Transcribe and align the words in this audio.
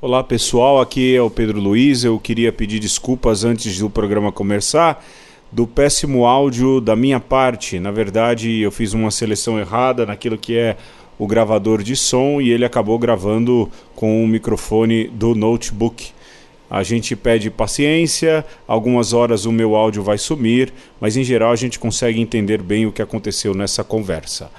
Olá 0.00 0.24
pessoal, 0.24 0.80
aqui 0.80 1.14
é 1.14 1.22
o 1.22 1.30
Pedro 1.30 1.60
Luiz. 1.60 2.04
Eu 2.04 2.18
queria 2.18 2.52
pedir 2.52 2.78
desculpas 2.78 3.44
antes 3.44 3.78
do 3.78 3.90
programa 3.90 4.32
começar 4.32 5.04
do 5.52 5.66
péssimo 5.66 6.26
áudio 6.26 6.80
da 6.80 6.94
minha 6.94 7.20
parte. 7.20 7.78
Na 7.78 7.90
verdade, 7.90 8.60
eu 8.60 8.70
fiz 8.70 8.92
uma 8.92 9.10
seleção 9.10 9.58
errada 9.58 10.06
naquilo 10.06 10.38
que 10.38 10.56
é 10.56 10.76
o 11.18 11.26
gravador 11.26 11.82
de 11.82 11.96
som 11.96 12.40
e 12.40 12.50
ele 12.50 12.64
acabou 12.64 12.98
gravando 12.98 13.70
com 13.94 14.24
o 14.24 14.26
microfone 14.26 15.08
do 15.08 15.34
notebook. 15.34 16.12
A 16.70 16.82
gente 16.82 17.16
pede 17.16 17.50
paciência, 17.50 18.44
algumas 18.66 19.12
horas 19.12 19.44
o 19.44 19.52
meu 19.52 19.74
áudio 19.74 20.02
vai 20.02 20.16
sumir, 20.16 20.72
mas 21.00 21.16
em 21.16 21.24
geral 21.24 21.50
a 21.50 21.56
gente 21.56 21.78
consegue 21.78 22.20
entender 22.20 22.62
bem 22.62 22.86
o 22.86 22.92
que 22.92 23.02
aconteceu 23.02 23.52
nessa 23.54 23.82
conversa. 23.82 24.50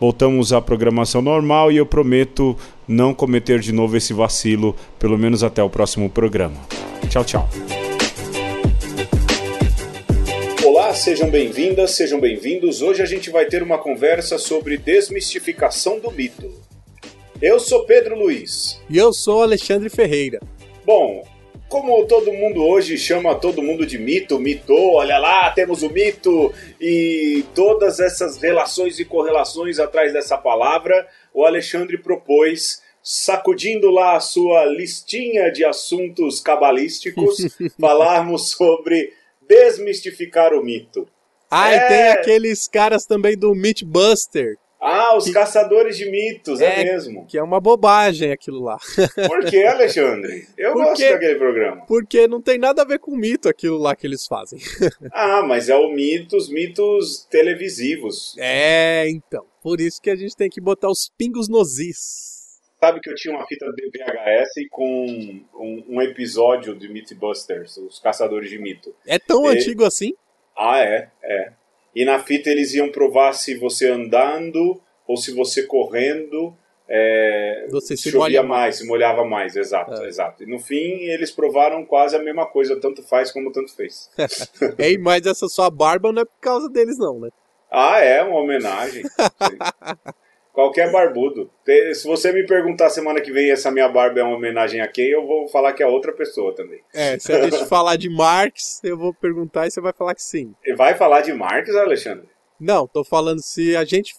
Voltamos 0.00 0.50
à 0.50 0.62
programação 0.62 1.20
normal 1.20 1.70
e 1.70 1.76
eu 1.76 1.84
prometo 1.84 2.56
não 2.88 3.12
cometer 3.12 3.60
de 3.60 3.70
novo 3.70 3.98
esse 3.98 4.14
vacilo, 4.14 4.74
pelo 4.98 5.18
menos 5.18 5.44
até 5.44 5.62
o 5.62 5.68
próximo 5.68 6.08
programa. 6.08 6.56
Tchau, 7.10 7.22
tchau. 7.22 7.48
Olá, 10.64 10.94
sejam 10.94 11.28
bem-vindas, 11.28 11.90
sejam 11.90 12.18
bem-vindos. 12.18 12.80
Hoje 12.80 13.02
a 13.02 13.04
gente 13.04 13.28
vai 13.28 13.44
ter 13.44 13.62
uma 13.62 13.76
conversa 13.76 14.38
sobre 14.38 14.78
desmistificação 14.78 16.00
do 16.00 16.10
mito. 16.10 16.50
Eu 17.42 17.60
sou 17.60 17.84
Pedro 17.84 18.18
Luiz. 18.18 18.80
E 18.88 18.96
eu 18.96 19.12
sou 19.12 19.42
Alexandre 19.42 19.90
Ferreira. 19.90 20.40
Bom, 20.86 21.26
como 21.70 22.04
todo 22.04 22.32
mundo 22.32 22.64
hoje 22.64 22.98
chama 22.98 23.36
todo 23.36 23.62
mundo 23.62 23.86
de 23.86 23.96
mito, 23.96 24.40
mito, 24.40 24.74
olha 24.74 25.16
lá, 25.18 25.48
temos 25.52 25.84
o 25.84 25.88
mito 25.88 26.52
e 26.80 27.44
todas 27.54 28.00
essas 28.00 28.38
relações 28.38 28.98
e 28.98 29.04
correlações 29.04 29.78
atrás 29.78 30.12
dessa 30.12 30.36
palavra, 30.36 31.06
o 31.32 31.44
Alexandre 31.46 31.96
propôs, 31.96 32.82
sacudindo 33.00 33.88
lá 33.88 34.16
a 34.16 34.20
sua 34.20 34.64
listinha 34.64 35.48
de 35.52 35.64
assuntos 35.64 36.40
cabalísticos, 36.40 37.36
falarmos 37.80 38.50
sobre 38.50 39.12
desmistificar 39.48 40.52
o 40.52 40.64
mito. 40.64 41.06
Ah, 41.48 41.72
é... 41.72 41.76
e 41.76 41.88
tem 41.88 42.08
aqueles 42.08 42.66
caras 42.66 43.06
também 43.06 43.38
do 43.38 43.54
Mythbuster. 43.54 44.58
Ah, 44.80 45.14
os 45.16 45.24
que... 45.24 45.32
caçadores 45.32 45.96
de 45.96 46.10
mitos, 46.10 46.60
é, 46.60 46.80
é, 46.80 46.84
mesmo. 46.84 47.26
Que 47.26 47.36
é 47.36 47.42
uma 47.42 47.60
bobagem 47.60 48.32
aquilo 48.32 48.62
lá. 48.62 48.78
Por 49.28 49.44
que, 49.44 49.62
Alexandre? 49.64 50.48
Eu 50.56 50.72
porque, 50.72 50.88
gosto 50.88 51.02
daquele 51.02 51.34
programa. 51.34 51.86
Porque 51.86 52.26
não 52.26 52.40
tem 52.40 52.58
nada 52.58 52.80
a 52.80 52.84
ver 52.86 52.98
com 52.98 53.14
mito 53.14 53.48
aquilo 53.48 53.76
lá 53.76 53.94
que 53.94 54.06
eles 54.06 54.26
fazem. 54.26 54.58
ah, 55.12 55.42
mas 55.42 55.68
é 55.68 55.76
o 55.76 55.92
mitos, 55.92 56.48
mitos 56.48 57.26
televisivos. 57.30 58.34
É, 58.38 59.08
então. 59.08 59.44
Por 59.62 59.80
isso 59.80 60.00
que 60.00 60.08
a 60.08 60.16
gente 60.16 60.34
tem 60.34 60.48
que 60.48 60.60
botar 60.60 60.88
os 60.88 61.10
pingos 61.18 61.46
nos 61.48 61.78
is. 61.78 62.40
Sabe 62.80 62.98
que 63.00 63.10
eu 63.10 63.14
tinha 63.14 63.36
uma 63.36 63.46
fita 63.46 63.66
de 63.72 63.90
VHS 63.90 64.68
com 64.70 65.06
um, 65.54 65.84
um 65.86 66.00
episódio 66.00 66.74
de 66.74 66.88
Mythbusters, 66.88 67.76
os 67.76 67.98
caçadores 67.98 68.48
de 68.48 68.58
mito. 68.58 68.96
É 69.06 69.18
tão 69.18 69.44
e... 69.44 69.48
antigo 69.58 69.84
assim? 69.84 70.14
Ah, 70.56 70.80
é, 70.80 71.10
é. 71.22 71.52
E 71.94 72.04
na 72.04 72.18
fita 72.18 72.50
eles 72.50 72.74
iam 72.74 72.90
provar 72.90 73.32
se 73.32 73.56
você 73.56 73.88
andando 73.88 74.80
ou 75.06 75.16
se 75.16 75.32
você 75.32 75.64
correndo 75.64 76.54
é, 76.92 77.68
você 77.70 77.96
se 77.96 78.10
chovia 78.10 78.42
mais, 78.42 78.78
se 78.78 78.84
molhava 78.84 79.24
mais, 79.24 79.54
exato, 79.54 79.94
é. 80.02 80.08
exato. 80.08 80.42
E 80.42 80.46
no 80.46 80.58
fim 80.58 81.04
eles 81.04 81.30
provaram 81.30 81.86
quase 81.86 82.16
a 82.16 82.18
mesma 82.18 82.46
coisa, 82.46 82.80
tanto 82.80 83.00
faz 83.00 83.30
como 83.30 83.52
tanto 83.52 83.72
fez. 83.76 84.10
Ei, 84.76 84.98
mas 84.98 85.24
essa 85.24 85.46
sua 85.46 85.70
barba 85.70 86.12
não 86.12 86.22
é 86.22 86.24
por 86.24 86.40
causa 86.40 86.68
deles 86.68 86.98
não, 86.98 87.20
né? 87.20 87.28
Ah, 87.70 88.00
é 88.00 88.24
uma 88.24 88.40
homenagem. 88.40 89.04
Qualquer 90.52 90.90
barbudo. 90.90 91.50
Se 91.94 92.06
você 92.06 92.32
me 92.32 92.44
perguntar 92.44 92.90
semana 92.90 93.20
que 93.20 93.32
vem 93.32 93.50
essa 93.50 93.70
minha 93.70 93.88
barba 93.88 94.20
é 94.20 94.22
uma 94.22 94.36
homenagem 94.36 94.80
a 94.80 94.88
quem, 94.88 95.10
eu 95.10 95.26
vou 95.26 95.48
falar 95.48 95.72
que 95.72 95.82
é 95.82 95.86
outra 95.86 96.12
pessoa 96.12 96.54
também. 96.54 96.80
É, 96.92 97.18
se 97.18 97.32
a 97.32 97.42
gente 97.48 97.64
falar 97.66 97.96
de 97.96 98.10
Marx, 98.10 98.80
eu 98.82 98.98
vou 98.98 99.14
perguntar 99.14 99.66
e 99.66 99.70
você 99.70 99.80
vai 99.80 99.92
falar 99.92 100.14
que 100.14 100.22
sim. 100.22 100.54
E 100.64 100.74
vai 100.74 100.94
falar 100.94 101.20
de 101.20 101.32
Marx, 101.32 101.74
Alexandre? 101.74 102.28
Não, 102.58 102.86
tô 102.86 103.04
falando 103.04 103.40
se 103.40 103.76
a 103.76 103.84
gente 103.84 104.14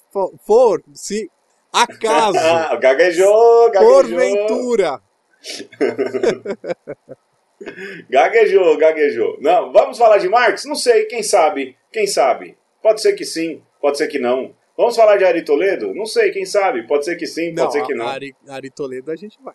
for, 0.46 0.81
se 0.94 1.30
acaso. 1.72 2.40
gaguejou, 2.80 3.72
gaguejou. 3.72 3.94
Porventura. 3.94 5.02
gaguejou, 8.09 8.78
gaguejou. 8.78 9.38
Não, 9.41 9.72
vamos 9.72 9.97
falar 9.97 10.18
de 10.18 10.30
Marx? 10.30 10.66
Não 10.66 10.75
sei, 10.75 11.06
quem 11.06 11.22
sabe? 11.22 11.78
Quem 11.91 12.08
sabe? 12.08 12.58
Pode 12.81 13.02
ser 13.02 13.14
que 13.14 13.25
sim, 13.25 13.62
pode 13.80 13.97
ser 13.97 14.08
que 14.08 14.18
não. 14.18 14.56
Vamos 14.81 14.96
falar 14.96 15.16
de 15.16 15.24
Ari 15.24 15.46
Toledo? 15.46 15.94
Não 15.94 16.08
sei, 16.08 16.31
quem 16.31 16.44
sabe? 16.44 16.88
Pode 16.88 17.06
ser 17.06 17.16
que 17.16 17.28
sim, 17.28 17.53
pode 17.53 17.72
ser 17.72 17.86
que 17.86 17.94
não. 17.94 18.08
Ari, 18.08 18.36
Ari 18.50 18.72
Toledo 18.72 19.12
a 19.12 19.16
gente 19.16 19.38
vai. 19.40 19.53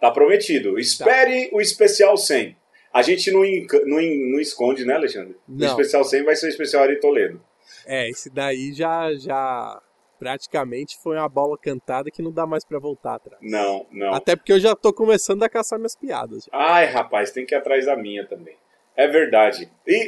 Tá 0.00 0.10
prometido. 0.10 0.78
Espere 0.78 1.50
tá. 1.50 1.56
o 1.56 1.60
especial 1.60 2.16
100. 2.16 2.56
A 2.90 3.02
gente 3.02 3.30
não, 3.30 3.42
não, 3.84 4.00
não 4.32 4.40
esconde, 4.40 4.86
né, 4.86 4.94
Alexandre? 4.94 5.36
Não. 5.46 5.66
O 5.66 5.70
especial 5.70 6.02
100 6.02 6.24
vai 6.24 6.34
ser 6.34 6.46
o 6.46 6.48
especial 6.48 6.84
Ari 6.84 6.98
Toledo. 6.98 7.44
É, 7.84 8.08
esse 8.08 8.30
daí 8.30 8.72
já, 8.72 9.14
já 9.16 9.82
praticamente 10.18 10.96
foi 11.02 11.18
uma 11.18 11.28
bola 11.28 11.58
cantada 11.58 12.10
que 12.10 12.22
não 12.22 12.32
dá 12.32 12.46
mais 12.46 12.64
para 12.64 12.78
voltar 12.78 13.16
atrás. 13.16 13.38
Não, 13.42 13.86
não. 13.92 14.14
Até 14.14 14.34
porque 14.34 14.54
eu 14.54 14.60
já 14.60 14.74
tô 14.74 14.94
começando 14.94 15.42
a 15.42 15.48
caçar 15.50 15.78
minhas 15.78 15.94
piadas. 15.94 16.44
Já. 16.44 16.50
Ai, 16.54 16.86
rapaz, 16.86 17.30
tem 17.30 17.44
que 17.44 17.54
ir 17.54 17.58
atrás 17.58 17.84
da 17.84 17.96
minha 17.98 18.26
também. 18.26 18.56
É 18.96 19.08
verdade. 19.08 19.68
E 19.86 20.06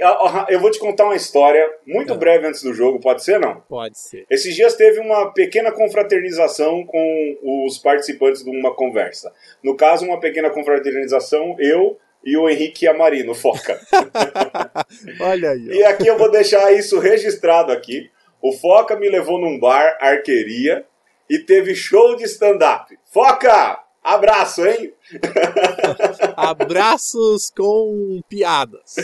eu 0.48 0.60
vou 0.60 0.70
te 0.70 0.78
contar 0.78 1.04
uma 1.04 1.16
história 1.16 1.68
muito 1.84 2.12
é. 2.12 2.16
breve 2.16 2.46
antes 2.46 2.62
do 2.62 2.72
jogo, 2.72 3.00
pode 3.00 3.24
ser 3.24 3.40
não? 3.40 3.60
Pode 3.68 3.98
ser. 3.98 4.24
Esses 4.30 4.54
dias 4.54 4.74
teve 4.74 5.00
uma 5.00 5.32
pequena 5.32 5.72
confraternização 5.72 6.84
com 6.84 7.64
os 7.66 7.78
participantes 7.78 8.44
de 8.44 8.50
uma 8.50 8.74
conversa. 8.74 9.32
No 9.62 9.76
caso, 9.76 10.06
uma 10.06 10.20
pequena 10.20 10.50
confraternização, 10.50 11.56
eu 11.58 11.98
e 12.24 12.36
o 12.36 12.48
Henrique 12.48 12.86
Amarino, 12.86 13.34
Foca. 13.34 13.80
Olha 15.20 15.50
aí. 15.50 15.68
Ó. 15.68 15.72
E 15.72 15.84
aqui 15.84 16.06
eu 16.06 16.16
vou 16.16 16.30
deixar 16.30 16.72
isso 16.72 16.98
registrado 16.98 17.72
aqui. 17.72 18.10
O 18.40 18.52
Foca 18.52 18.96
me 18.96 19.08
levou 19.08 19.40
num 19.40 19.58
bar, 19.58 19.98
arqueria, 20.00 20.84
e 21.28 21.38
teve 21.38 21.74
show 21.74 22.16
de 22.16 22.24
stand-up. 22.24 22.96
Foca! 23.04 23.85
Abraço, 24.06 24.64
hein? 24.64 24.92
Abraços 26.36 27.50
com 27.50 28.20
piadas. 28.28 28.94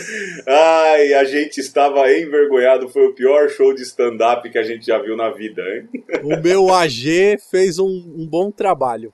Ai, 0.47 1.13
a 1.15 1.25
gente 1.25 1.59
estava 1.59 2.09
envergonhado. 2.09 2.87
Foi 2.87 3.07
o 3.07 3.13
pior 3.13 3.49
show 3.49 3.73
de 3.73 3.81
stand-up 3.81 4.49
que 4.49 4.57
a 4.57 4.63
gente 4.63 4.85
já 4.85 4.97
viu 4.99 5.17
na 5.17 5.29
vida, 5.29 5.61
hein? 5.61 5.89
O 6.23 6.41
meu 6.41 6.73
AG 6.73 7.37
fez 7.51 7.79
um, 7.79 7.85
um 7.85 8.25
bom 8.25 8.49
trabalho. 8.49 9.13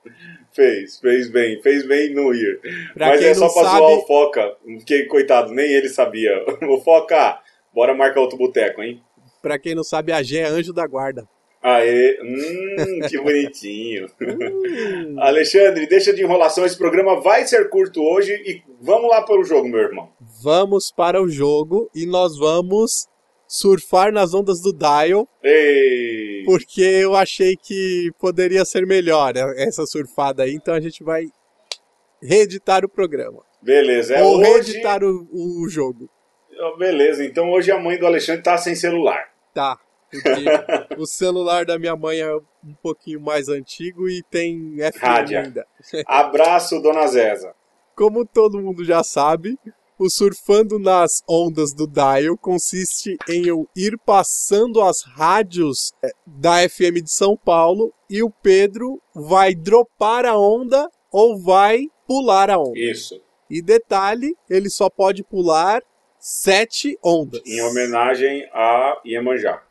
Fez, 0.52 1.00
fez 1.00 1.28
bem, 1.28 1.60
fez 1.60 1.84
bem 1.84 2.14
no 2.14 2.32
ir. 2.32 2.60
Pra 2.94 3.08
Mas 3.08 3.22
é 3.24 3.34
só 3.34 3.48
pra 3.52 3.64
sabe... 3.64 3.78
zoar 3.78 3.92
o 3.92 4.06
Foca, 4.06 4.56
porque, 4.62 5.06
coitado, 5.06 5.52
nem 5.52 5.72
ele 5.72 5.88
sabia. 5.88 6.30
O 6.70 6.80
Foca, 6.82 7.40
bora 7.74 7.96
marcar 7.96 8.20
outro 8.20 8.38
boteco, 8.38 8.80
hein? 8.80 9.02
Pra 9.42 9.58
quem 9.58 9.74
não 9.74 9.82
sabe, 9.82 10.12
a 10.12 10.22
G 10.22 10.38
é 10.38 10.46
anjo 10.46 10.72
da 10.72 10.86
guarda. 10.86 11.26
Aê, 11.62 12.18
hum, 12.22 13.00
que 13.08 13.18
bonitinho. 13.20 14.06
Hum. 14.20 15.16
Alexandre, 15.18 15.86
deixa 15.86 16.12
de 16.12 16.22
enrolação, 16.22 16.64
esse 16.64 16.76
programa 16.76 17.20
vai 17.20 17.46
ser 17.46 17.68
curto 17.68 18.02
hoje 18.02 18.32
e 18.32 18.62
vamos 18.80 19.10
lá 19.10 19.22
para 19.22 19.38
o 19.38 19.44
jogo, 19.44 19.68
meu 19.68 19.80
irmão. 19.80 20.08
Vamos 20.42 20.90
para 20.90 21.22
o 21.22 21.28
jogo 21.28 21.90
e 21.94 22.06
nós 22.06 22.38
vamos 22.38 23.06
surfar 23.46 24.10
nas 24.10 24.32
ondas 24.32 24.62
do 24.62 24.72
Dial. 24.72 25.28
Ei. 25.42 26.44
Porque 26.46 26.80
eu 26.80 27.14
achei 27.14 27.56
que 27.56 28.10
poderia 28.18 28.64
ser 28.64 28.86
melhor 28.86 29.34
essa 29.56 29.84
surfada 29.84 30.44
aí, 30.44 30.54
então 30.54 30.72
a 30.72 30.80
gente 30.80 31.04
vai 31.04 31.26
reeditar 32.22 32.84
o 32.86 32.88
programa. 32.88 33.42
Beleza, 33.60 34.14
é 34.14 34.22
Ou 34.22 34.38
hoje... 34.38 34.50
reeditar 34.50 35.04
o, 35.04 35.28
o 35.30 35.68
jogo. 35.68 36.08
Beleza, 36.78 37.24
então 37.24 37.50
hoje 37.50 37.70
a 37.70 37.78
mãe 37.78 37.98
do 37.98 38.06
Alexandre 38.06 38.42
tá 38.42 38.56
sem 38.56 38.74
celular. 38.74 39.28
Tá. 39.52 39.78
Porque 40.10 40.96
o 40.98 41.06
celular 41.06 41.64
da 41.64 41.78
minha 41.78 41.96
mãe 41.96 42.20
é 42.20 42.34
um 42.34 42.74
pouquinho 42.82 43.20
mais 43.20 43.48
antigo 43.48 44.08
e 44.08 44.22
tem 44.30 44.76
FM 44.76 45.34
ainda. 45.36 45.66
Abraço, 46.06 46.80
dona 46.80 47.06
Zeza. 47.06 47.54
Como 47.94 48.26
todo 48.26 48.60
mundo 48.60 48.84
já 48.84 49.04
sabe, 49.04 49.58
o 49.98 50.08
surfando 50.08 50.78
nas 50.78 51.22
ondas 51.28 51.74
do 51.74 51.86
dial 51.86 52.36
consiste 52.38 53.18
em 53.28 53.46
eu 53.46 53.68
ir 53.76 53.98
passando 53.98 54.80
as 54.80 55.02
rádios 55.02 55.92
é, 56.02 56.10
da 56.26 56.66
FM 56.66 57.02
de 57.04 57.12
São 57.12 57.36
Paulo 57.36 57.92
e 58.08 58.22
o 58.22 58.30
Pedro 58.30 59.00
vai 59.14 59.54
dropar 59.54 60.24
a 60.24 60.38
onda 60.38 60.88
ou 61.12 61.38
vai 61.38 61.86
pular 62.06 62.50
a 62.50 62.58
onda. 62.58 62.78
Isso. 62.78 63.20
E 63.50 63.60
detalhe, 63.60 64.34
ele 64.48 64.70
só 64.70 64.88
pode 64.88 65.22
pular 65.22 65.82
sete 66.18 66.98
ondas. 67.04 67.42
Em 67.44 67.60
homenagem 67.62 68.48
a 68.54 69.00
Iemanjá. 69.04 69.62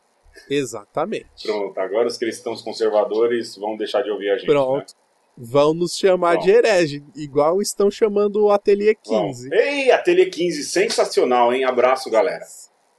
Exatamente. 0.48 1.42
Pronto, 1.42 1.78
agora 1.78 2.06
os 2.06 2.16
cristãos 2.16 2.62
conservadores 2.62 3.56
vão 3.56 3.76
deixar 3.76 4.02
de 4.02 4.10
ouvir 4.10 4.30
a 4.30 4.38
gente. 4.38 4.46
Pronto. 4.46 4.94
Né? 4.94 5.00
Vão 5.36 5.72
nos 5.72 5.96
chamar 5.96 6.36
de 6.36 6.50
herege, 6.50 7.02
igual 7.16 7.62
estão 7.62 7.90
chamando 7.90 8.44
o 8.44 8.50
Ateliê 8.50 8.94
15. 8.94 9.48
Bom. 9.48 9.54
Ei, 9.54 9.90
Ateliê 9.90 10.26
15, 10.26 10.64
sensacional, 10.64 11.52
hein? 11.52 11.64
Abraço, 11.64 12.10
galera. 12.10 12.44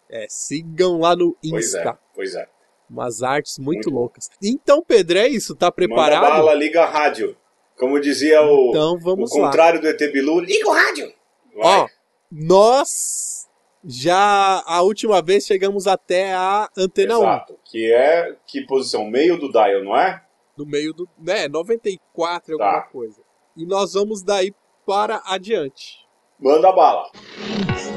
É, 0.09 0.25
sigam 0.27 0.99
lá 0.99 1.15
no 1.15 1.37
Insta. 1.43 1.97
Pois 2.13 2.33
é, 2.33 2.35
pois 2.35 2.35
é. 2.35 2.47
Umas 2.89 3.23
artes 3.23 3.57
muito, 3.57 3.67
muito 3.73 3.89
loucas. 3.89 4.29
Então, 4.43 4.83
Pedro, 4.85 5.19
é 5.19 5.27
isso, 5.27 5.55
tá 5.55 5.71
preparado? 5.71 6.23
Manda 6.23 6.35
bala, 6.35 6.53
liga 6.53 6.83
a 6.83 6.85
rádio. 6.85 7.37
Como 7.77 7.99
dizia 7.99 8.41
o, 8.41 8.69
então, 8.69 8.99
vamos 8.99 9.31
o 9.31 9.35
contrário 9.35 9.81
lá. 9.81 9.91
do 9.91 10.03
ET 10.03 10.11
Bilu, 10.11 10.39
liga 10.41 10.67
o 10.67 10.73
rádio. 10.73 11.13
Vai. 11.55 11.79
Ó, 11.79 11.87
nós 12.31 13.40
já 13.83 14.63
a 14.65 14.81
última 14.81 15.21
vez 15.21 15.45
chegamos 15.45 15.87
até 15.87 16.33
a 16.33 16.69
antena 16.77 17.15
Exato, 17.15 17.53
1. 17.53 17.57
que 17.65 17.91
é 17.91 18.35
que 18.45 18.61
posição? 18.65 19.05
Meio 19.09 19.37
do 19.39 19.51
dial, 19.51 19.83
não 19.83 19.95
é? 19.97 20.21
No 20.57 20.65
meio 20.65 20.93
do. 20.93 21.07
né, 21.19 21.47
94 21.47 22.57
tá. 22.57 22.63
alguma 22.65 22.81
coisa. 22.83 23.21
E 23.57 23.65
nós 23.65 23.93
vamos 23.93 24.21
daí 24.23 24.53
para 24.85 25.21
adiante. 25.25 25.99
Manda 26.39 26.71
bala. 26.71 27.09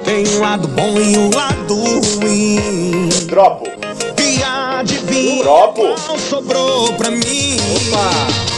Tem 0.04 0.26
um 0.26 0.40
lado 0.40 0.69
bom 0.69 0.98
e 0.98 1.16
um 1.16 1.31
lado 1.34 1.75
ruim. 1.75 3.08
Dropo. 3.26 3.64
E 4.20 4.42
adivinha 4.42 5.42
Dropo. 5.42 5.82
qual 5.82 6.19
sobrou 6.19 6.94
pra 6.96 7.10
mim. 7.10 7.56
Opa! 7.76 8.54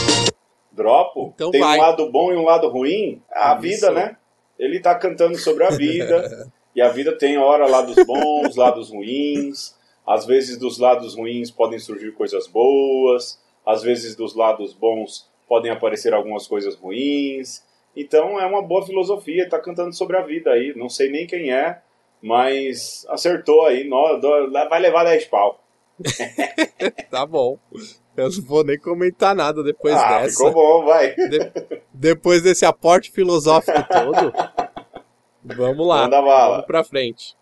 Dropo. 0.71 1.31
Então 1.35 1.51
Tem 1.51 1.61
vai. 1.61 1.77
um 1.77 1.81
lado 1.81 2.11
bom 2.11 2.31
e 2.31 2.35
um 2.35 2.43
lado 2.43 2.67
ruim. 2.69 3.21
A 3.31 3.53
Isso. 3.53 3.61
vida, 3.61 3.91
né? 3.91 4.17
Ele 4.59 4.79
tá 4.79 4.95
cantando 4.95 5.37
sobre 5.37 5.63
a 5.65 5.69
vida. 5.69 6.51
e 6.77 6.81
a 6.81 6.89
vida 6.89 7.17
tem 7.17 7.39
hora 7.39 7.65
lados 7.65 7.95
bons, 8.05 8.53
lados 8.55 8.91
ruins. 8.91 9.75
Às 10.05 10.27
vezes 10.27 10.57
dos 10.59 10.77
lados 10.77 11.15
ruins 11.15 11.49
podem 11.49 11.79
surgir 11.79 12.11
coisas 12.13 12.45
boas. 12.45 13.41
Às 13.65 13.81
vezes 13.81 14.15
dos 14.15 14.35
lados 14.35 14.73
bons 14.73 15.27
podem 15.47 15.71
aparecer 15.71 16.13
algumas 16.13 16.45
coisas 16.45 16.75
ruins. 16.75 17.63
Então 17.95 18.39
é 18.39 18.45
uma 18.45 18.61
boa 18.61 18.85
filosofia, 18.85 19.49
tá 19.49 19.59
cantando 19.59 19.91
sobre 19.91 20.17
a 20.17 20.21
vida 20.21 20.51
aí. 20.51 20.71
Não 20.75 20.87
sei 20.87 21.09
nem 21.09 21.25
quem 21.25 21.51
é, 21.51 21.81
mas 22.21 23.07
acertou 23.09 23.65
aí. 23.65 23.89
Vai 24.69 24.79
levar 24.79 25.03
10 25.03 25.25
pau. 25.25 25.59
Tá 27.09 27.25
bom. 27.25 27.57
Eu 28.15 28.29
não 28.29 28.41
vou 28.43 28.63
nem 28.63 28.77
comentar 28.77 29.35
nada 29.35 29.63
depois 29.63 29.95
ah, 29.95 30.19
dessa. 30.19 30.37
ficou 30.37 30.51
bom, 30.51 30.85
vai. 30.85 31.15
De- 31.15 31.51
depois 31.91 32.43
desse 32.43 32.65
aporte 32.65 33.11
filosófico 33.11 33.83
todo. 33.89 34.31
Vamos 35.55 35.87
lá. 35.87 36.03
Manda 36.03 36.21
bala. 36.21 36.49
Vamos 36.51 36.65
pra 36.65 36.83
frente. 36.83 37.35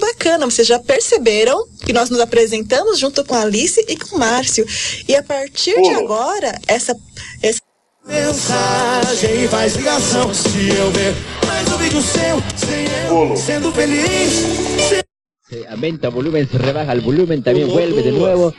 Bacana, 0.00 0.44
vocês 0.46 0.66
já 0.66 0.78
perceberam 0.78 1.64
que 1.84 1.92
nós 1.92 2.10
nos 2.10 2.20
apresentamos 2.20 2.98
junto 2.98 3.24
com 3.24 3.34
a 3.34 3.42
Alice 3.42 3.82
e 3.88 3.96
com 3.96 4.16
o 4.16 4.18
Márcio. 4.18 4.66
E 5.08 5.14
a 5.14 5.22
partir 5.22 5.80
de 5.80 5.88
agora, 5.90 6.52
essa, 6.68 6.94
essa 7.42 7.60
Mensagem 8.06 9.48
faz 9.48 9.74
ligação 9.74 10.32
se 10.32 10.68
eu 10.68 10.90
ver 10.92 11.12
mais 11.44 11.66
um 11.72 11.76
vídeo 11.76 12.00
seu 12.02 12.40
sem 12.56 12.84
eu 13.04 13.08
Pulo. 13.08 13.36
sendo 13.36 13.72
feliz. 13.72 15.02
Se 15.48 15.66
aumenta 15.68 16.08
volumen, 16.10 16.46
se 16.46 16.56
rebaja 16.58 16.92
el 16.92 17.00
volumen, 17.00 17.42
también 17.42 17.66
Hubo 17.66 17.74
vuelve 17.74 18.02
de 18.02 18.12
nuevo. 18.12 18.54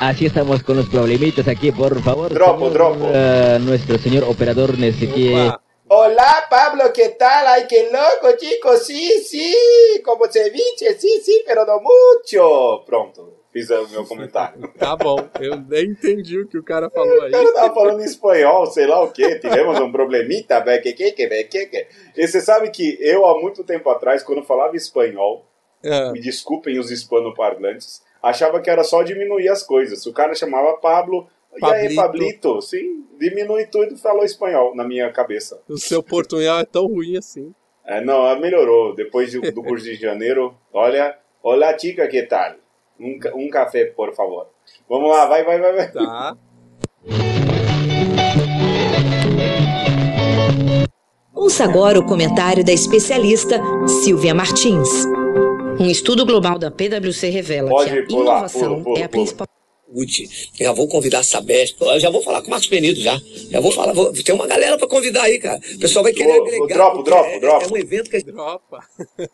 Así 0.00 0.26
estamos 0.26 0.62
con 0.62 0.76
los 0.76 0.88
problemitas 0.88 1.48
aquí, 1.48 1.70
por 1.72 2.00
favor. 2.02 2.32
Dropo, 2.32 2.70
dropo. 2.70 3.10
eh, 3.12 3.58
nuestro 3.60 3.98
señor 3.98 4.24
operador 4.24 4.78
Nezequiel. 4.78 5.52
Hola 5.90 6.46
Pablo, 6.50 6.92
¿qué 6.92 7.08
tal? 7.10 7.46
Ay, 7.46 7.66
qué 7.66 7.88
loco, 7.90 8.36
chicos. 8.36 8.84
Sí, 8.84 9.22
sí, 9.22 10.02
como 10.04 10.30
ceviche, 10.30 10.92
sí, 10.98 11.20
sí, 11.22 11.42
pero 11.46 11.64
no 11.64 11.80
mucho. 11.80 12.84
Pronto, 12.84 13.44
fiz 13.50 13.70
o 13.70 13.88
meu 13.88 14.04
comentário. 14.04 14.70
Tá 14.78 14.94
bom. 14.96 15.16
Eu 15.40 15.56
nem 15.56 15.86
entendi 15.86 16.38
o 16.38 16.46
que 16.46 16.58
o 16.58 16.62
cara 16.62 16.90
falou 16.90 17.22
aí. 17.22 17.30
O 17.30 17.32
cara 17.32 17.54
tava 17.54 17.74
falando 17.74 18.02
em 18.02 18.04
espanhol, 18.04 18.66
sei 18.66 18.86
lá 18.86 19.02
o 19.02 19.10
que. 19.10 19.36
Tivemos 19.36 19.80
um 19.80 19.90
problemita, 19.90 20.60
que 20.78 20.92
que 20.92 21.12
que 21.12 21.44
que 21.44 21.66
que. 21.66 21.86
E 22.16 22.28
você 22.28 22.42
sabe 22.42 22.70
que 22.70 22.98
eu, 23.00 23.24
há 23.24 23.40
muito 23.40 23.64
tempo 23.64 23.88
atrás, 23.88 24.22
quando 24.22 24.42
falava 24.42 24.76
espanhol, 24.76 25.46
Ah, 25.82 26.10
me 26.12 26.20
desculpem 26.20 26.78
os 26.78 26.90
hispanoparlantes, 26.90 28.02
achava 28.22 28.60
que 28.60 28.68
era 28.68 28.84
só 28.84 29.02
diminuir 29.02 29.48
as 29.48 29.62
coisas. 29.62 30.04
O 30.04 30.12
cara 30.12 30.34
chamava 30.34 30.76
Pablo, 30.76 31.28
e 31.60 31.64
aí, 31.64 31.94
Pablito. 31.94 31.96
Pablito? 31.96 32.62
Sim, 32.62 33.04
diminui 33.18 33.66
tudo 33.66 33.94
e 33.94 33.98
falou 33.98 34.24
espanhol 34.24 34.74
na 34.74 34.84
minha 34.84 35.10
cabeça. 35.12 35.60
o 35.68 35.78
seu 35.78 36.02
portunhol 36.02 36.60
é 36.60 36.64
tão 36.64 36.86
ruim 36.86 37.16
assim. 37.16 37.54
É, 37.84 38.04
não, 38.04 38.38
melhorou. 38.38 38.94
Depois 38.94 39.32
do, 39.32 39.40
do 39.40 39.62
curso 39.62 39.86
de 39.86 39.94
janeiro, 39.94 40.54
olha, 40.72 41.16
olá 41.42 41.76
chica, 41.78 42.06
que 42.06 42.22
tal? 42.22 42.54
Um, 43.00 43.18
um 43.34 43.48
café, 43.48 43.86
por 43.86 44.14
favor. 44.14 44.48
Vamos 44.88 45.08
lá, 45.10 45.26
vai, 45.26 45.42
vai, 45.42 45.58
vai, 45.58 45.72
vai. 45.72 45.92
Tá. 45.92 46.36
Ouça 51.34 51.64
agora 51.64 51.98
o 51.98 52.04
comentário 52.04 52.62
da 52.62 52.72
especialista 52.72 53.58
Silvia 54.04 54.34
Martins. 54.34 55.06
Um 55.80 55.86
estudo 55.86 56.26
global 56.26 56.58
da 56.58 56.70
PwC 56.70 57.30
revela 57.30 57.70
Pode 57.70 57.90
que 57.90 57.98
a 58.00 58.06
pular, 58.06 58.32
inovação 58.32 58.68
pula, 58.68 58.84
pula, 58.84 58.98
é 58.98 59.02
a 59.04 59.08
principal 59.08 59.47
Gucci. 59.92 60.28
Já 60.54 60.72
vou 60.72 60.88
convidar 60.88 61.20
a 61.20 61.22
Sabesp. 61.22 61.80
Eu 61.80 62.00
já 62.00 62.10
vou 62.10 62.22
falar 62.22 62.40
com 62.40 62.48
o 62.48 62.50
Marcos 62.50 62.68
Penido 62.68 63.00
já. 63.00 63.18
Já 63.50 63.60
vou 63.60 63.72
falar. 63.72 63.92
Vou, 63.92 64.12
tem 64.12 64.34
uma 64.34 64.46
galera 64.46 64.76
pra 64.76 64.86
convidar 64.86 65.22
aí, 65.22 65.38
cara. 65.38 65.58
O 65.74 65.78
pessoal 65.78 66.02
vai 66.02 66.12
querer 66.12 66.40
agregar. 66.40 66.66
dropo, 66.66 67.02
dropo, 67.02 67.28
é, 67.28 67.40
dropo. 67.40 67.64
É 67.64 67.72
um 67.72 67.76
evento 67.76 68.10
que 68.10 68.22
Dropa. 68.22 68.84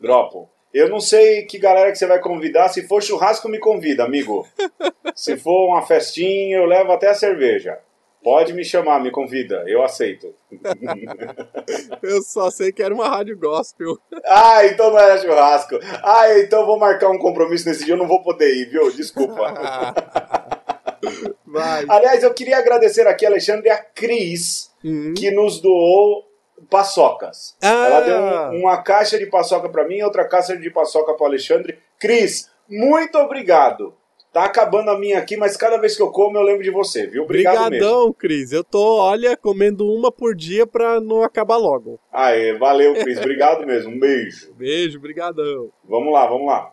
Dropo. 0.01 0.49
Eu 0.73 0.89
não 0.89 0.99
sei 0.99 1.43
que 1.43 1.59
galera 1.59 1.93
que 1.93 1.99
você 1.99 2.07
vai 2.07 2.21
convidar. 2.21 2.69
Se 2.69 2.87
for 2.87 3.03
churrasco, 3.03 3.49
me 3.49 3.59
convida, 3.59 4.05
amigo. 4.05 4.47
Se 5.15 5.37
for 5.37 5.69
uma 5.69 5.87
festinha, 5.87 6.57
eu 6.57 6.67
levo 6.67 6.91
até 6.91 7.09
a 7.09 7.15
cerveja. 7.15 7.79
Pode 8.25 8.55
me 8.55 8.65
chamar, 8.65 9.01
me 9.03 9.11
convida. 9.11 9.63
Eu 9.67 9.85
aceito. 9.85 10.35
Eu 12.03 12.23
só 12.23 12.51
sei 12.51 12.73
que 12.73 12.83
era 12.83 12.95
uma 12.95 13.07
rádio 13.09 13.39
gospel. 13.39 13.99
Ah, 14.25 14.65
então 14.67 14.91
não 14.91 14.99
era 14.99 15.19
churrasco. 15.21 15.79
Ah, 16.03 16.39
então 16.39 16.65
vou 16.65 16.79
marcar 16.79 17.11
um 17.11 17.19
compromisso 17.19 17.69
nesse 17.69 17.85
dia. 17.85 17.93
Eu 17.95 17.99
não 17.99 18.09
vou 18.09 18.23
poder 18.23 18.49
ir, 18.55 18.71
viu? 18.71 18.91
Desculpa. 18.91 19.53
Vai. 21.47 21.85
Aliás, 21.89 22.23
eu 22.23 22.33
queria 22.35 22.59
agradecer 22.59 23.07
aqui, 23.07 23.25
Alexandre, 23.27 23.69
a 23.71 23.77
Cris, 23.79 24.73
Hum. 24.85 25.15
que 25.17 25.31
nos 25.31 25.61
doou 25.61 26.25
paçocas. 26.71 27.57
Ah. 27.63 27.87
Ela 27.87 28.01
deu 28.01 28.19
um- 28.19 28.61
uma 28.63 28.83
caixa 28.83 29.19
de 29.19 29.27
paçoca 29.27 29.69
para 29.69 29.87
mim 29.87 29.97
e 29.99 30.03
outra 30.05 30.27
caixa 30.27 30.57
de 30.57 30.71
paçoca 30.71 31.15
para 31.15 31.27
Alexandre. 31.27 31.79
Cris, 31.99 32.51
muito 32.69 33.17
obrigado. 33.19 33.95
Tá 34.35 34.47
acabando 34.47 34.91
a 34.91 34.99
minha 34.99 35.17
aqui, 35.19 35.37
mas 35.37 35.57
cada 35.57 35.77
vez 35.77 35.95
que 35.97 36.03
eu 36.03 36.11
como 36.11 36.37
eu 36.37 36.43
lembro 36.43 36.65
de 36.65 36.71
você, 36.73 37.07
viu? 37.07 37.23
Obrigado 37.23 37.55
mesmo. 37.55 37.67
Obrigadão, 37.67 38.13
Cris. 38.13 38.51
Eu 38.51 38.65
tô, 38.65 38.97
olha, 38.99 39.37
comendo 39.37 39.87
uma 39.89 40.11
por 40.11 40.35
dia 40.35 40.67
pra 40.67 41.01
não 41.01 41.23
acabar 41.23 41.57
logo. 41.57 42.01
Aê, 42.13 42.53
valeu, 42.59 42.95
Cris. 42.95 43.17
Obrigado 43.19 43.65
mesmo. 43.65 43.93
Um 43.93 43.99
beijo. 44.01 44.53
Beijo, 44.59 44.99
brigadão. 44.99 45.71
Vamos 45.89 46.13
lá, 46.13 46.27
vamos 46.27 46.49
lá. 46.49 46.73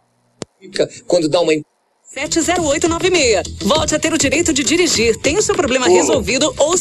quando 1.06 1.30
dá 1.30 1.40
uma 1.40 1.54
70896. 2.04 3.44
Volte 3.64 3.94
a 3.94 4.00
ter 4.00 4.12
o 4.12 4.18
direito 4.18 4.52
de 4.52 4.64
dirigir. 4.64 5.16
Tem 5.22 5.38
o 5.38 5.42
seu 5.44 5.54
problema 5.56 5.86
Pulo. 5.86 5.98
resolvido 5.98 6.52
ou 6.58 6.74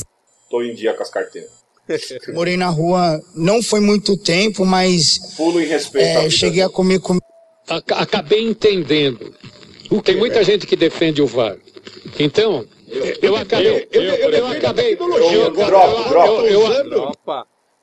Tô 0.50 0.62
em 0.62 0.74
dia 0.74 0.94
com 0.94 1.02
as 1.02 1.10
carteiras. 1.10 1.50
Morei 2.32 2.56
na 2.56 2.68
rua 2.70 3.20
não 3.34 3.62
foi 3.62 3.80
muito 3.80 4.16
tempo, 4.16 4.64
mas 4.64 5.18
Pulo 5.36 5.60
em 5.60 5.66
respeito. 5.66 6.06
é, 6.20 6.30
cheguei 6.30 6.62
a 6.62 6.70
comer 6.70 7.00
com 7.00 7.18
Aca- 7.68 7.96
Acabei 7.96 8.48
entendendo. 8.48 9.34
Tem 10.04 10.16
muita 10.16 10.44
gente 10.44 10.66
que 10.66 10.76
defende 10.76 11.20
o 11.20 11.26
VAR. 11.26 11.56
Então, 12.18 12.64
eu 13.20 13.36
acabei. 13.36 13.88
Eu, 13.90 14.46
acabei. 14.46 14.96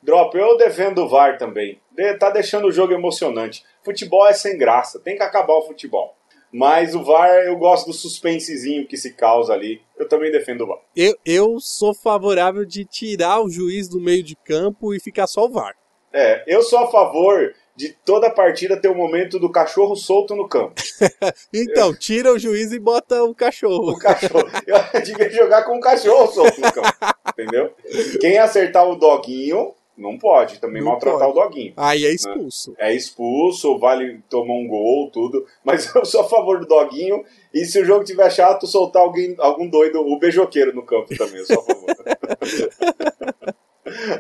Drop, 0.02 0.38
eu 0.38 0.58
defendo 0.58 1.00
o 1.00 1.10
VAR 1.10 1.38
também. 1.38 1.82
Tá 2.20 2.30
deixando 2.30 2.68
o 2.68 2.72
jogo 2.72 2.94
emocionante. 2.94 3.64
Futebol 3.84 4.26
é 4.28 4.34
sem 4.34 4.58
graça, 4.58 5.00
tem 5.00 5.18
que 5.18 5.24
acabar 5.24 5.54
o 5.54 5.64
futebol. 5.64 6.16
Mas 6.52 6.96
o 6.96 7.04
VAR, 7.04 7.30
eu 7.46 7.58
gosto 7.58 7.88
do 7.88 7.94
suspensezinho 7.94 8.88
que 8.88 8.96
se 8.96 9.14
causa 9.14 9.54
ali. 9.54 9.82
Eu 9.98 10.08
também 10.08 10.32
defendo 10.32 10.62
o 10.62 10.68
VAR. 10.68 10.80
Eu, 10.96 11.14
eu 11.26 11.60
sou 11.60 11.94
favorável 11.94 12.64
de 12.64 12.86
tirar 12.86 13.42
o 13.42 13.50
juiz 13.50 13.90
do 13.90 14.00
meio 14.00 14.24
de 14.24 14.36
campo 14.36 14.94
e 14.94 15.00
ficar 15.00 15.28
só 15.28 15.46
o 15.46 15.50
VAR. 15.50 15.76
É, 16.14 16.44
eu 16.48 16.62
sou 16.64 16.80
a 16.80 16.88
favor 16.88 17.54
de 17.78 17.96
toda 18.04 18.30
partida 18.32 18.76
ter 18.76 18.88
o 18.90 18.96
momento 18.96 19.38
do 19.40 19.52
cachorro 19.52 19.96
solto 19.96 20.36
no 20.36 20.50
campo. 20.50 20.74
Então, 21.54 21.94
tira 21.94 22.34
o 22.34 22.40
juiz 22.40 22.72
e 22.72 22.80
bota 22.80 23.24
o 23.24 23.34
cachorro. 23.36 23.92
O 23.92 24.00
cachorro. 24.00 24.48
Eu 24.66 24.78
devia 25.02 25.30
jogar 25.30 25.64
com 25.64 25.78
o 25.78 25.80
cachorro 25.80 26.28
solto 26.34 26.60
no 26.60 26.72
campo. 26.72 26.88
Entendeu? 27.32 27.72
Quem 28.20 28.38
acertar 28.40 28.88
o 28.88 28.96
doguinho, 28.96 29.74
não 29.98 30.18
pode 30.18 30.60
também 30.60 30.82
Não 30.82 30.92
maltratar 30.92 31.28
pode. 31.32 31.40
o 31.40 31.44
doguinho. 31.44 31.74
Aí 31.78 32.06
é 32.06 32.14
expulso. 32.14 32.76
é 32.78 32.94
expulso, 32.94 33.78
vale 33.80 34.20
tomar 34.30 34.54
um 34.54 34.68
gol, 34.68 35.10
tudo. 35.12 35.46
Mas 35.64 35.90
eu 35.96 36.06
sou 36.06 36.22
a 36.22 36.30
favor 36.30 36.60
do 36.60 36.66
doguinho. 36.68 37.24
E 37.54 37.64
se 37.66 37.80
o 37.82 37.86
jogo 37.86 38.04
tiver 38.04 38.30
chato, 38.32 38.66
soltar 38.68 39.02
alguém, 39.04 39.36
algum 39.40 39.68
doido, 39.70 40.00
o 40.02 40.18
beijoqueiro 40.20 40.74
no 40.76 40.84
campo 40.84 41.16
também, 41.16 41.38
eu 41.38 41.46
sou 41.46 41.60
a 41.60 41.64
favor. 41.64 41.96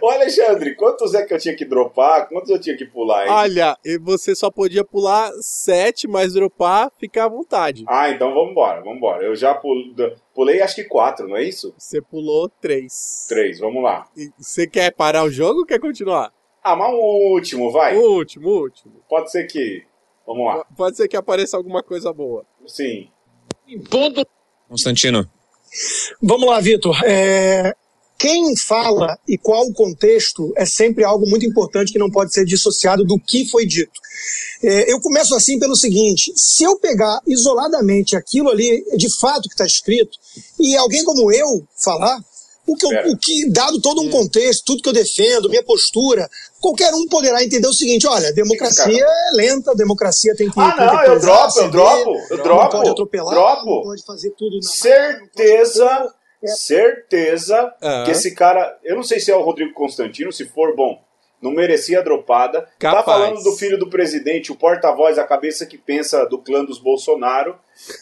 Ô 0.01 0.09
Alexandre, 0.09 0.75
quantos 0.75 1.13
é 1.13 1.25
que 1.25 1.33
eu 1.33 1.39
tinha 1.39 1.55
que 1.55 1.65
dropar? 1.65 2.27
Quantos 2.27 2.49
eu 2.49 2.59
tinha 2.59 2.75
que 2.77 2.85
pular 2.85 3.23
aí? 3.23 3.29
Olha, 3.29 3.77
e 3.83 3.97
você 3.97 4.35
só 4.35 4.49
podia 4.49 4.83
pular 4.83 5.31
sete, 5.41 6.07
mas 6.07 6.33
dropar, 6.33 6.91
fica 6.99 7.25
à 7.25 7.27
vontade. 7.27 7.85
Ah, 7.87 8.09
então 8.09 8.33
vamos 8.33 8.51
embora, 8.51 8.81
vamos 8.81 8.97
embora. 8.97 9.23
Eu 9.23 9.35
já 9.35 9.53
pulei, 9.53 10.15
pulei 10.33 10.61
acho 10.61 10.75
que 10.75 10.83
quatro, 10.83 11.27
não 11.27 11.37
é 11.37 11.43
isso? 11.43 11.73
Você 11.77 12.01
pulou 12.01 12.49
três. 12.49 13.25
Três, 13.27 13.59
vamos 13.59 13.83
lá. 13.83 14.07
E 14.15 14.29
você 14.37 14.67
quer 14.67 14.91
parar 14.91 15.23
o 15.23 15.29
jogo 15.29 15.59
ou 15.59 15.65
quer 15.65 15.79
continuar? 15.79 16.31
Ah, 16.63 16.75
mas 16.75 16.89
um 16.89 16.97
último, 17.33 17.71
vai. 17.71 17.95
O 17.95 18.17
último, 18.17 18.49
o 18.49 18.61
último. 18.61 18.93
Pode 19.07 19.31
ser 19.31 19.45
que 19.45 19.85
Vamos 20.27 20.45
lá. 20.45 20.65
Pode 20.75 20.97
ser 20.97 21.07
que 21.07 21.15
apareça 21.15 21.55
alguma 21.55 21.81
coisa 21.81 22.11
boa. 22.11 22.45
Sim. 22.67 23.09
Ponto. 23.89 24.27
Constantino. 24.67 25.25
Vamos 26.21 26.49
lá, 26.49 26.59
Vitor. 26.59 26.99
É, 27.05 27.73
quem 28.17 28.55
fala 28.55 29.17
e 29.27 29.37
qual 29.37 29.65
o 29.65 29.73
contexto 29.73 30.51
é 30.55 30.65
sempre 30.65 31.03
algo 31.03 31.27
muito 31.27 31.45
importante 31.45 31.91
que 31.91 31.99
não 31.99 32.09
pode 32.09 32.33
ser 32.33 32.45
dissociado 32.45 33.03
do 33.03 33.19
que 33.19 33.47
foi 33.49 33.65
dito. 33.65 33.99
É, 34.63 34.91
eu 34.91 34.99
começo 34.99 35.35
assim 35.35 35.59
pelo 35.59 35.75
seguinte: 35.75 36.33
se 36.35 36.63
eu 36.63 36.79
pegar 36.79 37.21
isoladamente 37.27 38.15
aquilo 38.15 38.49
ali, 38.49 38.83
de 38.95 39.09
fato 39.19 39.43
que 39.43 39.53
está 39.53 39.65
escrito, 39.65 40.17
e 40.59 40.75
alguém 40.75 41.03
como 41.03 41.31
eu 41.31 41.67
falar, 41.83 42.19
o 42.67 42.75
que, 42.75 42.85
eu, 42.85 43.11
o 43.11 43.17
que, 43.17 43.49
dado 43.49 43.79
todo 43.79 44.01
um 44.01 44.09
contexto, 44.09 44.65
tudo 44.65 44.81
que 44.81 44.89
eu 44.89 44.93
defendo, 44.93 45.47
minha 45.47 45.63
postura, 45.63 46.29
qualquer 46.59 46.93
um 46.93 47.07
poderá 47.07 47.41
entender 47.41 47.67
o 47.67 47.73
seguinte: 47.73 48.05
olha, 48.05 48.33
democracia 48.33 49.05
é 49.05 49.35
lenta, 49.35 49.73
democracia 49.73 50.35
tem 50.35 50.49
que. 50.49 50.59
Ah, 50.59 50.75
não, 50.75 51.03
eu 51.13 51.19
dropo, 51.19 51.59
eu 51.59 51.71
dropo, 51.71 52.11
eu 52.29 52.43
dropo. 52.43 52.63
Não 52.63 52.69
pode 52.69 52.89
atropelar, 52.89 53.33
dropo. 53.33 53.65
não 53.65 53.83
pode 53.83 54.03
fazer 54.03 54.31
tudo 54.31 54.57
na 54.57 54.69
Certeza, 54.69 56.13
certeza 56.47 57.73
Ah. 57.81 58.03
que 58.05 58.11
esse 58.11 58.33
cara, 58.33 58.77
eu 58.83 58.95
não 58.95 59.03
sei 59.03 59.19
se 59.19 59.31
é 59.31 59.35
o 59.35 59.41
Rodrigo 59.41 59.73
Constantino, 59.73 60.31
se 60.31 60.45
for 60.45 60.75
bom, 60.75 61.01
não 61.41 61.51
merecia 61.51 61.99
a 61.99 62.01
dropada. 62.03 62.61
Tá 62.61 62.69
Capaz. 62.79 63.05
falando 63.05 63.43
do 63.43 63.51
filho 63.55 63.77
do 63.77 63.89
presidente, 63.89 64.51
o 64.51 64.55
porta-voz, 64.55 65.17
a 65.19 65.23
cabeça 65.27 65.65
que 65.65 65.77
pensa 65.77 66.25
do 66.25 66.39
clã 66.39 66.63
dos 66.65 66.79
Bolsonaro, 66.79 67.57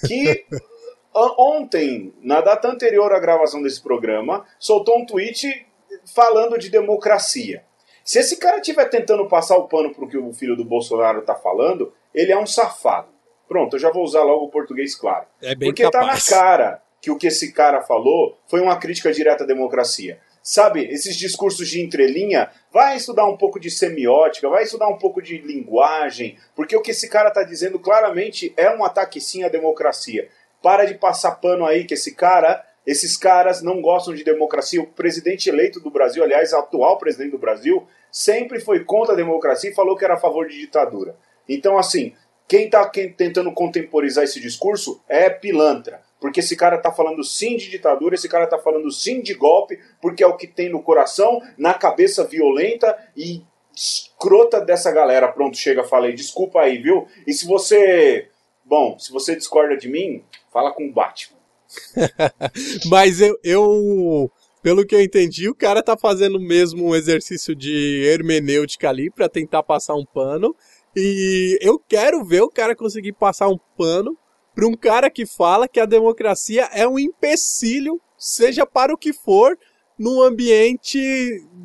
que 0.08 0.46
ontem, 1.14 2.14
na 2.22 2.42
data 2.42 2.68
anterior 2.68 3.12
à 3.14 3.20
gravação 3.20 3.62
desse 3.62 3.82
programa, 3.82 4.46
soltou 4.60 4.98
um 5.00 5.06
tweet 5.06 5.66
falando 6.14 6.58
de 6.58 6.70
democracia. 6.70 7.64
Se 8.04 8.20
esse 8.20 8.38
cara 8.38 8.58
estiver 8.58 8.86
tentando 8.86 9.28
passar 9.28 9.58
o 9.58 9.68
pano 9.68 9.94
pro 9.94 10.08
que 10.08 10.18
o 10.18 10.32
filho 10.32 10.56
do 10.56 10.64
Bolsonaro 10.64 11.24
tá 11.24 11.34
falando, 11.36 11.92
ele 12.14 12.32
é 12.32 12.38
um 12.38 12.46
safado. 12.46 13.08
Pronto, 13.48 13.76
eu 13.76 13.80
já 13.80 13.92
vou 13.92 14.04
usar 14.04 14.24
logo 14.24 14.46
o 14.46 14.50
português 14.50 14.96
claro. 14.96 15.26
É 15.42 15.56
bem 15.56 15.70
Porque 15.70 15.84
capaz. 15.84 16.28
tá 16.28 16.36
na 16.36 16.42
cara 16.42 16.82
que 17.06 17.12
o 17.12 17.18
que 17.18 17.28
esse 17.28 17.52
cara 17.52 17.84
falou 17.84 18.36
foi 18.48 18.60
uma 18.60 18.80
crítica 18.80 19.14
direta 19.14 19.44
à 19.44 19.48
democracia. 19.48 20.18
Sabe, 20.42 20.86
esses 20.86 21.16
discursos 21.16 21.70
de 21.70 21.80
entrelinha, 21.80 22.50
vai 22.72 22.98
estudar 22.98 23.28
um 23.28 23.38
pouco 23.38 23.60
de 23.60 23.70
semiótica, 23.70 24.50
vai 24.50 24.64
estudar 24.64 24.88
um 24.88 24.98
pouco 24.98 25.22
de 25.22 25.38
linguagem, 25.38 26.36
porque 26.56 26.76
o 26.76 26.82
que 26.82 26.90
esse 26.90 27.08
cara 27.08 27.30
tá 27.30 27.44
dizendo 27.44 27.78
claramente 27.78 28.52
é 28.58 28.76
um 28.76 28.84
ataque 28.84 29.22
sim 29.22 29.44
à 29.44 29.50
democracia. 29.50 30.28
Para 30.64 30.86
de 30.86 30.96
passar 30.96 31.36
pano 31.36 31.64
aí 31.64 31.86
que 31.86 31.94
esse 31.94 32.16
cara, 32.16 32.66
esses 32.88 33.16
caras 33.16 33.62
não 33.62 33.84
gostam 33.84 34.16
de 34.16 34.24
democracia. 34.24 34.82
O 34.82 34.88
presidente 34.88 35.48
eleito 35.48 35.80
do 35.80 35.92
Brasil, 35.92 36.24
aliás, 36.24 36.54
atual 36.54 36.98
presidente 36.98 37.34
do 37.34 37.38
Brasil, 37.38 37.88
sempre 38.12 38.60
foi 38.60 38.84
contra 38.84 39.14
a 39.14 39.18
democracia 39.18 39.70
e 39.70 39.76
falou 39.76 39.96
que 39.96 40.04
era 40.04 40.16
a 40.16 40.20
favor 40.20 40.48
de 40.48 40.60
ditadura. 40.60 41.16
Então, 41.48 41.78
assim, 41.78 42.16
quem 42.48 42.66
está 42.66 42.84
tentando 42.90 43.52
contemporizar 43.52 44.24
esse 44.24 44.40
discurso 44.40 45.04
é 45.08 45.30
pilantra. 45.30 46.04
Porque 46.20 46.40
esse 46.40 46.56
cara 46.56 46.78
tá 46.78 46.92
falando 46.92 47.24
sim 47.24 47.58
de 47.58 47.70
ditadura, 47.70 48.16
esse 48.16 48.30
cara 48.30 48.48
tá 48.48 48.58
falando 48.58 48.90
sim 48.92 49.22
de 49.22 49.34
golpe, 49.34 49.80
porque 50.02 50.24
é 50.24 50.28
o 50.28 50.38
que 50.38 50.48
tem 50.48 50.70
no 50.70 50.82
coração, 50.82 51.42
na 51.58 51.74
cabeça 51.74 52.24
violenta 52.24 52.98
e 53.16 53.44
escrota 53.76 54.62
dessa 54.62 54.92
galera. 54.92 55.28
Pronto, 55.28 55.58
chega, 55.58 55.84
falei. 55.84 56.14
Desculpa 56.14 56.62
aí, 56.62 56.78
viu? 56.78 57.08
E 57.28 57.34
se 57.34 57.46
você. 57.46 58.30
Bom, 58.64 58.98
se 58.98 59.12
você 59.12 59.36
discorda 59.36 59.78
de 59.78 59.88
mim, 59.88 60.24
fala 60.52 60.72
com 60.72 60.88
o 60.88 60.92
Batman. 60.92 61.38
Mas 62.90 63.22
eu, 63.22 63.38
eu, 63.44 64.32
pelo 64.64 64.86
que 64.86 64.96
eu 64.96 65.02
entendi, 65.02 65.50
o 65.50 65.56
cara 65.56 65.84
tá 65.84 65.96
fazendo 65.98 66.40
mesmo 66.40 66.88
um 66.88 66.96
exercício 66.96 67.56
de 67.56 68.04
hermenêutica 68.06 68.90
ali 68.90 69.12
pra 69.12 69.30
tentar 69.30 69.62
passar 69.62 69.94
um 69.94 70.06
pano. 70.06 70.56
E 70.96 71.60
eu 71.62 71.78
quero 71.78 72.24
ver 72.24 72.42
o 72.42 72.50
cara 72.50 72.76
conseguir 72.76 73.12
passar 73.14 73.50
um 73.50 73.60
pano 73.78 74.18
pra 74.56 74.66
um 74.66 74.74
cara 74.74 75.10
que 75.10 75.26
fala 75.26 75.68
que 75.68 75.80
a 75.80 75.86
democracia 75.86 76.70
é 76.74 76.88
um 76.88 76.98
empecilho, 76.98 78.02
seja 78.18 78.66
para 78.66 78.94
o 78.94 78.98
que 78.98 79.12
for, 79.12 79.58
num 80.00 80.22
ambiente 80.22 81.00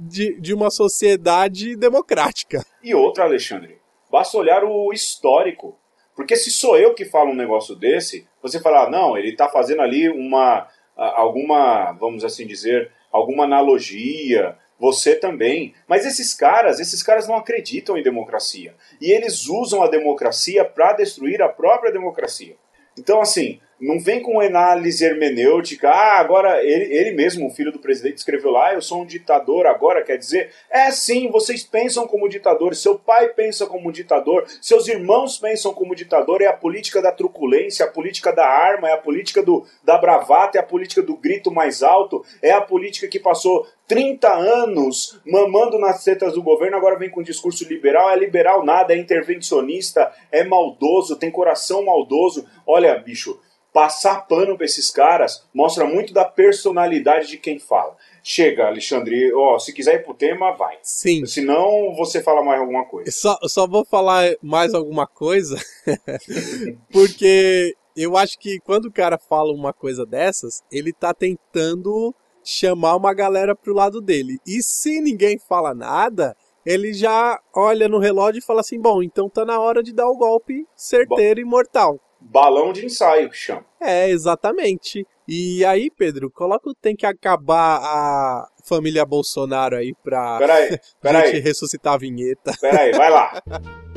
de, 0.09 0.41
de 0.41 0.53
uma 0.53 0.71
sociedade 0.71 1.77
democrática. 1.77 2.65
E 2.83 2.95
outra, 2.95 3.25
Alexandre, 3.25 3.79
basta 4.11 4.37
olhar 4.37 4.65
o 4.65 4.93
histórico. 4.93 5.79
Porque 6.15 6.37
se 6.37 6.51
sou 6.51 6.77
eu 6.77 6.95
que 6.95 7.05
falo 7.05 7.31
um 7.31 7.37
negócio 7.37 7.75
desse, 7.75 8.27
você 8.43 8.61
fala, 8.61 8.85
ah, 8.85 8.91
não, 8.91 9.17
ele 9.17 9.35
tá 9.35 9.49
fazendo 9.49 9.83
ali 9.83 10.09
uma. 10.09 10.69
alguma, 10.97 11.93
vamos 11.93 12.25
assim 12.25 12.47
dizer, 12.47 12.91
alguma 13.11 13.45
analogia. 13.45 14.57
Você 14.79 15.15
também. 15.15 15.75
Mas 15.87 16.07
esses 16.07 16.33
caras, 16.33 16.81
esses 16.81 17.03
caras 17.03 17.29
não 17.29 17.37
acreditam 17.37 17.99
em 17.99 18.03
democracia. 18.03 18.75
E 19.01 19.13
eles 19.13 19.47
usam 19.47 19.83
a 19.83 19.89
democracia 19.89 20.65
para 20.65 20.95
destruir 20.95 21.43
a 21.43 21.49
própria 21.49 21.93
democracia. 21.93 22.57
Então, 22.99 23.21
assim, 23.21 23.61
não 23.81 23.99
vem 23.99 24.21
com 24.21 24.41
análise 24.41 25.05
hermenêutica. 25.05 25.89
Ah, 25.89 26.21
agora 26.21 26.63
ele, 26.63 26.95
ele 26.95 27.13
mesmo, 27.13 27.47
o 27.47 27.51
filho 27.51 27.73
do 27.73 27.79
presidente, 27.79 28.19
escreveu 28.19 28.51
lá: 28.51 28.69
"Ah, 28.69 28.75
eu 28.75 28.83
sou 28.83 29.03
um 29.03 29.07
ditador 29.07 29.67
agora. 29.67 30.03
Quer 30.03 30.19
dizer, 30.19 30.51
é 30.71 30.91
sim, 30.91 31.31
vocês 31.31 31.63
pensam 31.63 32.07
como 32.07 32.29
ditadores. 32.29 32.79
Seu 32.79 32.99
pai 32.99 33.29
pensa 33.29 33.67
como 33.67 33.91
ditador. 33.91 34.47
Seus 34.61 34.87
irmãos 34.89 35.39
pensam 35.39 35.73
como 35.73 35.95
ditador. 35.95 36.43
É 36.43 36.47
a 36.47 36.53
política 36.53 37.01
da 37.01 37.11
truculência, 37.11 37.87
a 37.87 37.91
política 37.91 38.33
da 38.33 38.47
arma, 38.47 38.89
é 38.89 38.93
a 38.93 38.99
política 38.99 39.43
do, 39.43 39.65
da 39.83 39.97
bravata, 39.97 40.59
é 40.59 40.61
a 40.61 40.65
política 40.65 41.03
do 41.03 41.17
grito 41.17 41.51
mais 41.51 41.83
alto. 41.83 42.25
É 42.43 42.53
a 42.53 42.61
política 42.61 43.09
que 43.09 43.19
passou 43.19 43.67
30 43.89 44.33
anos 44.33 45.21
mamando 45.27 45.79
nas 45.79 46.05
tetas 46.05 46.35
do 46.35 46.43
governo, 46.43 46.77
agora 46.77 46.97
vem 46.97 47.11
com 47.11 47.23
discurso 47.23 47.67
liberal. 47.69 48.11
É 48.11 48.17
liberal 48.17 48.65
nada, 48.65 48.95
é 48.95 48.99
intervencionista, 48.99 50.13
é 50.31 50.45
maldoso, 50.45 51.17
tem 51.17 51.31
coração 51.31 51.85
maldoso. 51.85 52.47
Olha, 52.67 52.95
bicho, 52.97 53.41
passar 53.73 54.27
pano 54.27 54.57
pra 54.57 54.67
esses 54.67 54.91
caras 54.91 55.45
mostra 55.55 55.85
muito 55.85 56.13
da 56.13 56.25
personalidade 56.25 57.29
de 57.29 57.39
quem 57.39 57.59
fala. 57.59 57.97
Chega, 58.23 58.67
Alexandre, 58.67 59.33
ó, 59.33 59.59
se 59.59 59.73
quiser 59.73 59.97
ir 59.97 60.05
pro 60.05 60.15
tema, 60.15 60.53
vai. 60.53 60.79
Sim. 60.83 61.25
Senão 61.25 61.95
você 61.97 62.23
fala 62.23 62.43
mais 62.43 62.61
alguma 62.61 62.85
coisa. 62.85 63.11
Só, 63.11 63.39
só 63.45 63.67
vou 63.67 63.85
falar 63.85 64.35
mais 64.43 64.75
alguma 64.75 65.07
coisa, 65.07 65.57
porque 66.93 67.75
eu 67.97 68.17
acho 68.17 68.39
que 68.39 68.59
quando 68.61 68.87
o 68.87 68.93
cara 68.93 69.19
fala 69.19 69.53
uma 69.53 69.73
coisa 69.73 70.05
dessas, 70.05 70.63
ele 70.71 70.93
tá 70.93 71.15
tentando 71.15 72.15
chamar 72.43 72.97
uma 72.97 73.15
galera 73.15 73.55
pro 73.55 73.75
lado 73.75 74.01
dele. 74.01 74.39
E 74.47 74.63
se 74.63 75.01
ninguém 75.01 75.39
fala 75.39 75.75
nada, 75.75 76.37
ele 76.65 76.93
já 76.93 77.39
olha 77.55 77.89
no 77.89 77.99
relógio 77.99 78.39
e 78.39 78.45
fala 78.45 78.61
assim: 78.61 78.81
bom, 78.81 79.03
então 79.03 79.29
tá 79.29 79.45
na 79.45 79.59
hora 79.59 79.83
de 79.83 79.93
dar 79.93 80.09
o 80.09 80.17
golpe 80.17 80.67
certeiro 80.77 81.41
e 81.41 81.45
mortal. 81.45 81.99
Balão 82.21 82.73
de 82.73 82.85
ensaio 82.85 83.31
que 83.31 83.37
chama. 83.37 83.65
É, 83.81 84.09
exatamente. 84.11 85.07
E 85.27 85.65
aí, 85.65 85.91
Pedro, 85.91 86.31
coloca 86.31 86.69
o 86.69 86.75
tem 86.75 86.95
que 86.97 87.07
acabar 87.07 87.77
a 87.83 88.49
família 88.65 89.05
Bolsonaro 89.05 89.77
aí 89.77 89.95
pra 90.03 90.39
Peraí, 90.39 90.79
peraí. 91.01 91.33
gente 91.33 91.41
ressuscitar 91.45 91.95
a 91.95 91.99
vinheta. 91.99 92.53
Peraí, 92.61 92.93
vai 92.93 93.11
lá. 93.11 93.41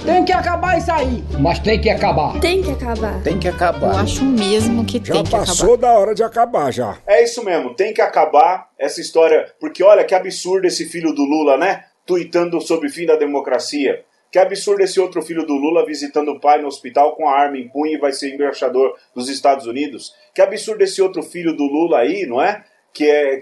Tem 0.05 0.23
que 0.23 0.31
acabar 0.31 0.77
isso 0.77 0.91
aí. 0.91 1.23
Mas 1.39 1.59
tem 1.59 1.81
que 1.81 1.89
acabar. 1.89 2.39
Tem 2.39 2.61
que 2.61 2.71
acabar. 2.71 3.23
Tem 3.23 3.39
que 3.39 3.47
acabar. 3.47 3.93
Eu 3.93 3.99
acho 3.99 4.23
mesmo 4.23 4.85
que 4.85 5.01
Já 5.03 5.13
tem 5.15 5.23
que 5.23 5.31
passou 5.31 5.73
acabar. 5.73 5.81
da 5.93 5.99
hora 5.99 6.15
de 6.15 6.23
acabar 6.23 6.71
já. 6.71 6.97
É 7.07 7.23
isso 7.23 7.43
mesmo, 7.43 7.75
tem 7.75 7.93
que 7.93 8.01
acabar 8.01 8.69
essa 8.77 9.01
história. 9.01 9.51
Porque 9.59 9.83
olha 9.83 10.03
que 10.05 10.13
absurdo 10.15 10.65
esse 10.67 10.85
filho 10.85 11.13
do 11.13 11.23
Lula, 11.23 11.57
né? 11.57 11.83
Tuitando 12.05 12.61
sobre 12.61 12.87
o 12.87 12.91
fim 12.91 13.05
da 13.05 13.15
democracia. 13.15 14.03
Que 14.33 14.39
absurdo 14.39 14.81
esse 14.81 14.99
outro 14.99 15.21
filho 15.21 15.45
do 15.45 15.53
Lula 15.53 15.85
visitando 15.85 16.29
o 16.29 16.39
pai 16.39 16.59
no 16.59 16.67
hospital 16.67 17.15
com 17.15 17.29
a 17.29 17.39
arma 17.39 17.55
em 17.55 17.67
punho 17.67 17.93
e 17.93 17.99
vai 17.99 18.11
ser 18.11 18.33
embaixador 18.33 18.97
dos 19.13 19.29
Estados 19.29 19.67
Unidos. 19.67 20.11
Que 20.33 20.41
absurdo 20.41 20.83
esse 20.83 20.99
outro 21.03 21.21
filho 21.21 21.55
do 21.55 21.65
Lula 21.65 21.99
aí, 21.99 22.25
não 22.25 22.41
é? 22.41 22.63
Que 22.91 23.07
é 23.07 23.39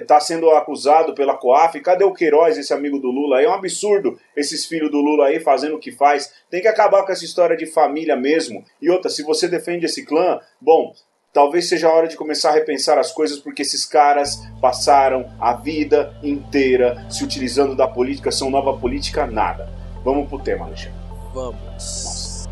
está 0.00 0.18
sendo 0.18 0.50
acusado 0.50 1.14
pela 1.14 1.36
COAF. 1.36 1.80
Cadê 1.80 2.02
o 2.02 2.12
Queiroz, 2.12 2.58
esse 2.58 2.74
amigo 2.74 2.98
do 2.98 3.12
Lula 3.12 3.38
aí? 3.38 3.44
É 3.44 3.48
um 3.48 3.54
absurdo 3.54 4.18
esses 4.36 4.66
filhos 4.66 4.90
do 4.90 5.00
Lula 5.00 5.26
aí 5.26 5.38
fazendo 5.38 5.76
o 5.76 5.78
que 5.78 5.92
faz. 5.92 6.32
Tem 6.50 6.60
que 6.60 6.66
acabar 6.66 7.04
com 7.04 7.12
essa 7.12 7.24
história 7.24 7.56
de 7.56 7.66
família 7.66 8.16
mesmo. 8.16 8.64
E 8.82 8.90
outra, 8.90 9.08
se 9.10 9.22
você 9.22 9.46
defende 9.46 9.86
esse 9.86 10.04
clã, 10.04 10.40
bom, 10.60 10.92
talvez 11.32 11.68
seja 11.68 11.86
a 11.86 11.94
hora 11.94 12.08
de 12.08 12.16
começar 12.16 12.50
a 12.50 12.54
repensar 12.54 12.98
as 12.98 13.12
coisas, 13.12 13.38
porque 13.38 13.62
esses 13.62 13.86
caras 13.86 14.36
passaram 14.60 15.32
a 15.40 15.54
vida 15.54 16.12
inteira 16.24 17.06
se 17.08 17.22
utilizando 17.22 17.76
da 17.76 17.86
política, 17.86 18.32
são 18.32 18.50
nova 18.50 18.76
política 18.76 19.28
nada. 19.28 19.83
Vamos 20.04 20.28
pro 20.28 20.38
tema, 20.38 20.66
Alexandre. 20.66 20.92
Vamos. 21.32 22.44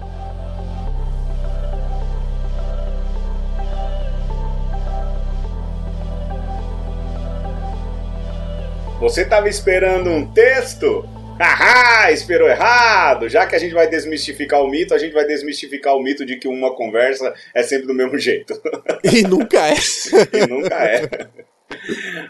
Você 8.98 9.22
estava 9.22 9.48
esperando 9.48 10.08
um 10.08 10.26
texto? 10.32 11.06
Haha, 11.38 12.12
esperou 12.12 12.48
errado! 12.48 13.28
Já 13.28 13.46
que 13.46 13.54
a 13.54 13.58
gente 13.58 13.74
vai 13.74 13.88
desmistificar 13.88 14.62
o 14.62 14.68
mito, 14.68 14.94
a 14.94 14.98
gente 14.98 15.12
vai 15.12 15.26
desmistificar 15.26 15.96
o 15.96 16.02
mito 16.02 16.24
de 16.24 16.36
que 16.36 16.48
uma 16.48 16.74
conversa 16.74 17.34
é 17.54 17.62
sempre 17.62 17.86
do 17.86 17.94
mesmo 17.94 18.16
jeito. 18.16 18.54
E 19.04 19.22
nunca 19.22 19.68
é. 19.68 19.74
e 20.32 20.46
nunca 20.46 20.76
é. 20.76 21.02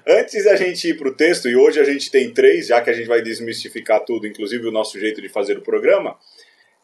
Antes 0.06 0.44
da 0.44 0.56
gente 0.56 0.88
ir 0.88 0.96
pro 0.96 1.14
texto, 1.14 1.49
e 1.49 1.56
hoje 1.56 1.80
a 1.80 1.84
gente 1.84 2.11
tem 2.11 2.32
três, 2.32 2.66
já 2.68 2.80
que 2.80 2.90
a 2.90 2.92
gente 2.92 3.06
vai 3.06 3.22
desmistificar 3.22 4.04
tudo, 4.04 4.26
inclusive 4.26 4.66
o 4.66 4.72
nosso 4.72 4.99
jeito 4.99 5.20
de 5.20 5.28
fazer 5.28 5.58
o 5.58 5.62
programa, 5.62 6.16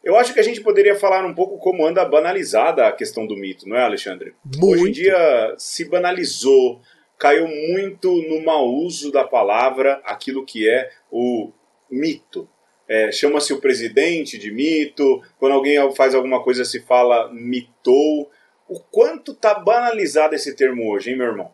Eu 0.03 0.15
acho 0.15 0.33
que 0.33 0.39
a 0.39 0.43
gente 0.43 0.61
poderia 0.61 0.95
falar 0.95 1.25
um 1.25 1.33
pouco 1.33 1.57
como 1.57 1.85
anda 1.85 2.05
banalizada 2.05 2.87
a 2.87 2.91
questão 2.91 3.27
do 3.27 3.35
mito, 3.35 3.67
não 3.67 3.75
é, 3.75 3.83
Alexandre? 3.83 4.33
Muito. 4.45 4.65
Hoje 4.65 4.89
em 4.89 4.91
dia 4.91 5.55
se 5.57 5.85
banalizou, 5.89 6.81
caiu 7.17 7.47
muito 7.47 8.09
no 8.29 8.41
mau 8.41 8.65
uso 8.67 9.11
da 9.11 9.25
palavra 9.25 10.01
aquilo 10.05 10.45
que 10.45 10.69
é 10.69 10.89
o 11.11 11.51
mito. 11.91 12.49
É, 12.87 13.11
Chama-se 13.11 13.53
o 13.53 13.59
presidente 13.59 14.37
de 14.37 14.51
mito, 14.51 15.21
quando 15.37 15.51
alguém 15.51 15.75
faz 15.95 16.15
alguma 16.15 16.41
coisa 16.41 16.63
se 16.63 16.79
fala 16.79 17.31
mitou. 17.31 18.31
O 18.67 18.79
quanto 18.79 19.33
tá 19.33 19.53
banalizado 19.53 20.33
esse 20.33 20.55
termo 20.55 20.91
hoje, 20.91 21.11
hein, 21.11 21.17
meu 21.17 21.27
irmão? 21.27 21.51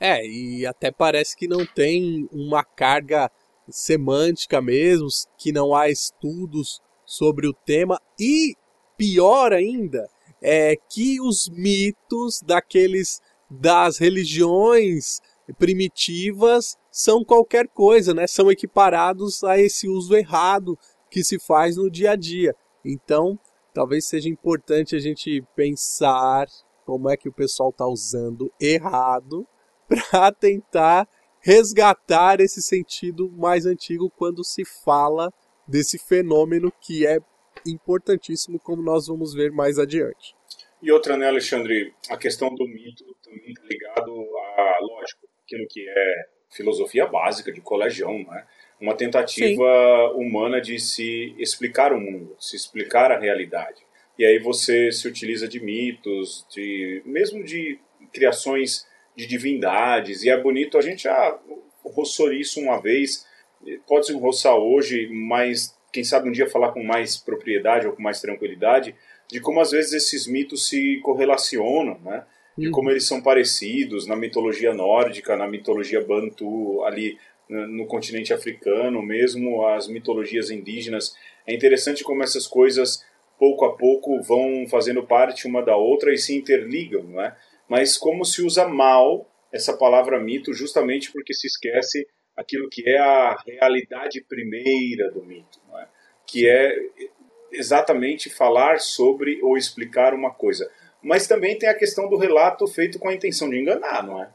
É, 0.00 0.26
e 0.26 0.64
até 0.64 0.90
parece 0.90 1.36
que 1.36 1.46
não 1.46 1.66
tem 1.66 2.26
uma 2.32 2.64
carga 2.64 3.30
semântica 3.68 4.60
mesmo, 4.62 5.06
que 5.36 5.52
não 5.52 5.74
há 5.74 5.90
estudos 5.90 6.80
sobre 7.04 7.46
o 7.46 7.52
tema. 7.52 8.00
E 8.18 8.54
pior 8.96 9.52
ainda, 9.52 10.08
é 10.40 10.74
que 10.74 11.20
os 11.20 11.50
mitos 11.50 12.40
daqueles 12.42 13.20
das 13.50 13.98
religiões 13.98 15.20
primitivas 15.58 16.78
são 16.90 17.22
qualquer 17.22 17.68
coisa, 17.68 18.14
né? 18.14 18.26
São 18.26 18.50
equiparados 18.50 19.44
a 19.44 19.58
esse 19.58 19.86
uso 19.86 20.16
errado 20.16 20.78
que 21.10 21.22
se 21.22 21.38
faz 21.38 21.76
no 21.76 21.90
dia 21.90 22.12
a 22.12 22.16
dia. 22.16 22.54
Então, 22.84 23.38
talvez 23.74 24.06
seja 24.06 24.28
importante 24.28 24.96
a 24.96 24.98
gente 24.98 25.44
pensar 25.54 26.46
como 26.86 27.10
é 27.10 27.16
que 27.16 27.28
o 27.28 27.32
pessoal 27.32 27.70
está 27.70 27.86
usando 27.86 28.50
errado 28.58 29.46
para 29.90 30.30
tentar 30.32 31.08
resgatar 31.40 32.40
esse 32.40 32.62
sentido 32.62 33.30
mais 33.30 33.66
antigo 33.66 34.10
quando 34.10 34.44
se 34.44 34.62
fala 34.84 35.32
desse 35.66 35.98
fenômeno 35.98 36.72
que 36.80 37.06
é 37.06 37.18
importantíssimo, 37.66 38.58
como 38.58 38.82
nós 38.82 39.06
vamos 39.06 39.34
ver 39.34 39.50
mais 39.50 39.78
adiante. 39.78 40.34
E 40.82 40.90
outra, 40.90 41.16
né, 41.16 41.28
Alexandre, 41.28 41.92
a 42.08 42.16
questão 42.16 42.54
do 42.54 42.66
mito 42.66 43.04
também 43.22 43.50
está 43.50 43.62
ligado 43.64 44.12
a, 44.12 44.78
lógico, 44.80 45.28
aquilo 45.44 45.66
que 45.68 45.86
é 45.88 46.24
filosofia 46.50 47.06
básica 47.06 47.52
de 47.52 47.60
colegião, 47.60 48.18
né? 48.24 48.46
Uma 48.80 48.94
tentativa 48.94 49.52
Sim. 49.54 50.14
humana 50.14 50.60
de 50.60 50.78
se 50.78 51.34
explicar 51.38 51.92
o 51.92 52.00
mundo, 52.00 52.34
se 52.40 52.56
explicar 52.56 53.12
a 53.12 53.18
realidade. 53.18 53.82
E 54.18 54.24
aí 54.24 54.38
você 54.38 54.90
se 54.90 55.06
utiliza 55.06 55.46
de 55.46 55.60
mitos, 55.60 56.46
de 56.50 57.02
mesmo 57.04 57.44
de 57.44 57.78
criações 58.12 58.86
de 59.16 59.26
divindades, 59.26 60.22
e 60.22 60.30
é 60.30 60.40
bonito, 60.40 60.78
a 60.78 60.80
gente 60.80 61.04
já 61.04 61.38
roçou 61.84 62.32
isso 62.32 62.60
uma 62.60 62.80
vez, 62.80 63.26
pode 63.86 64.06
se 64.06 64.12
roçar 64.12 64.56
hoje, 64.56 65.08
mas 65.10 65.76
quem 65.92 66.04
sabe 66.04 66.28
um 66.28 66.32
dia 66.32 66.48
falar 66.48 66.72
com 66.72 66.82
mais 66.82 67.16
propriedade 67.16 67.86
ou 67.86 67.92
com 67.92 68.02
mais 68.02 68.20
tranquilidade, 68.20 68.94
de 69.30 69.40
como 69.40 69.60
às 69.60 69.70
vezes 69.70 69.92
esses 69.92 70.26
mitos 70.26 70.68
se 70.68 70.98
correlacionam, 71.02 71.98
né? 72.00 72.24
De 72.56 72.66
uhum. 72.66 72.72
como 72.72 72.90
eles 72.90 73.06
são 73.06 73.22
parecidos 73.22 74.06
na 74.06 74.16
mitologia 74.16 74.74
nórdica, 74.74 75.36
na 75.36 75.46
mitologia 75.46 76.04
bantu, 76.04 76.82
ali 76.84 77.16
no 77.48 77.86
continente 77.86 78.32
africano, 78.32 79.02
mesmo 79.02 79.66
as 79.66 79.88
mitologias 79.88 80.50
indígenas. 80.50 81.14
É 81.46 81.54
interessante 81.54 82.04
como 82.04 82.22
essas 82.22 82.46
coisas, 82.46 83.04
pouco 83.38 83.64
a 83.64 83.76
pouco, 83.76 84.20
vão 84.22 84.66
fazendo 84.68 85.02
parte 85.02 85.46
uma 85.46 85.62
da 85.62 85.76
outra 85.76 86.12
e 86.12 86.18
se 86.18 86.36
interligam, 86.36 87.02
não 87.04 87.20
é? 87.20 87.36
Mas 87.70 87.96
como 87.96 88.24
se 88.24 88.42
usa 88.42 88.66
mal 88.66 89.32
essa 89.52 89.76
palavra 89.76 90.18
mito 90.18 90.52
justamente 90.52 91.12
porque 91.12 91.32
se 91.32 91.46
esquece 91.46 92.04
aquilo 92.36 92.68
que 92.68 92.82
é 92.88 92.98
a 92.98 93.36
realidade 93.46 94.24
primeira 94.28 95.08
do 95.12 95.24
mito, 95.24 95.60
não 95.68 95.78
é? 95.78 95.88
que 96.26 96.48
é 96.48 96.74
exatamente 97.52 98.28
falar 98.28 98.80
sobre 98.80 99.40
ou 99.42 99.56
explicar 99.56 100.14
uma 100.14 100.32
coisa. 100.32 100.68
Mas 101.00 101.28
também 101.28 101.56
tem 101.56 101.68
a 101.68 101.74
questão 101.74 102.08
do 102.08 102.16
relato 102.16 102.66
feito 102.66 102.98
com 102.98 103.08
a 103.08 103.14
intenção 103.14 103.48
de 103.48 103.60
enganar, 103.60 104.04
não 104.04 104.20
é? 104.20 104.30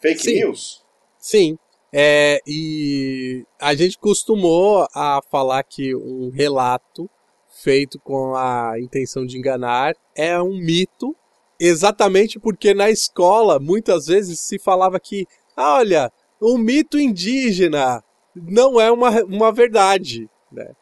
Fake 0.00 0.22
Sim. 0.22 0.34
news? 0.34 0.84
Sim. 1.18 1.58
É, 1.92 2.40
e 2.46 3.44
a 3.60 3.74
gente 3.74 3.98
costumou 3.98 4.86
a 4.94 5.20
falar 5.30 5.64
que 5.64 5.96
um 5.96 6.30
relato 6.30 7.10
feito 7.62 7.98
com 7.98 8.36
a 8.36 8.74
intenção 8.78 9.26
de 9.26 9.36
enganar 9.36 9.94
é 10.14 10.40
um 10.40 10.56
mito, 10.56 11.16
exatamente 11.58 12.38
porque 12.38 12.72
na 12.72 12.90
escola 12.90 13.58
muitas 13.58 14.06
vezes 14.06 14.40
se 14.40 14.58
falava 14.58 14.98
que, 15.00 15.26
ah, 15.56 15.76
olha, 15.76 16.12
o 16.40 16.54
um 16.54 16.58
mito 16.58 16.98
indígena 16.98 18.02
não 18.34 18.80
é 18.80 18.90
uma, 18.90 19.22
uma 19.24 19.52
verdade. 19.52 20.28
Né? 20.52 20.72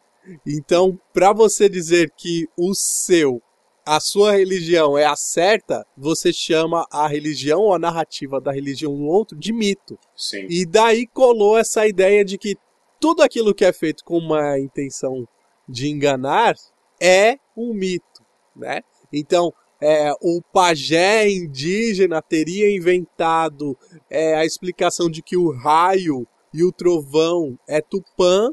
Então, 0.47 0.99
para 1.13 1.33
você 1.33 1.69
dizer 1.69 2.13
que 2.17 2.47
o 2.57 2.75
seu, 2.75 3.41
a 3.85 4.01
sua 4.01 4.33
religião 4.33 4.99
é 4.99 5.07
a 5.07 5.17
certa, 5.17 5.87
você 5.97 6.33
chama 6.33 6.87
a 6.91 7.07
religião 7.07 7.61
ou 7.61 7.75
a 7.75 7.79
narrativa 7.79 8.41
da 8.41 8.53
religião 8.53 8.95
do 8.95 9.05
outro 9.05 9.39
de 9.39 9.53
mito. 9.53 9.99
Sim. 10.17 10.47
E 10.51 10.67
daí 10.67 11.07
colou 11.07 11.57
essa 11.57 11.87
ideia 11.87 12.25
de 12.25 12.37
que 12.37 12.57
tudo 13.01 13.23
aquilo 13.23 13.55
que 13.55 13.65
é 13.65 13.73
feito 13.73 14.05
com 14.05 14.19
uma 14.19 14.59
intenção 14.59 15.27
de 15.69 15.89
enganar 15.89 16.55
é 17.01 17.39
um 17.57 17.73
mito, 17.75 18.25
né? 18.55 18.83
Então, 19.13 19.53
é, 19.81 20.13
o 20.21 20.41
pajé 20.53 21.29
indígena 21.29 22.23
teria 22.23 22.75
inventado 22.75 23.77
é, 24.11 24.35
a 24.35 24.45
explicação 24.45 25.11
de 25.11 25.23
que 25.23 25.37
o 25.37 25.51
raio 25.51 26.27
e 26.53 26.65
o 26.65 26.73
trovão 26.73 27.59
é 27.69 27.81
Tupã 27.81 28.51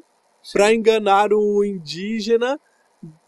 para 0.52 0.74
enganar 0.74 1.32
o 1.32 1.64
indígena, 1.64 2.60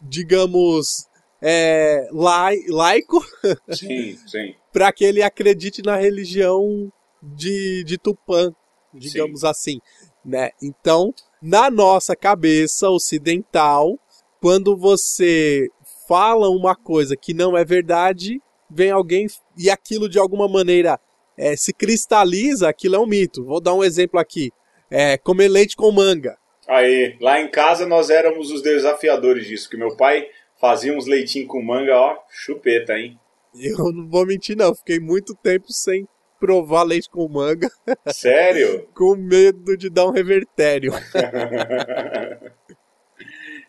digamos, 0.00 1.08
é, 1.40 2.08
lai, 2.12 2.58
laico, 2.68 3.24
sim, 3.72 4.18
sim. 4.26 4.54
para 4.72 4.92
que 4.92 5.04
ele 5.04 5.22
acredite 5.22 5.82
na 5.82 5.96
religião 5.96 6.92
de, 7.22 7.82
de 7.84 7.96
Tupã, 7.96 8.54
digamos 8.92 9.40
sim. 9.40 9.46
assim. 9.46 9.80
Né? 10.24 10.50
Então, 10.62 11.14
na 11.40 11.70
nossa 11.70 12.14
cabeça 12.14 12.90
ocidental, 12.90 13.98
quando 14.40 14.76
você 14.76 15.70
fala 16.08 16.48
uma 16.48 16.74
coisa 16.74 17.16
que 17.16 17.34
não 17.34 17.56
é 17.56 17.64
verdade, 17.64 18.40
vem 18.70 18.90
alguém 18.90 19.26
e 19.56 19.70
aquilo 19.70 20.08
de 20.08 20.18
alguma 20.18 20.48
maneira 20.48 20.98
é, 21.36 21.56
se 21.56 21.72
cristaliza, 21.72 22.68
aquilo 22.68 22.96
é 22.96 22.98
um 22.98 23.06
mito. 23.06 23.44
Vou 23.44 23.60
dar 23.60 23.74
um 23.74 23.84
exemplo 23.84 24.18
aqui. 24.18 24.50
É, 24.90 25.18
comer 25.18 25.48
leite 25.48 25.76
com 25.76 25.90
manga. 25.90 26.36
Aí, 26.68 27.16
lá 27.20 27.40
em 27.40 27.48
casa 27.50 27.86
nós 27.86 28.10
éramos 28.10 28.50
os 28.50 28.62
desafiadores 28.62 29.46
disso, 29.46 29.68
que 29.68 29.76
meu 29.76 29.96
pai 29.96 30.26
fazia 30.60 30.96
uns 30.96 31.06
leitinhos 31.06 31.48
com 31.48 31.62
manga, 31.62 31.96
ó, 31.96 32.16
chupeta, 32.28 32.98
hein? 32.98 33.18
Eu 33.54 33.92
não 33.92 34.08
vou 34.08 34.26
mentir 34.26 34.56
não, 34.56 34.74
fiquei 34.74 34.98
muito 34.98 35.34
tempo 35.34 35.66
sem 35.72 36.06
provar 36.38 36.82
leite 36.82 37.08
com 37.08 37.28
manga. 37.28 37.68
Sério? 38.08 38.86
com 38.94 39.16
medo 39.16 39.76
de 39.76 39.88
dar 39.88 40.06
um 40.06 40.10
revertério. 40.10 40.92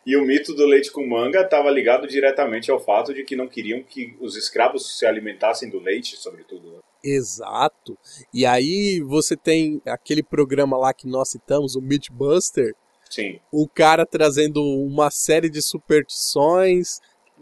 e 0.07 0.15
o 0.15 0.25
mito 0.25 0.53
do 0.53 0.65
leite 0.65 0.89
com 0.89 1.05
manga 1.05 1.41
estava 1.41 1.69
ligado 1.69 2.07
diretamente 2.07 2.71
ao 2.71 2.79
fato 2.79 3.13
de 3.13 3.25
que 3.25 3.35
não 3.35 3.47
queriam 3.47 3.83
que 3.83 4.15
os 4.21 4.37
escravos 4.37 4.97
se 4.97 5.05
alimentassem 5.05 5.69
do 5.69 5.79
leite, 5.79 6.15
sobretudo. 6.15 6.79
Exato. 7.03 7.97
E 8.33 8.45
aí 8.45 9.01
você 9.01 9.35
tem 9.35 9.81
aquele 9.85 10.23
programa 10.23 10.77
lá 10.77 10.93
que 10.93 11.07
nós 11.07 11.29
citamos, 11.29 11.75
o 11.75 11.81
Mythbuster, 11.81 12.73
Sim. 13.09 13.39
O 13.51 13.67
cara 13.67 14.05
trazendo 14.05 14.61
uma 14.61 15.09
série 15.09 15.49
de 15.49 15.61
superstições, 15.61 16.99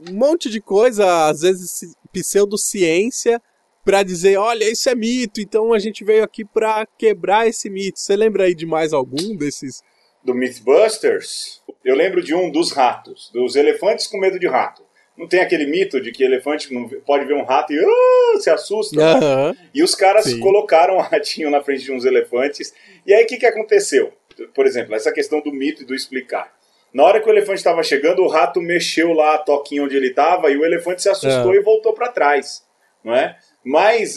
um 0.10 0.14
monte 0.14 0.50
de 0.50 0.62
coisa, 0.62 1.28
às 1.28 1.42
vezes 1.42 1.96
pseudociência, 2.12 3.42
para 3.84 4.02
dizer, 4.04 4.38
olha, 4.38 4.70
isso 4.70 4.90
é 4.90 4.96
mito, 4.96 5.40
então 5.40 5.72
a 5.72 5.80
gente 5.80 6.04
veio 6.04 6.24
aqui 6.24 6.44
para 6.44 6.88
quebrar 6.98 7.48
esse 7.48 7.70
mito. 7.70 8.00
Você 8.00 8.16
lembra 8.16 8.46
aí 8.46 8.56
de 8.56 8.66
mais 8.66 8.94
algum 8.94 9.36
desses? 9.36 9.82
Do 10.26 10.36
Mythbusters? 10.36 11.62
Eu 11.84 11.96
lembro 11.96 12.22
de 12.22 12.34
um 12.34 12.52
dos 12.52 12.72
ratos, 12.72 13.30
dos 13.32 13.56
elefantes 13.56 14.08
com 14.08 14.18
medo 14.18 14.38
de 14.38 14.48
rato. 14.48 14.84
Não 15.18 15.28
tem 15.28 15.40
aquele 15.40 15.66
mito 15.66 16.02
de 16.02 16.12
que 16.12 16.26
elefante 16.26 16.68
pode 17.06 17.24
ver 17.24 17.36
um 17.36 17.46
rato 17.46 17.72
e 17.72 17.80
uh, 17.80 18.42
se 18.42 18.50
assusta? 18.50 19.00
Uhum. 19.00 19.52
Né? 19.52 19.58
E 19.74 19.82
os 19.82 19.96
caras 19.96 20.26
Sim. 20.26 20.42
colocaram 20.42 20.98
um 20.98 21.00
ratinho 21.00 21.50
na 21.50 21.62
frente 21.62 21.86
de 21.86 21.94
uns 21.94 22.04
elefantes. 22.04 22.74
E 23.06 23.14
aí 23.14 23.24
o 23.24 23.28
que, 23.28 23.38
que 23.38 23.46
aconteceu? 23.46 24.12
por 24.54 24.66
exemplo, 24.66 24.96
essa 24.96 25.12
questão 25.12 25.42
do 25.42 25.52
mito 25.52 25.84
e 25.84 25.86
do 25.86 25.96
explicar. 25.96 26.54
Na 26.94 27.04
hora 27.04 27.22
que 27.22 27.28
o 27.28 27.32
elefante 27.32 27.58
estava 27.58 27.84
chegando, 27.84 28.22
o 28.22 28.28
rato 28.28 28.62
mexeu 28.62 29.14
lá 29.14 29.36
a 29.36 29.38
toquinha 29.38 29.84
onde 29.84 29.96
ele 29.96 30.10
estava 30.10 30.50
e 30.50 30.58
o 30.58 30.66
elefante 30.66 31.02
se 31.02 31.10
assustou 31.10 31.54
é. 31.54 31.58
e 31.58 31.62
voltou 31.62 31.94
para 31.94 32.10
trás, 32.10 32.64
não 33.04 33.14
é? 33.14 33.38
Mas 33.64 34.16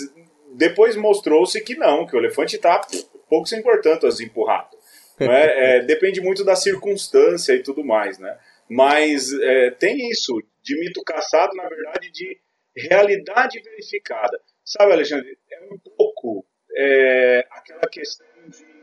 depois 0.55 0.97
mostrou-se 0.97 1.61
que 1.61 1.75
não, 1.75 2.07
que 2.07 2.16
o 2.16 2.18
elefante 2.18 2.57
está 2.57 2.81
pouco 3.29 3.49
se 3.49 3.57
importando 3.57 4.07
assim 4.07 4.29
pro 4.29 4.44
rato. 4.44 4.77
É? 5.19 5.79
é? 5.79 5.83
depende 5.83 6.21
muito 6.21 6.45
da 6.45 6.55
circunstância 6.57 7.53
e 7.53 7.63
tudo 7.63 7.85
mais, 7.85 8.19
né? 8.19 8.39
Mas 8.69 9.33
é, 9.33 9.71
tem 9.71 10.11
isso 10.11 10.43
de 10.63 10.79
mito 10.79 11.03
caçado, 11.03 11.55
na 11.57 11.69
verdade, 11.69 12.11
de 12.11 12.39
realidade 12.77 13.61
verificada. 13.61 14.39
Sabe, 14.65 14.93
Alexandre, 14.93 15.39
é 15.51 15.61
um 15.73 15.79
pouco 15.97 16.45
é, 16.77 17.47
aquela 17.51 17.89
questão 17.91 18.27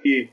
de 0.03 0.29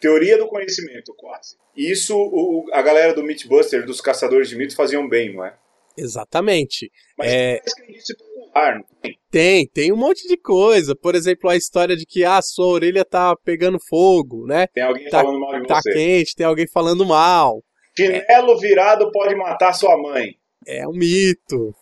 teoria 0.00 0.36
do 0.36 0.48
conhecimento, 0.48 1.14
base. 1.22 1.56
Isso 1.76 2.16
o, 2.16 2.66
a 2.72 2.82
galera 2.82 3.14
do 3.14 3.22
Mythbuster, 3.22 3.86
dos 3.86 4.00
caçadores 4.00 4.48
de 4.48 4.56
mitos, 4.56 4.74
faziam 4.74 5.08
bem, 5.08 5.32
não 5.34 5.44
é? 5.44 5.54
Exatamente. 5.96 6.90
Mas 7.16 7.32
é... 7.32 7.60
popular, 7.60 8.29
não 8.54 8.84
tem? 9.00 9.18
Tem, 9.30 9.66
tem 9.68 9.92
um 9.92 9.96
monte 9.96 10.26
de 10.26 10.36
coisa. 10.36 10.94
Por 10.94 11.14
exemplo, 11.14 11.48
a 11.48 11.56
história 11.56 11.96
de 11.96 12.04
que 12.04 12.24
a 12.24 12.38
ah, 12.38 12.42
sua 12.42 12.66
orelha 12.66 13.04
tá 13.04 13.34
pegando 13.44 13.78
fogo, 13.88 14.46
né? 14.46 14.66
Tem 14.68 14.82
alguém 14.82 15.08
tá, 15.08 15.22
falando 15.22 15.40
mal 15.40 15.60
de 15.60 15.66
tá 15.66 15.80
você. 15.80 15.92
quente, 15.92 16.34
tem 16.34 16.46
alguém 16.46 16.66
falando 16.66 17.06
mal. 17.06 17.62
Chinelo 17.96 18.58
virado 18.58 19.10
pode 19.12 19.34
matar 19.34 19.72
sua 19.72 19.96
mãe. 19.96 20.34
É 20.66 20.86
um 20.86 20.92
mito. 20.92 21.74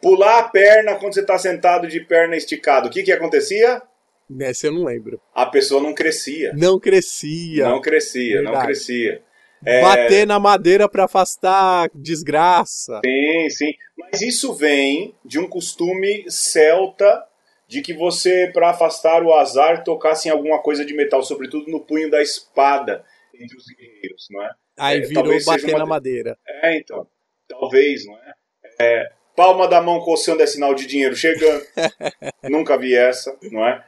Pular 0.00 0.40
a 0.40 0.48
perna 0.48 0.96
quando 0.96 1.14
você 1.14 1.24
tá 1.24 1.38
sentado 1.38 1.86
de 1.86 2.00
perna 2.00 2.36
esticada. 2.36 2.88
O 2.88 2.90
que 2.90 3.02
que 3.02 3.12
acontecia? 3.12 3.80
Nessa 4.28 4.66
eu 4.66 4.72
não 4.72 4.84
lembro. 4.84 5.20
A 5.34 5.46
pessoa 5.46 5.82
não 5.82 5.92
crescia. 5.92 6.52
Não 6.56 6.78
crescia. 6.78 7.68
Não 7.68 7.80
crescia, 7.80 8.36
Verdade. 8.36 8.56
não 8.56 8.64
crescia. 8.64 9.22
É, 9.64 9.80
Bater 9.82 10.26
na 10.26 10.38
madeira 10.38 10.88
para 10.88 11.04
afastar 11.04 11.90
desgraça. 11.94 13.00
Sim, 13.04 13.50
sim. 13.50 13.72
Mas 13.98 14.22
isso 14.22 14.54
vem 14.54 15.14
de 15.24 15.38
um 15.38 15.46
costume 15.48 16.24
celta 16.30 17.24
de 17.68 17.82
que 17.82 17.92
você, 17.94 18.50
para 18.52 18.70
afastar 18.70 19.22
o 19.22 19.32
azar, 19.34 19.84
tocasse 19.84 20.28
em 20.28 20.30
alguma 20.32 20.60
coisa 20.60 20.84
de 20.84 20.94
metal, 20.94 21.22
sobretudo 21.22 21.70
no 21.70 21.80
punho 21.80 22.10
da 22.10 22.20
espada 22.22 23.04
entre 23.34 23.56
os 23.56 23.64
guerreiros, 23.66 24.26
não 24.30 24.42
é? 24.42 24.50
Aí 24.78 24.98
É, 24.98 25.06
virou 25.06 25.44
bater 25.44 25.68
uma- 25.70 25.78
na 25.78 25.86
madeira. 25.86 26.36
É, 26.62 26.76
então. 26.76 27.06
Talvez, 27.48 28.04
não 28.06 28.14
é? 28.16 28.32
É, 28.80 29.10
palma 29.36 29.68
da 29.68 29.80
mão 29.82 30.00
coçando 30.00 30.42
é 30.42 30.46
sinal 30.46 30.74
de 30.74 30.86
dinheiro 30.86 31.14
chegando. 31.14 31.64
Nunca 32.44 32.76
vi 32.78 32.94
essa, 32.94 33.36
não 33.52 33.66
é? 33.66 33.84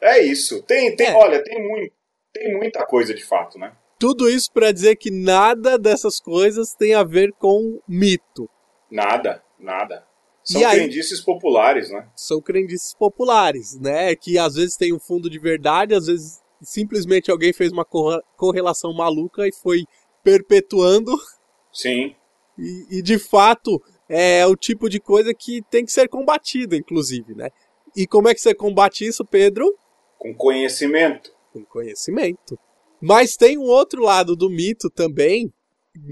É 0.00 0.20
isso. 0.20 0.62
Tem, 0.62 0.94
tem, 0.96 1.12
olha, 1.12 1.42
tem, 1.42 1.62
muito, 1.62 1.92
tem 2.32 2.56
muita 2.56 2.86
coisa 2.86 3.12
de 3.12 3.24
fato, 3.24 3.58
né? 3.58 3.72
Tudo 4.00 4.30
isso 4.30 4.50
para 4.50 4.72
dizer 4.72 4.96
que 4.96 5.10
nada 5.10 5.78
dessas 5.78 6.18
coisas 6.18 6.72
tem 6.74 6.94
a 6.94 7.04
ver 7.04 7.32
com 7.34 7.80
mito. 7.86 8.48
Nada, 8.90 9.44
nada. 9.58 10.06
São 10.42 10.58
E 10.58 10.64
aí- 10.64 10.78
crendices 10.78 11.20
populares, 11.20 11.90
né? 11.90 12.08
São 12.16 12.40
crendices 12.40 12.94
populares, 12.94 13.78
né? 13.78 14.16
Que 14.16 14.38
às 14.38 14.54
vezes 14.54 14.74
tem 14.74 14.92
um 14.94 14.98
fundo 14.98 15.28
de 15.28 15.38
verdade, 15.38 15.94
às 15.94 16.06
vezes 16.06 16.40
simplesmente 16.62 17.30
alguém 17.30 17.52
fez 17.52 17.70
uma 17.72 17.84
correlação 17.84 18.92
maluca 18.94 19.46
e 19.46 19.52
foi 19.52 19.84
perpetuando. 20.24 21.12
Sim. 21.70 22.16
E, 22.58 22.98
e, 22.98 23.02
de 23.02 23.18
fato 23.18 23.80
é 24.08 24.46
o 24.46 24.56
tipo 24.56 24.88
de 24.88 24.98
coisa 24.98 25.32
que 25.34 25.62
tem 25.70 25.84
que 25.84 25.92
ser 25.92 26.08
combatida, 26.08 26.74
inclusive, 26.74 27.34
né? 27.34 27.50
E 27.94 28.06
como 28.06 28.28
é 28.28 28.34
que 28.34 28.40
você 28.40 28.54
combate 28.54 29.06
isso, 29.06 29.24
Pedro? 29.26 29.76
Com 30.18 30.34
conhecimento. 30.34 31.30
Com 31.52 31.64
conhecimento. 31.64 32.58
Mas 33.00 33.36
tem 33.36 33.56
um 33.58 33.62
outro 33.64 34.02
lado 34.02 34.36
do 34.36 34.48
mito 34.50 34.90
também, 34.90 35.52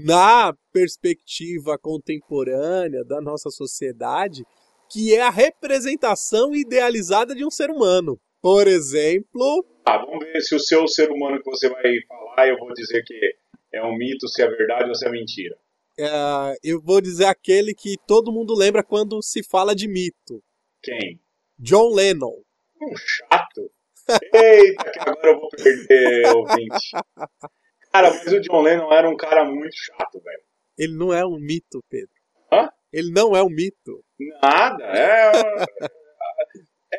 na 0.05 0.53
perspectiva 0.73 1.77
contemporânea 1.77 3.03
da 3.03 3.21
nossa 3.21 3.49
sociedade, 3.49 4.43
que 4.91 5.13
é 5.13 5.21
a 5.21 5.29
representação 5.29 6.55
idealizada 6.55 7.35
de 7.35 7.45
um 7.45 7.51
ser 7.51 7.69
humano. 7.69 8.19
Por 8.41 8.67
exemplo, 8.67 9.65
Ah, 9.85 9.97
vamos 9.97 10.25
ver 10.25 10.41
se 10.41 10.55
o 10.55 10.59
seu 10.59 10.87
ser 10.87 11.11
humano 11.11 11.37
que 11.41 11.49
você 11.49 11.69
vai 11.69 11.83
falar, 12.07 12.47
eu 12.47 12.57
vou 12.57 12.73
dizer 12.73 13.03
que 13.03 13.13
é 13.73 13.83
um 13.83 13.95
mito, 13.95 14.27
se 14.27 14.41
é 14.41 14.47
verdade 14.47 14.89
ou 14.89 14.95
se 14.95 15.05
é 15.07 15.11
mentira. 15.11 15.55
é, 15.99 16.55
eu 16.63 16.81
vou 16.81 17.01
dizer 17.01 17.25
aquele 17.25 17.73
que 17.73 17.95
todo 18.07 18.31
mundo 18.31 18.55
lembra 18.55 18.83
quando 18.83 19.21
se 19.21 19.43
fala 19.43 19.75
de 19.75 19.87
mito: 19.87 20.41
Quem? 20.81 21.19
John 21.59 21.93
Lennon. 21.93 22.41
Um 22.81 22.95
chato. 22.95 23.69
Eita, 24.33 24.91
que 24.91 24.99
agora 24.99 25.29
eu 25.29 25.39
vou 25.39 25.49
perder 25.49 26.27
ouvinte. 26.35 26.91
Cara, 27.91 28.11
mas 28.11 28.27
o 28.27 28.39
John 28.41 28.61
Lennon 28.61 28.91
era 28.93 29.09
um 29.09 29.17
cara 29.17 29.43
muito 29.45 29.73
chato, 29.73 30.21
velho. 30.23 30.41
Ele 30.77 30.95
não 30.95 31.13
é 31.13 31.25
um 31.25 31.37
mito, 31.37 31.83
Pedro. 31.89 32.09
Hã? 32.51 32.69
Ele 32.91 33.11
não 33.11 33.35
é 33.35 33.43
um 33.43 33.49
mito. 33.49 34.03
Nada. 34.41 34.83
É, 34.85 35.31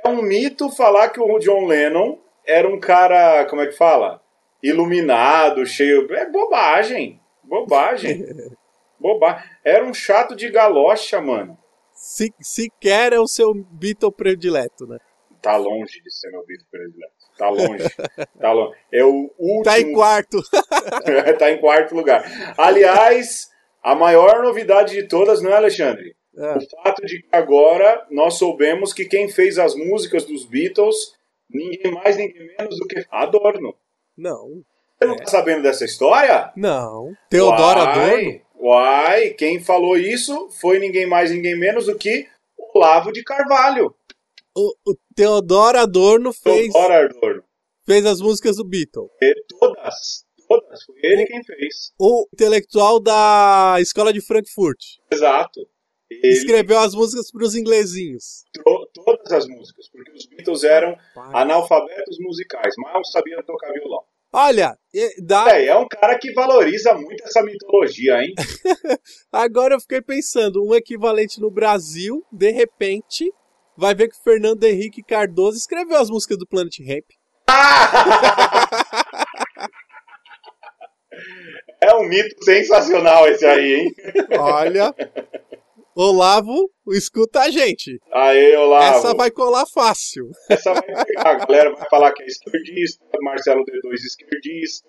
é 0.04 0.08
um 0.08 0.22
mito 0.22 0.70
falar 0.70 1.10
que 1.10 1.20
o 1.20 1.38
John 1.38 1.66
Lennon 1.66 2.18
era 2.46 2.68
um 2.68 2.78
cara, 2.78 3.46
como 3.46 3.62
é 3.62 3.66
que 3.66 3.76
fala? 3.76 4.20
Iluminado, 4.62 5.64
cheio. 5.64 6.12
É 6.12 6.30
bobagem. 6.30 7.20
Bobagem. 7.42 8.24
Bobagem. 9.00 9.50
Era 9.64 9.84
um 9.84 9.94
chato 9.94 10.36
de 10.36 10.50
galocha, 10.50 11.20
mano. 11.20 11.58
Se, 11.94 12.32
sequer 12.40 13.12
é 13.12 13.18
o 13.18 13.26
seu 13.26 13.54
Beatle 13.54 14.12
predileto, 14.12 14.86
né? 14.86 14.98
Tá 15.42 15.56
longe 15.56 16.02
de 16.02 16.12
ser 16.12 16.30
meu 16.30 16.44
vídeo 16.44 16.66
predileto. 16.70 17.12
Tá 17.36 17.48
longe. 17.48 17.84
Tá 18.38 18.52
longe. 18.52 18.76
É 18.92 19.04
o 19.04 19.30
último. 19.38 19.62
Tá 19.62 19.80
em 19.80 19.92
quarto. 19.92 20.42
tá 21.38 21.50
em 21.50 21.58
quarto 21.58 21.94
lugar. 21.94 22.22
Aliás, 22.58 23.50
a 23.82 23.94
maior 23.94 24.42
novidade 24.42 24.94
de 24.94 25.08
todas, 25.08 25.40
não 25.40 25.50
é, 25.50 25.56
Alexandre? 25.56 26.14
É. 26.36 26.58
O 26.58 26.70
fato 26.70 27.04
de 27.06 27.22
que 27.22 27.28
agora 27.32 28.06
nós 28.10 28.34
soubemos 28.34 28.92
que 28.92 29.04
quem 29.04 29.28
fez 29.28 29.58
as 29.58 29.74
músicas 29.74 30.24
dos 30.24 30.44
Beatles, 30.44 31.14
ninguém 31.48 31.92
mais, 31.92 32.16
ninguém 32.16 32.54
menos 32.58 32.78
do 32.78 32.86
que 32.86 33.04
Adorno. 33.10 33.74
Não. 34.16 34.62
Você 34.98 35.08
não 35.08 35.16
tá 35.16 35.26
sabendo 35.26 35.62
dessa 35.62 35.84
história? 35.84 36.52
Não. 36.54 37.14
Teodoro 37.30 37.80
Adorno? 37.80 38.40
Uai, 38.60 39.30
quem 39.30 39.58
falou 39.58 39.96
isso 39.96 40.50
foi 40.60 40.78
ninguém 40.78 41.06
mais, 41.06 41.30
ninguém 41.30 41.58
menos 41.58 41.86
do 41.86 41.96
que 41.96 42.28
Olavo 42.74 43.10
de 43.10 43.22
Carvalho. 43.24 43.94
O, 44.60 44.90
o 44.90 44.94
Teodoro 45.14 45.78
Adorno 45.78 46.32
fez, 46.32 46.74
Adorno. 46.74 47.42
fez 47.86 48.04
as 48.04 48.20
músicas 48.20 48.56
do 48.56 48.64
Beatle. 48.64 49.08
E 49.22 49.34
todas, 49.58 50.24
todas. 50.48 50.82
Foi 50.84 50.96
ele 51.02 51.24
quem 51.26 51.42
fez. 51.44 51.92
O 51.98 52.26
intelectual 52.34 53.00
da 53.00 53.76
escola 53.80 54.12
de 54.12 54.20
Frankfurt. 54.20 54.78
Exato. 55.10 55.60
Ele 56.10 56.32
Escreveu 56.32 56.78
as 56.80 56.92
músicas 56.94 57.30
para 57.30 57.44
os 57.44 57.54
inglesinhos. 57.54 58.42
to- 58.52 58.88
todas 59.04 59.30
as 59.32 59.46
músicas, 59.46 59.88
porque 59.90 60.10
os 60.10 60.26
Beatles 60.26 60.64
eram 60.64 60.96
analfabetos 61.32 62.18
musicais, 62.18 62.74
mal 62.78 63.02
sabiam 63.04 63.42
tocar 63.44 63.72
violão. 63.72 64.02
Olha, 64.32 64.76
dá, 65.24 65.56
É, 65.56 65.66
é 65.66 65.76
um 65.76 65.88
cara 65.88 66.16
que 66.18 66.32
valoriza 66.32 66.94
muito 66.94 67.22
essa 67.24 67.42
mitologia, 67.42 68.22
hein? 68.22 68.32
agora 69.32 69.74
eu 69.74 69.80
fiquei 69.80 70.00
pensando, 70.00 70.64
um 70.64 70.74
equivalente 70.74 71.40
no 71.40 71.50
Brasil, 71.50 72.24
de 72.32 72.50
repente, 72.50 73.32
vai 73.80 73.94
ver 73.94 74.08
que 74.08 74.16
o 74.16 74.22
Fernando 74.22 74.62
Henrique 74.62 75.02
Cardoso 75.02 75.56
escreveu 75.56 75.96
as 75.96 76.10
músicas 76.10 76.36
do 76.36 76.46
Planet 76.46 76.78
Ramp. 76.86 77.06
É 81.82 81.94
um 81.94 82.06
mito 82.06 82.44
sensacional 82.44 83.26
esse 83.26 83.44
aí, 83.46 83.74
hein? 83.74 83.94
Olha, 84.38 84.94
Olavo, 85.96 86.70
escuta 86.88 87.40
a 87.40 87.50
gente. 87.50 87.98
Aê, 88.12 88.54
Olavo. 88.54 88.98
Essa 88.98 89.14
vai 89.14 89.30
colar 89.30 89.64
fácil. 89.66 90.28
Essa 90.50 90.74
vai 90.74 90.82
pegar. 90.82 91.30
A 91.30 91.46
galera 91.46 91.74
vai 91.74 91.88
falar 91.88 92.12
que 92.12 92.22
é 92.22 92.26
esquerdista, 92.26 93.02
Marcelo 93.22 93.64
D2 93.64 93.94
esquerdista. 93.94 94.88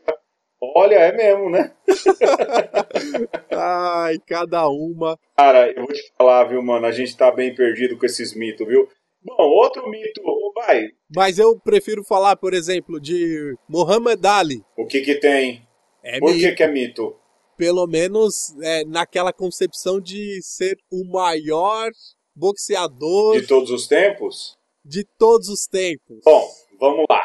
Olha, 0.61 0.95
é 0.95 1.11
mesmo, 1.11 1.49
né? 1.49 1.73
Ai, 3.51 4.17
cada 4.27 4.69
uma. 4.69 5.17
Cara, 5.35 5.71
eu 5.71 5.83
vou 5.85 5.93
te 5.93 6.11
falar, 6.17 6.43
viu, 6.45 6.61
mano? 6.61 6.85
A 6.85 6.91
gente 6.91 7.15
tá 7.17 7.31
bem 7.31 7.53
perdido 7.55 7.97
com 7.97 8.05
esses 8.05 8.35
mitos, 8.35 8.67
viu? 8.67 8.87
Bom, 9.23 9.35
outro 9.43 9.87
mito, 9.89 10.21
vai. 10.55 10.87
Mas 11.15 11.37
eu 11.39 11.59
prefiro 11.59 12.03
falar, 12.03 12.35
por 12.35 12.53
exemplo, 12.53 12.99
de 12.99 13.55
Muhammad 13.67 14.23
Ali. 14.25 14.61
O 14.77 14.85
que 14.85 15.01
que 15.01 15.15
tem? 15.15 15.67
É 16.03 16.19
Por 16.19 16.33
mito. 16.33 16.39
que 16.47 16.51
que 16.55 16.63
é 16.63 16.67
mito? 16.71 17.15
Pelo 17.57 17.85
menos 17.85 18.55
é, 18.63 18.83
naquela 18.85 19.31
concepção 19.31 19.99
de 19.99 20.39
ser 20.41 20.75
o 20.91 21.03
maior 21.11 21.89
boxeador 22.35 23.39
De 23.39 23.45
todos 23.47 23.69
os 23.69 23.87
tempos? 23.87 24.55
de 24.83 25.05
todos 25.19 25.47
os 25.47 25.67
tempos. 25.67 26.19
Bom, 26.25 26.47
vamos 26.79 27.05
lá. 27.07 27.21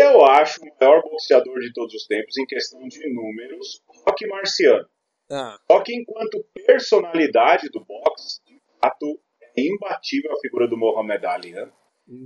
Eu 0.00 0.24
acho 0.24 0.60
o 0.62 0.66
maior 0.80 1.02
boxeador 1.02 1.58
de 1.60 1.72
todos 1.72 1.94
os 1.94 2.06
tempos 2.06 2.36
em 2.38 2.46
questão 2.46 2.80
de 2.88 3.12
números, 3.12 3.82
Rock 4.06 4.26
Marciano. 4.26 4.86
Ah, 5.30 5.56
Só 5.70 5.80
que 5.80 5.94
enquanto 5.94 6.44
personalidade 6.66 7.68
do 7.70 7.84
boxe, 7.84 8.40
de 8.46 8.58
fato, 8.80 9.06
é 9.56 9.62
imbatível 9.62 10.32
a 10.32 10.40
figura 10.40 10.66
do 10.68 10.76
Muhammad 10.76 11.24
Ali, 11.24 11.52
né? 11.52 11.68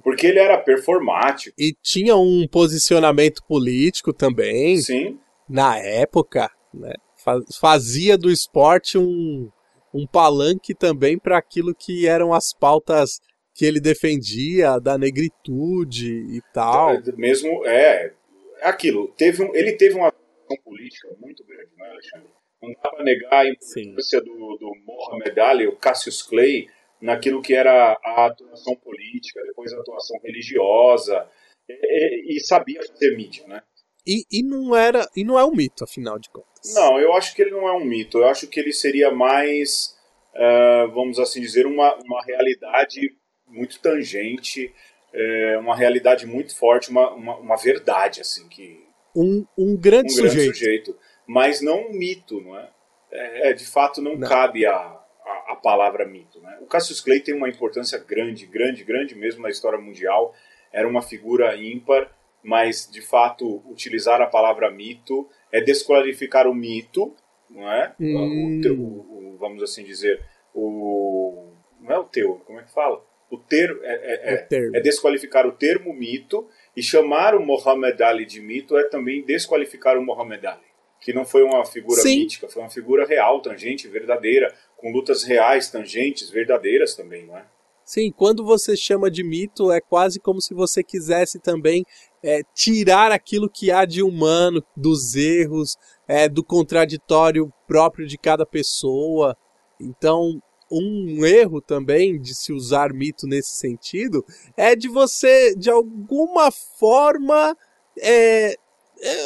Porque 0.03 0.27
ele 0.29 0.39
era 0.39 0.57
performático. 0.59 1.55
e 1.59 1.75
tinha 1.83 2.17
um 2.17 2.47
posicionamento 2.49 3.43
político 3.47 4.13
também 4.15 4.79
Sim, 4.79 5.19
na 5.49 5.79
época, 5.79 6.51
né? 6.73 6.95
Fa- 7.23 7.43
Fazia 7.61 8.17
do 8.17 8.31
esporte 8.31 8.97
um, 8.97 9.51
um 9.93 10.07
palanque 10.07 10.75
também 10.75 11.19
para 11.19 11.37
aquilo 11.37 11.75
que 11.75 12.07
eram 12.07 12.33
as 12.33 12.55
pautas 12.55 13.21
que 13.55 13.65
ele 13.65 13.81
defendia 13.81 14.79
da 14.81 14.99
negritude 14.99 16.09
e 16.37 16.41
tal. 16.53 17.01
mesmo 17.17 17.65
é 17.67 18.13
é 18.61 18.69
aquilo. 18.69 19.09
Teve 19.17 19.43
um, 19.43 19.55
ele 19.55 19.73
teve 19.73 19.95
uma 19.95 20.09
ação 20.09 20.57
política 20.65 21.09
muito 21.21 21.45
grande, 21.45 21.71
não 21.77 21.87
é, 21.87 21.91
Alexandre? 21.91 22.29
Não 22.63 22.73
dá 22.83 22.91
para 22.91 23.05
negar 23.05 23.33
a 23.33 23.47
importância 23.49 24.21
do, 24.23 24.57
do 24.57 24.73
Mohamed 24.87 25.41
Ali, 25.41 25.67
o 25.67 25.77
Cassius 25.77 26.23
Clay, 26.23 26.67
naquilo 27.01 27.43
que 27.43 27.53
era 27.53 27.99
a 28.03 28.27
atuação 28.27 28.75
política, 28.77 29.43
depois 29.45 29.73
a 29.73 29.81
atuação 29.81 30.19
religiosa, 30.23 31.29
e, 31.69 31.73
e- 31.75 32.37
e 32.37 32.41
sabia 32.41 32.81
fazer 32.83 33.15
mídia, 33.17 33.47
né? 33.47 33.61
E, 34.07 34.25
e 34.31 34.43
não 34.43 34.75
era. 34.77 35.07
E 35.17 35.25
não 35.25 35.39
é 35.39 35.45
um 35.45 35.53
mito, 35.55 35.83
afinal 35.85 36.19
de 36.19 36.31
contas. 36.31 36.75
Não, 36.75 36.99
eu 36.99 37.13
acho 37.15 37.35
que 37.35 37.43
ele 37.43 37.51
não 37.51 37.69
é 37.69 37.73
um 37.73 37.85
mito. 37.85 38.19
Eu 38.19 38.29
acho 38.29 38.47
que 38.47 38.61
ele 38.61 38.73
seria 38.73 39.11
mais, 39.11 39.95
uh, 40.35 40.91
vamos 40.93 41.19
assim 41.19 41.41
dizer, 41.41 41.67
uma, 41.67 41.95
uma 41.97 42.23
realidade 42.25 43.15
muito 43.55 43.81
tangente, 43.81 44.75
é, 45.13 45.59
uma 45.59 45.77
realidade 45.77 46.27
muito 46.27 46.57
forte, 46.57 46.91
uma, 46.91 47.13
uma, 47.13 47.37
uma, 47.37 47.57
verdade, 47.57 48.21
assim, 48.21 48.49
que. 48.49 48.85
Um, 49.17 49.47
um 49.57 49.77
grande 49.77 50.13
um 50.13 50.17
sujeito. 50.17 50.35
Grande 50.35 50.59
sujeito. 50.59 50.99
Mas 51.27 51.61
não 51.61 51.89
um 51.89 51.93
mito, 51.93 52.41
não 52.41 52.59
é? 52.59 52.69
é 53.11 53.53
de 53.53 53.65
fato, 53.65 54.03
não, 54.03 54.17
não. 54.17 54.29
cabe 54.29 54.67
a, 54.67 54.75
a, 54.75 55.53
a, 55.53 55.57
palavra 55.57 56.05
mito. 56.05 56.41
Né? 56.41 56.59
O 56.61 56.67
Cassius 56.67 57.01
Clay 57.01 57.21
tem 57.21 57.35
uma 57.35 57.49
importância 57.49 57.99
grande, 57.99 58.45
grande, 58.45 58.83
grande 58.83 59.15
mesmo 59.15 59.43
na 59.43 59.51
história 59.51 59.79
mundial. 59.79 60.35
Era 60.73 60.89
uma 60.89 61.01
figura 61.01 61.57
ímpar, 61.57 62.11
mas 62.43 62.89
de 62.91 63.01
fato, 63.01 63.63
utilizar 63.71 64.21
a 64.21 64.27
palavra 64.27 64.71
mito 64.71 65.29
é 65.53 65.61
desqualificar 65.61 66.49
o 66.49 66.55
mito, 66.55 67.15
não 67.49 67.71
é? 67.71 67.95
Hum. 68.01 68.61
O, 68.67 68.73
o, 68.73 69.35
o, 69.35 69.37
vamos 69.39 69.63
assim 69.63 69.85
dizer, 69.85 70.21
o. 70.53 71.53
Não 71.81 71.93
é 71.93 71.99
o 71.99 72.05
teu, 72.05 72.43
como 72.47 72.59
é 72.59 72.65
que 72.65 72.73
fala? 72.73 73.05
O, 73.35 73.39
ter, 73.39 73.79
é, 73.83 74.35
é, 74.35 74.37
termo. 74.39 74.77
é, 74.77 74.81
desqualificar 74.81 75.47
o 75.47 75.53
termo 75.53 75.93
mito 75.93 76.49
e 76.77 76.83
chamar 76.83 77.35
o 77.35 77.45
Muhammad 77.45 78.01
Ali 78.01 78.25
de 78.25 78.41
mito 78.41 78.77
é 78.77 78.85
também 78.85 79.25
desqualificar 79.25 79.99
o 79.99 80.05
Muhammad 80.05 80.45
Ali, 80.45 80.67
que 81.01 81.13
não 81.13 81.25
foi 81.25 81.43
uma 81.43 81.65
figura 81.65 82.01
Sim. 82.01 82.21
mítica, 82.21 82.49
foi 82.49 82.63
uma 82.63 82.71
figura 82.71 83.07
real, 83.07 83.41
tangente, 83.41 83.89
verdadeira, 83.89 84.53
com 84.77 84.91
lutas 84.91 85.23
reais, 85.23 85.71
tangentes, 85.71 86.31
verdadeiras 86.31 86.95
também, 86.95 87.27
não 87.27 87.37
é? 87.37 87.45
Sim, 87.85 88.11
quando 88.11 88.43
você 88.43 88.75
chama 88.75 89.11
de 89.11 89.23
mito, 89.23 89.71
é 89.71 89.79
quase 89.79 90.19
como 90.19 90.41
se 90.41 90.55
você 90.55 90.83
quisesse 90.83 91.39
também 91.39 91.85
é, 92.23 92.41
tirar 92.55 93.13
aquilo 93.13 93.51
que 93.51 93.71
há 93.71 93.85
de 93.85 94.03
humano, 94.03 94.65
dos 94.75 95.15
erros, 95.15 95.77
é, 96.09 96.27
do 96.27 96.43
contraditório 96.43 97.53
próprio 97.69 98.07
de 98.07 98.17
cada 98.17 98.47
pessoa. 98.47 99.37
Então, 99.79 100.41
um 100.83 101.25
erro 101.25 101.61
também 101.61 102.21
de 102.21 102.35
se 102.35 102.53
usar 102.53 102.93
mito 102.93 103.27
nesse 103.27 103.57
sentido 103.59 104.25
é 104.57 104.75
de 104.75 104.89
você, 104.89 105.55
de 105.55 105.71
alguma 105.71 106.51
forma, 106.51 107.57
é, 108.01 108.57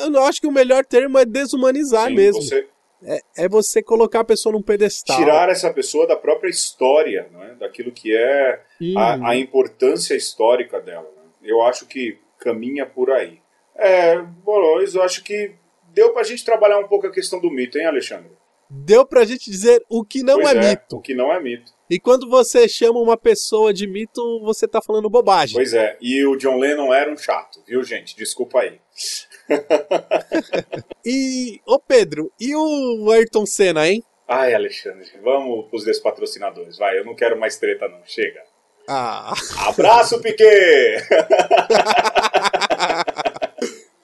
eu 0.05 0.23
acho 0.25 0.41
que 0.41 0.47
o 0.47 0.53
melhor 0.53 0.85
termo 0.85 1.19
é 1.19 1.25
desumanizar 1.25 2.09
Sim, 2.09 2.15
mesmo. 2.15 2.43
Você 2.43 2.67
é, 3.03 3.21
é, 3.37 3.49
você 3.49 3.83
colocar 3.83 4.21
a 4.21 4.25
pessoa 4.25 4.53
num 4.53 4.63
pedestal. 4.63 5.17
Tirar 5.17 5.49
essa 5.49 5.73
pessoa 5.73 6.07
da 6.07 6.17
própria 6.17 6.51
história, 6.51 7.29
não 7.33 7.43
é? 7.45 7.55
daquilo 7.55 7.93
que 7.93 8.15
é 8.15 8.61
hum. 8.81 8.99
a, 8.99 9.31
a, 9.31 9.37
importância 9.37 10.15
histórica 10.15 10.81
dela. 10.81 11.09
Né? 11.17 11.23
Eu 11.43 11.63
acho 11.63 11.87
que 11.87 12.19
caminha 12.39 12.85
por 12.85 13.11
aí. 13.11 13.41
É, 13.77 14.19
Boros, 14.19 14.95
eu 14.95 15.03
acho 15.03 15.23
que 15.23 15.53
deu 15.93 16.13
pra 16.13 16.25
gente 16.25 16.45
trabalhar 16.45 16.79
um 16.79 16.89
pouco 16.89 17.07
a 17.07 17.13
questão 17.13 17.41
do 17.41 17.51
mito, 17.51 17.79
hein, 17.79 17.87
Alexandre? 17.87 18.33
Deu 18.71 19.07
pra 19.07 19.25
gente 19.25 19.51
dizer 19.51 19.83
o 19.89 20.05
que 20.05 20.23
não 20.23 20.41
pois 20.41 20.55
é, 20.55 20.59
é, 20.59 20.71
mito. 20.71 20.97
O 20.97 21.01
que 21.01 21.15
não 21.15 21.33
é 21.33 21.41
mito. 21.41 21.73
E 21.91 21.99
quando 21.99 22.29
você 22.29 22.69
chama 22.69 23.01
uma 23.01 23.17
pessoa 23.17 23.73
de 23.73 23.87
mito, 23.87 24.41
você 24.43 24.69
tá 24.69 24.81
falando 24.83 25.09
bobagem. 25.09 25.55
Pois 25.55 25.73
é, 25.73 25.97
e 26.01 26.25
o 26.27 26.37
John 26.37 26.59
Lennon 26.59 26.93
era 26.93 27.11
um 27.11 27.17
chato, 27.17 27.63
viu, 27.67 27.83
gente? 27.83 28.17
Desculpa 28.17 28.61
aí. 28.61 28.79
e, 31.05 31.61
ô 31.67 31.79
Pedro, 31.79 32.31
e 32.39 32.55
o 32.55 33.11
Ayrton 33.11 33.47
Senna, 33.47 33.89
hein? 33.89 34.03
Ai, 34.27 34.55
Alexandre, 34.55 35.11
vamos 35.23 35.69
pros 35.69 35.85
despatrocinadores, 35.85 36.77
vai, 36.77 36.99
eu 36.99 37.05
não 37.05 37.15
quero 37.15 37.39
mais 37.39 37.57
treta 37.57 37.89
não, 37.89 38.01
chega. 38.05 38.41
Ah. 38.87 39.33
Abraço, 39.67 40.21
Piquet! 40.21 41.03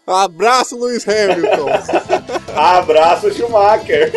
Abraço, 0.06 0.78
Lewis 0.78 1.06
Hamilton! 1.06 1.66
Abraço, 2.56 3.32
Schumacher! 3.32 4.12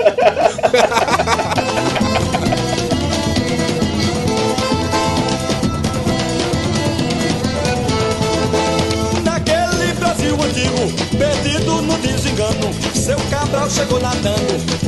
Naquele 9.23 9.93
Brasil 9.93 10.35
antigo, 10.35 11.17
perdido 11.17 11.81
no 11.81 11.97
desengano, 11.97 12.71
seu 12.93 13.17
Cabral 13.31 13.69
chegou 13.69 13.99
nadando 13.99 14.37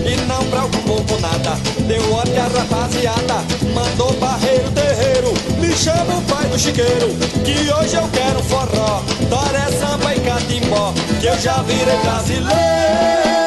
e 0.06 0.16
não 0.28 0.46
preocupou 0.46 1.04
com 1.06 1.20
nada. 1.20 1.58
Deu 1.88 2.14
ordem 2.14 2.38
à 2.38 2.44
rapaziada, 2.44 3.44
mandou 3.74 4.14
barreiro 4.14 4.70
terreiro, 4.72 5.34
me 5.60 5.76
chama 5.76 6.18
o 6.18 6.22
pai 6.24 6.46
do 6.46 6.60
chiqueiro, 6.60 7.10
que 7.44 7.72
hoje 7.74 7.96
eu 7.96 8.08
quero 8.10 8.44
forró, 8.44 9.04
toré, 9.28 9.66
samba 9.72 10.16
e 10.16 10.20
catimbó, 10.20 10.94
que 11.20 11.26
eu 11.28 11.40
já 11.40 11.64
virei 11.64 11.98
brasileiro. 11.98 13.39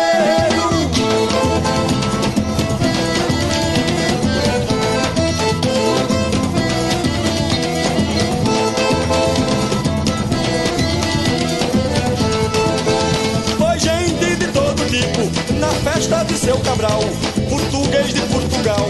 Seu 16.53 16.61
Cabral, 16.61 17.01
português 17.49 18.13
de 18.13 18.21
Portugal, 18.23 18.87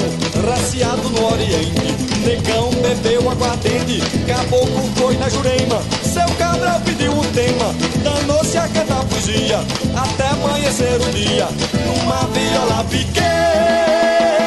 raciado 0.51 1.09
no 1.11 1.33
Oriente. 1.33 1.94
Negão 2.27 2.70
bebeu 2.70 3.31
aguardente, 3.31 4.01
caboclo 4.27 4.90
foi 4.96 5.16
na 5.16 5.29
Jurema. 5.29 5.81
Seu 6.03 6.27
Cabral 6.37 6.81
pediu 6.81 7.12
um 7.12 7.22
tema, 7.33 7.72
danou-se 8.03 8.59
a 8.59 8.66
cantar 8.66 9.05
poesia, 9.05 9.61
até 9.94 10.29
amanhecer 10.29 11.01
o 11.01 11.12
dia, 11.12 11.48
numa 11.87 12.27
viola 12.33 12.85
pequena. 12.85 14.41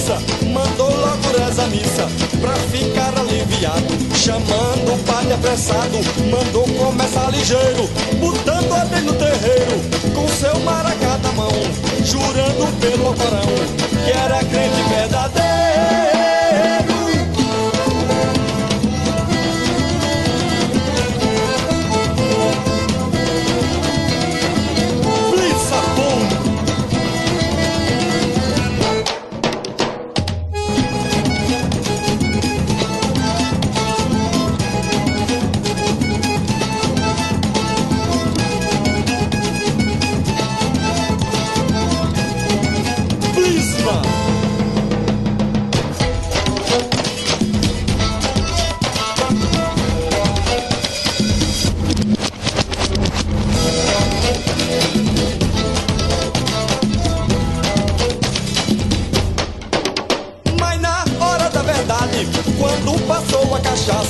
Preguiça, 0.00 0.18
mandou 0.52 0.88
logo 0.88 1.38
reza 1.38 1.62
a 1.62 1.66
missa, 1.66 2.08
pra 2.40 2.54
ficar 2.54 3.12
aliviado, 3.18 3.86
chamando 4.16 4.94
o 4.94 4.98
padre 5.04 5.34
apressado, 5.34 5.98
mandou 6.30 6.64
começar 6.78 7.30
ligeiro, 7.30 7.88
botando 8.18 8.72
ordem 8.72 9.02
no 9.02 9.12
terreiro, 9.12 9.80
com 10.14 10.28
seu 10.28 10.58
maracá 10.60 11.18
na 11.22 11.32
mão, 11.32 11.52
jurando 12.04 12.80
pelo 12.80 13.08
Alcorão, 13.08 13.42
que 14.04 14.10
era 14.10 14.38
crente 14.38 14.82
verdadeiro. 14.88 15.59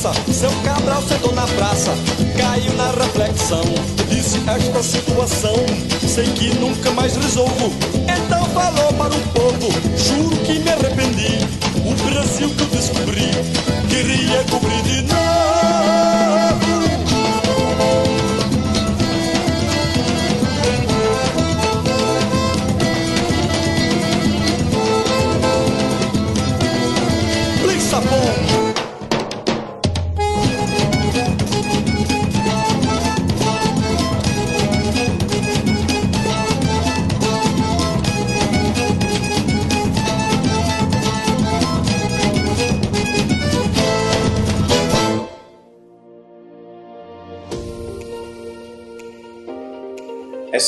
Seu 0.01 0.51
Cabral 0.65 1.03
sentou 1.03 1.31
na 1.35 1.47
praça, 1.47 1.93
caiu 2.39 2.73
na 2.73 2.91
reflexão. 2.91 3.63
Disse 4.09 4.41
esta 4.49 4.83
situação, 4.83 5.55
sei 6.09 6.25
que 6.33 6.55
nunca 6.55 6.91
mais 6.93 7.17
resolvo. 7.17 7.71
Então 8.09 8.43
falou 8.47 8.95
para 8.95 9.15
o 9.15 9.21
povo, 9.29 9.69
juro 9.99 10.37
que 10.39 10.59
me 10.59 10.71
arrependi. 10.71 11.47
O 11.85 11.95
Brasil 12.11 12.49
que 12.49 12.63
eu 12.63 12.67
descobri, 12.69 13.31
queria 13.91 14.43
cobrir 14.45 14.83
de 14.85 15.03
novo. 15.03 15.30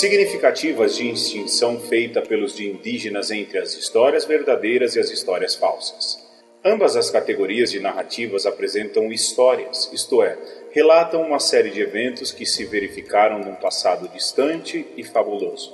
É 0.03 0.05
significativa 0.05 0.83
a 0.83 0.89
distinção 0.89 1.79
feita 1.79 2.21
pelos 2.21 2.57
de 2.57 2.69
indígenas 2.69 3.31
entre 3.31 3.57
as 3.59 3.73
histórias 3.77 4.25
verdadeiras 4.25 4.97
e 4.97 4.99
as 4.99 5.11
histórias 5.11 5.55
falsas. 5.55 6.19
Ambas 6.65 6.97
as 6.97 7.09
categorias 7.09 7.71
de 7.71 7.79
narrativas 7.79 8.45
apresentam 8.45 9.13
histórias, 9.13 9.89
isto 9.93 10.21
é, 10.21 10.37
relatam 10.73 11.23
uma 11.23 11.39
série 11.39 11.71
de 11.71 11.81
eventos 11.81 12.33
que 12.33 12.45
se 12.45 12.65
verificaram 12.65 13.39
num 13.39 13.55
passado 13.55 14.09
distante 14.09 14.85
e 14.97 15.05
fabuloso. 15.05 15.73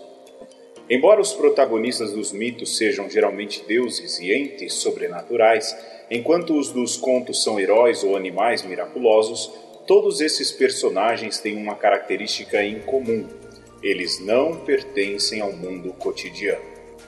Embora 0.91 1.23
os 1.23 1.33
protagonistas 1.33 2.13
dos 2.13 2.31
mitos 2.31 2.77
sejam 2.77 3.09
geralmente 3.09 3.65
deuses 3.67 4.19
e 4.19 4.31
entes 4.31 4.75
sobrenaturais, 4.75 5.75
enquanto 6.11 6.53
os 6.55 6.71
dos 6.71 6.99
contos 6.99 7.43
são 7.43 7.59
heróis 7.59 8.05
ou 8.05 8.15
animais 8.15 8.63
miraculosos, 8.63 9.51
todos 9.87 10.21
esses 10.21 10.53
personagens 10.53 11.39
têm 11.39 11.57
uma 11.57 11.77
característica 11.77 12.63
em 12.63 12.81
comum: 12.81 13.27
eles 13.83 14.19
não 14.21 14.57
pertencem 14.57 15.41
ao 15.41 15.53
mundo 15.53 15.93
cotidiano. 15.93 16.65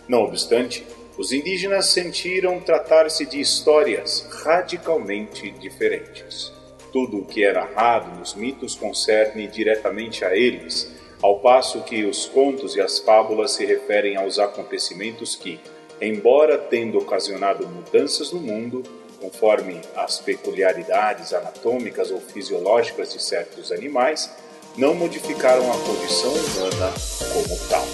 Não 0.08 0.22
obstante, 0.22 0.84
os 1.16 1.32
indígenas 1.32 1.86
sentiram 1.86 2.60
tratar-se 2.60 3.26
de 3.26 3.40
histórias 3.40 4.26
radicalmente 4.42 5.50
diferentes. 5.50 6.52
Tudo 6.92 7.18
o 7.18 7.24
que 7.24 7.44
é 7.44 7.52
narrado 7.52 8.18
nos 8.18 8.34
mitos 8.34 8.74
concerne 8.74 9.46
diretamente 9.46 10.24
a 10.24 10.36
eles, 10.36 10.90
ao 11.22 11.40
passo 11.40 11.82
que 11.82 12.04
os 12.04 12.26
contos 12.26 12.74
e 12.74 12.80
as 12.80 12.98
fábulas 12.98 13.52
se 13.52 13.64
referem 13.64 14.16
aos 14.16 14.38
acontecimentos 14.38 15.36
que, 15.36 15.60
embora 16.00 16.56
tendo 16.56 16.98
ocasionado 16.98 17.68
mudanças 17.68 18.32
no 18.32 18.40
mundo, 18.40 18.82
conforme 19.20 19.80
as 19.94 20.18
peculiaridades 20.18 21.34
anatômicas 21.34 22.10
ou 22.10 22.20
fisiológicas 22.20 23.12
de 23.12 23.22
certos 23.22 23.70
animais, 23.70 24.34
não 24.76 24.94
modificaram 24.94 25.70
a 25.70 25.78
condição 25.78 26.32
humana 26.32 26.92
como 27.32 27.68
tal. 27.68 27.86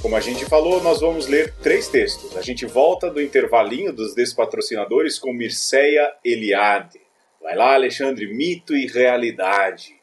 Como 0.00 0.16
a 0.16 0.20
gente 0.20 0.44
falou, 0.44 0.82
nós 0.82 1.00
vamos 1.00 1.26
ler 1.26 1.54
três 1.62 1.88
textos. 1.88 2.36
A 2.36 2.42
gente 2.42 2.66
volta 2.66 3.10
do 3.10 3.22
intervalinho 3.22 3.92
dos 3.92 4.14
despatrocinadores 4.14 5.18
com 5.18 5.32
Mirceia 5.32 6.12
Eliade. 6.24 7.00
Vai 7.42 7.56
lá, 7.56 7.74
Alexandre, 7.74 8.26
Mito 8.26 8.76
e 8.76 8.86
Realidade. 8.86 9.94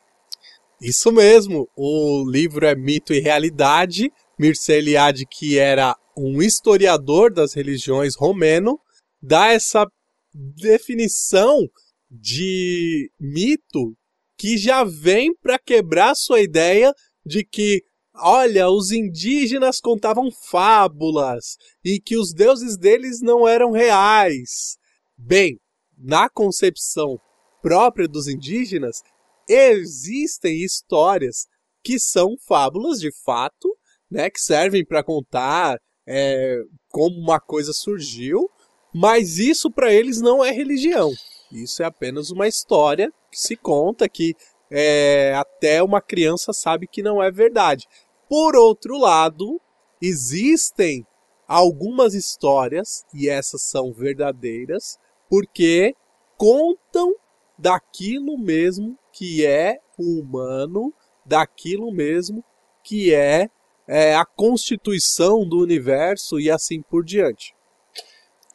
Isso 0.82 1.12
mesmo, 1.12 1.70
o 1.76 2.24
livro 2.28 2.66
é 2.66 2.74
Mito 2.74 3.14
e 3.14 3.20
Realidade. 3.20 4.12
Mircea 4.40 4.78
Eliade, 4.78 5.28
que 5.28 5.60
era 5.60 5.96
um 6.18 6.42
historiador 6.42 7.32
das 7.32 7.54
religiões 7.54 8.16
romeno, 8.16 8.80
dá 9.22 9.52
essa 9.52 9.86
definição 10.34 11.70
de 12.10 13.12
mito 13.20 13.96
que 14.42 14.58
já 14.58 14.84
vem 14.84 15.36
para 15.36 15.60
quebrar 15.60 16.16
sua 16.16 16.42
ideia 16.42 16.92
de 17.24 17.46
que, 17.46 17.84
olha, 18.16 18.72
os 18.72 18.92
indígenas 18.92 19.80
contavam 19.80 20.32
fábulas 20.32 21.58
e 21.86 22.00
que 22.00 22.18
os 22.18 22.34
deuses 22.34 22.76
deles 22.76 23.22
não 23.22 23.48
eram 23.48 23.70
reais. 23.70 24.78
Bem, 25.16 25.60
na 25.96 26.28
concepção 26.28 27.20
própria 27.62 28.08
dos 28.08 28.28
indígenas, 28.28 29.04
existem 29.48 30.64
histórias 30.64 31.46
que 31.84 32.00
são 32.00 32.36
fábulas 32.48 33.00
de 33.00 33.12
fato, 33.24 33.78
né, 34.10 34.28
que 34.32 34.40
servem 34.40 34.84
para 34.84 35.04
contar 35.04 35.78
é, 36.08 36.58
como 36.90 37.16
uma 37.16 37.40
coisa 37.40 37.74
surgiu, 37.74 38.50
mas 38.92 39.38
isso 39.38 39.70
para 39.70 39.94
eles 39.94 40.20
não 40.20 40.44
é 40.44 40.50
religião. 40.50 41.12
Isso 41.52 41.84
é 41.84 41.86
apenas 41.86 42.30
uma 42.30 42.48
história 42.48 43.12
que 43.32 43.40
se 43.40 43.56
conta 43.56 44.08
que 44.08 44.36
é, 44.70 45.34
até 45.36 45.84
uma 45.84 46.02
criança 46.02 46.54
sabe 46.54 46.88
que 46.88 47.04
não 47.04 47.22
é 47.22 47.30
verdade. 47.30 47.88
Por 48.30 48.56
outro 48.56 48.98
lado, 48.98 49.60
existem 50.02 51.06
algumas 51.48 52.14
histórias, 52.14 53.04
e 53.14 53.28
essas 53.28 53.64
são 53.64 53.92
verdadeiras, 53.92 54.98
porque 55.30 55.94
contam 56.38 57.14
daquilo 57.58 58.38
mesmo 58.38 58.98
que 59.12 59.46
é 59.46 59.80
humano, 60.00 60.94
daquilo 61.26 61.92
mesmo 61.92 62.44
que 62.84 63.14
é, 63.14 63.50
é 63.86 64.16
a 64.16 64.26
constituição 64.26 65.48
do 65.48 65.60
universo 65.60 66.40
e 66.40 66.50
assim 66.50 66.82
por 66.82 67.04
diante. 67.04 67.54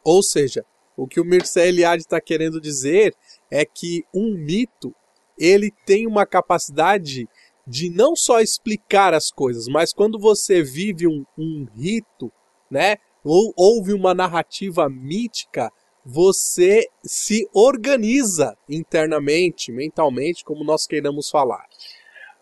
Ou 0.03 0.23
seja, 0.23 0.65
o 0.97 1.07
que 1.07 1.21
o 1.21 1.23
Mircea 1.25 1.67
Eliade 1.67 2.01
está 2.01 2.19
querendo 2.19 2.59
dizer 2.59 3.13
é 3.51 3.63
que 3.63 4.03
um 4.11 4.33
mito 4.33 4.93
ele 5.37 5.71
tem 5.85 6.07
uma 6.07 6.25
capacidade 6.25 7.29
de 7.65 7.89
não 7.89 8.15
só 8.15 8.41
explicar 8.41 9.13
as 9.13 9.29
coisas, 9.29 9.67
mas 9.67 9.93
quando 9.93 10.17
você 10.17 10.63
vive 10.63 11.07
um, 11.07 11.23
um 11.37 11.67
rito, 11.75 12.31
né, 12.71 12.97
ou 13.23 13.53
ouve 13.55 13.93
uma 13.93 14.15
narrativa 14.15 14.89
mítica, 14.89 15.71
você 16.03 16.87
se 17.03 17.47
organiza 17.53 18.57
internamente, 18.67 19.71
mentalmente, 19.71 20.43
como 20.43 20.63
nós 20.63 20.87
queiramos 20.87 21.29
falar. 21.29 21.67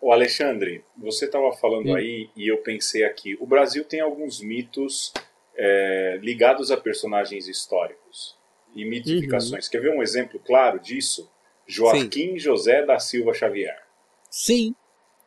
O 0.00 0.12
Alexandre, 0.12 0.84
você 0.96 1.26
estava 1.26 1.52
falando 1.52 1.90
hum. 1.90 1.96
aí 1.96 2.30
e 2.36 2.50
eu 2.50 2.58
pensei 2.58 3.04
aqui. 3.04 3.36
O 3.40 3.46
Brasil 3.46 3.84
tem 3.84 4.00
alguns 4.00 4.40
mitos 4.40 5.12
é, 5.56 6.18
ligados 6.22 6.70
a 6.70 6.76
personagens 6.76 7.48
históricos 7.48 8.35
e 8.76 8.84
mitificações. 8.84 9.64
Uhum. 9.64 9.70
Quer 9.70 9.80
ver 9.80 9.96
um 9.96 10.02
exemplo 10.02 10.38
claro 10.38 10.78
disso? 10.78 11.28
Joaquim 11.66 12.32
Sim. 12.32 12.38
José 12.38 12.84
da 12.84 12.98
Silva 13.00 13.34
Xavier. 13.34 13.82
Sim, 14.30 14.74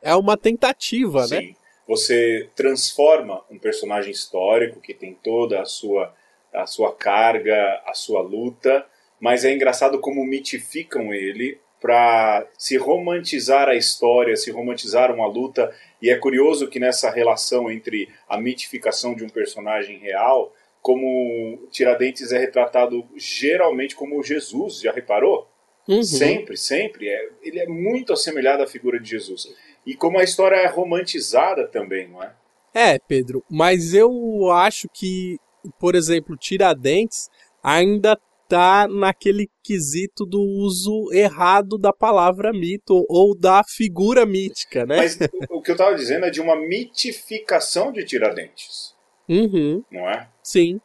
é 0.02 0.16
uma 0.16 0.38
tentativa, 0.38 1.28
Sim. 1.28 1.36
né? 1.36 1.42
Sim, 1.42 1.56
você 1.88 2.50
transforma 2.56 3.44
um 3.50 3.58
personagem 3.58 4.12
histórico 4.12 4.80
que 4.80 4.94
tem 4.94 5.16
toda 5.16 5.62
a 5.62 5.66
sua 5.66 6.14
a 6.54 6.66
sua 6.66 6.96
carga, 6.96 7.80
a 7.86 7.94
sua 7.94 8.22
luta, 8.22 8.84
mas 9.20 9.46
é 9.46 9.54
engraçado 9.54 10.00
como 10.00 10.26
mitificam 10.26 11.14
ele 11.14 11.60
para 11.80 12.48
se 12.58 12.76
romantizar 12.76 13.70
a 13.70 13.76
história, 13.76 14.36
se 14.36 14.52
romantizar 14.52 15.14
uma 15.14 15.28
luta. 15.28 15.74
E 16.02 16.10
é 16.10 16.16
curioso 16.16 16.68
que 16.68 16.80
nessa 16.80 17.10
relação 17.10 17.70
entre 17.72 18.10
a 18.28 18.38
mitificação 18.38 19.14
de 19.14 19.24
um 19.24 19.30
personagem 19.30 20.00
real, 20.00 20.54
como 20.82 21.68
Tiradentes 21.72 22.32
é 22.32 22.38
retratado 22.38 23.06
geralmente 23.16 23.96
como 23.96 24.24
Jesus, 24.24 24.82
já 24.82 24.92
reparou? 24.92 25.48
Uhum. 25.88 26.04
Sempre, 26.04 26.56
sempre. 26.56 27.08
É, 27.08 27.30
ele 27.42 27.60
é 27.60 27.68
muito 27.68 28.14
assemelhado 28.14 28.64
à 28.64 28.68
figura 28.68 29.00
de 29.00 29.10
Jesus. 29.10 29.48
E 29.86 29.96
como 29.96 30.20
a 30.20 30.24
história 30.24 30.56
é 30.56 30.68
romantizada 30.68 31.68
também, 31.68 32.08
não 32.08 32.24
é? 32.24 32.34
É, 32.74 33.00
Pedro, 33.00 33.44
mas 33.50 33.96
eu 33.96 34.52
acho 34.52 34.88
que 34.94 35.38
por 35.78 35.96
exemplo, 35.96 36.38
Tiradentes 36.38 37.30
ainda 37.64 38.18
tá 38.48 38.88
naquele 38.88 39.48
quesito 39.64 40.26
do 40.26 40.42
uso 40.42 41.12
errado 41.14 41.78
da 41.78 41.94
palavra 41.94 42.52
mito 42.52 43.06
ou 43.08 43.38
da 43.38 43.64
figura 43.64 44.26
mítica, 44.26 44.86
né? 44.86 44.98
Mas 44.98 45.20
o 45.50 45.62
que 45.62 45.72
eu 45.72 45.78
tava 45.78 45.96
dizendo 45.96 46.26
é 46.26 46.32
de 46.32 46.42
uma 46.42 46.56
mitificação 46.56 47.92
de 47.92 48.04
Tiradentes. 48.04 48.96
Uhum. 49.28 49.84
Não 49.92 50.10
é? 50.10 50.28
Sim. 50.50 50.80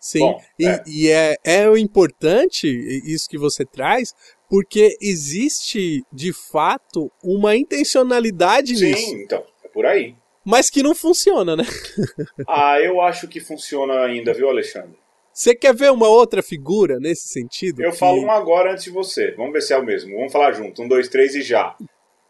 Sim. 0.00 0.20
Bom, 0.20 0.40
e 0.58 0.66
é. 0.66 0.82
e 0.86 1.08
é, 1.10 1.36
é 1.44 1.78
importante 1.78 2.68
isso 3.04 3.28
que 3.28 3.36
você 3.36 3.64
traz, 3.64 4.14
porque 4.48 4.96
existe 5.00 6.04
de 6.12 6.32
fato 6.32 7.10
uma 7.22 7.56
intencionalidade 7.56 8.76
Sim, 8.76 8.84
nisso. 8.84 9.10
Sim, 9.10 9.22
então, 9.22 9.44
é 9.64 9.68
por 9.68 9.86
aí 9.86 10.14
mas 10.50 10.70
que 10.70 10.82
não 10.82 10.94
funciona, 10.94 11.54
né? 11.54 11.64
ah, 12.48 12.80
eu 12.80 13.02
acho 13.02 13.28
que 13.28 13.38
funciona 13.38 14.00
ainda, 14.00 14.32
viu, 14.32 14.48
Alexandre? 14.48 14.96
Você 15.30 15.54
quer 15.54 15.74
ver 15.74 15.92
uma 15.92 16.08
outra 16.08 16.42
figura 16.42 16.98
nesse 16.98 17.28
sentido? 17.28 17.82
Eu 17.82 17.90
que... 17.90 17.98
falo 17.98 18.18
uma 18.22 18.32
agora 18.32 18.72
antes 18.72 18.84
de 18.84 18.90
você. 18.90 19.32
Vamos 19.32 19.52
ver 19.52 19.60
se 19.60 19.74
é 19.74 19.78
o 19.78 19.84
mesmo. 19.84 20.16
Vamos 20.16 20.32
falar 20.32 20.52
junto. 20.52 20.82
Um, 20.82 20.88
dois, 20.88 21.06
três 21.10 21.34
e 21.34 21.42
já. 21.42 21.76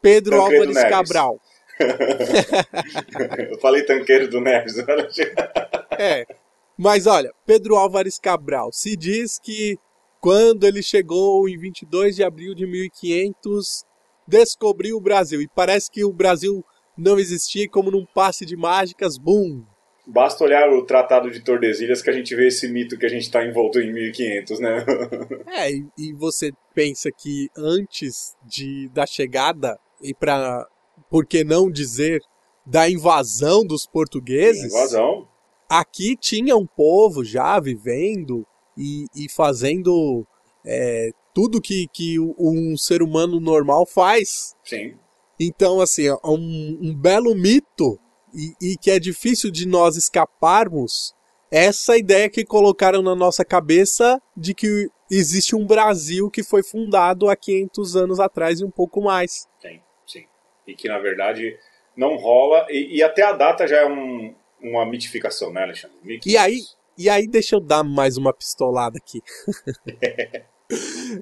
Pedro 0.03 0.33
Tancredo 0.33 0.63
Álvares 0.63 0.75
Neves. 0.75 0.91
Cabral. 0.91 1.41
eu 3.51 3.59
falei 3.61 3.85
Tanqueiro 3.85 4.29
do 4.29 4.41
Neves. 4.41 4.75
é. 5.97 6.27
Mas 6.79 7.09
olha, 7.09 7.33
Pedro 7.45 7.75
Álvares 7.75 8.21
Cabral 8.21 8.71
se 8.73 8.97
diz 8.97 9.39
que 9.39 9.77
quando 10.21 10.65
ele 10.65 10.83
chegou 10.83 11.49
em 11.49 11.59
22 11.59 12.15
de 12.15 12.23
abril 12.23 12.55
de 12.55 12.67
1500, 12.67 13.85
descobriu 14.27 14.97
o 14.97 15.01
Brasil. 15.01 15.43
E 15.43 15.49
parece 15.49 15.91
que 15.91 16.05
o 16.05 16.13
Brasil 16.13 16.65
não 16.97 17.19
existia 17.19 17.69
como 17.69 17.91
num 17.91 18.07
passe 18.07 18.47
de 18.47 18.57
mágicas, 18.57 19.19
boom! 19.19 19.65
Basta 20.07 20.43
olhar 20.43 20.71
o 20.71 20.87
Tratado 20.87 21.31
de 21.31 21.41
Tordesilhas 21.41 22.01
que 22.01 22.09
a 22.09 22.13
gente 22.13 22.35
vê 22.35 22.47
esse 22.47 22.67
mito 22.69 22.97
que 22.97 23.05
a 23.05 23.11
gente 23.11 23.25
está 23.25 23.45
envolto 23.45 23.79
em 23.79 23.93
1500, 23.93 24.59
né? 24.59 24.87
é, 25.49 25.71
e, 25.71 25.87
e, 25.99 26.13
você 26.15 26.51
pensa 26.75 27.11
que 27.13 27.51
antes 27.55 28.35
de, 28.43 28.89
da 28.89 29.05
chegada, 29.05 29.79
e 30.01 30.15
para 30.15 30.67
por 31.11 31.27
que 31.27 31.45
não 31.45 31.71
dizer 31.71 32.23
da 32.65 32.89
invasão 32.89 33.67
dos 33.67 33.87
portugueses? 33.87 34.73
Invasão. 34.73 35.28
Aqui 35.69 36.17
tinha 36.17 36.57
um 36.57 36.67
povo 36.67 37.25
já 37.25 37.61
vivendo 37.61 38.47
e, 38.77 39.07
e 39.15 39.29
fazendo 39.29 40.27
é, 40.65 41.11
tudo 41.35 41.61
que, 41.61 41.87
que 41.93 42.19
um 42.19 42.77
ser 42.77 43.03
humano 43.03 43.39
normal 43.39 43.85
faz. 43.87 44.57
Sim. 44.65 44.97
Então, 45.39 45.81
assim, 45.81 46.11
um, 46.25 46.79
um 46.83 46.95
belo 46.95 47.35
mito 47.35 47.99
e, 48.35 48.73
e 48.73 48.77
que 48.77 48.91
é 48.91 48.99
difícil 48.99 49.51
de 49.51 49.67
nós 49.67 49.97
escaparmos 49.97 51.15
essa 51.51 51.97
ideia 51.97 52.29
que 52.29 52.45
colocaram 52.45 53.03
na 53.03 53.15
nossa 53.15 53.45
cabeça 53.45 54.21
de 54.37 54.55
que 54.55 54.89
existe 55.11 55.57
um 55.57 55.67
Brasil 55.67 56.31
que 56.31 56.43
foi 56.43 56.63
fundado 56.63 57.29
há 57.29 57.37
500 57.37 57.97
anos 57.97 58.21
atrás 58.21 58.61
e 58.61 58.65
um 58.65 58.71
pouco 58.71 59.01
mais. 59.01 59.47
Tem, 59.61 59.83
sim. 60.07 60.27
E 60.67 60.75
que 60.75 60.89
na 60.89 60.99
verdade 60.99 61.57
não 61.97 62.17
rola, 62.17 62.67
e, 62.69 62.99
e 62.99 63.03
até 63.03 63.23
a 63.23 63.33
data 63.33 63.67
já 63.67 63.79
é 63.79 63.87
um, 63.87 64.35
uma 64.61 64.85
mitificação, 64.87 65.53
né, 65.53 65.63
Alexandre? 65.63 65.97
1500. 66.03 66.33
E 66.33 66.37
aí, 66.37 66.61
e 66.97 67.09
aí 67.09 67.27
deixa 67.27 67.57
eu 67.57 67.61
dar 67.61 67.83
mais 67.83 68.17
uma 68.17 68.33
pistolada 68.33 68.99
aqui. 68.99 69.23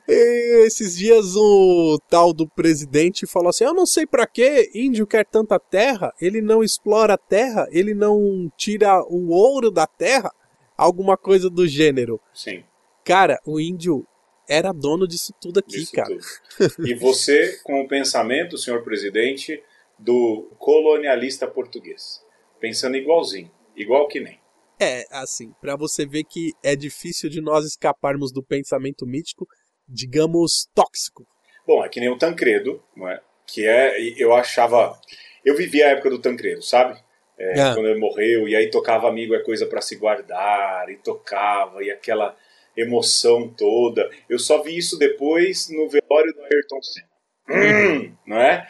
Esses 0.09 0.97
dias 0.97 1.37
o 1.37 2.01
tal 2.09 2.33
do 2.33 2.49
presidente 2.49 3.27
falou 3.27 3.51
assim: 3.51 3.65
Eu 3.65 3.75
não 3.75 3.87
sei 3.87 4.05
para 4.05 4.27
que 4.27 4.71
índio 4.75 5.07
quer 5.07 5.25
tanta 5.25 5.59
terra, 5.59 6.13
ele 6.21 6.43
não 6.43 6.65
explora 6.65 7.15
a 7.15 7.19
terra, 7.19 7.69
ele 7.71 7.95
não 7.95 8.51
tira 8.57 9.05
o 9.05 9.31
ouro 9.31 9.71
da 9.71 9.87
terra, 9.87 10.33
alguma 10.77 11.17
coisa 11.17 11.49
do 11.49 11.67
gênero. 11.67 12.21
Sim. 12.35 12.65
Cara, 13.05 13.41
o 13.47 13.61
índio 13.61 14.05
era 14.49 14.73
dono 14.73 15.07
disso 15.07 15.33
tudo 15.41 15.61
aqui, 15.61 15.79
Disso 15.79 15.93
cara. 15.93 16.09
tudo. 16.09 16.89
E 16.89 16.95
você, 16.95 17.61
com 17.63 17.81
o 17.83 17.89
pensamento, 17.89 18.59
senhor 18.59 18.83
presidente, 18.83 19.63
do 19.99 20.51
colonialista 20.59 21.47
português. 21.47 22.21
Pensando 22.61 22.97
igualzinho, 22.97 23.51
igual 23.77 24.09
que 24.09 24.21
nem. 24.21 24.41
É, 24.81 25.05
assim, 25.11 25.53
pra 25.61 25.77
você 25.77 26.05
ver 26.05 26.25
que 26.25 26.53
é 26.63 26.77
difícil 26.77 27.31
de 27.31 27.41
nós 27.41 27.65
escaparmos 27.65 28.33
do 28.33 28.43
pensamento 28.43 29.07
mítico, 29.07 29.47
digamos, 29.89 30.69
tóxico. 30.75 31.27
Bom, 31.67 31.85
é 31.85 31.89
que 31.89 31.99
nem 32.01 32.11
o 32.11 32.19
Tancredo, 32.19 32.83
não 32.95 33.09
é? 33.09 33.21
Que 33.47 33.67
é, 33.67 33.97
eu 34.21 34.35
achava. 34.35 34.99
Eu 35.45 35.57
vivi 35.57 35.83
a 35.83 35.91
época 35.91 36.11
do 36.11 36.21
Tancredo, 36.21 36.63
sabe? 36.63 36.99
É, 37.39 37.61
Ah. 37.61 37.75
Quando 37.75 37.89
ele 37.89 38.01
morreu, 38.01 38.49
e 38.49 38.57
aí 38.57 38.71
tocava 38.71 39.09
Amigo 39.09 39.35
é 39.35 39.43
Coisa 39.43 39.67
para 39.67 39.81
Se 39.81 39.97
Guardar, 39.97 40.89
e 40.91 40.97
tocava, 40.97 41.83
e 41.83 41.91
aquela 41.91 42.37
emoção 42.77 43.49
toda. 43.49 44.11
Eu 44.29 44.39
só 44.39 44.63
vi 44.63 44.77
isso 44.77 44.99
depois 44.99 45.69
no 45.71 45.89
velório 45.89 46.33
do 46.35 46.43
Ayrton 46.43 46.83
Senna. 46.83 47.09
Hum, 47.49 48.17
não 48.27 48.41
é? 48.41 48.67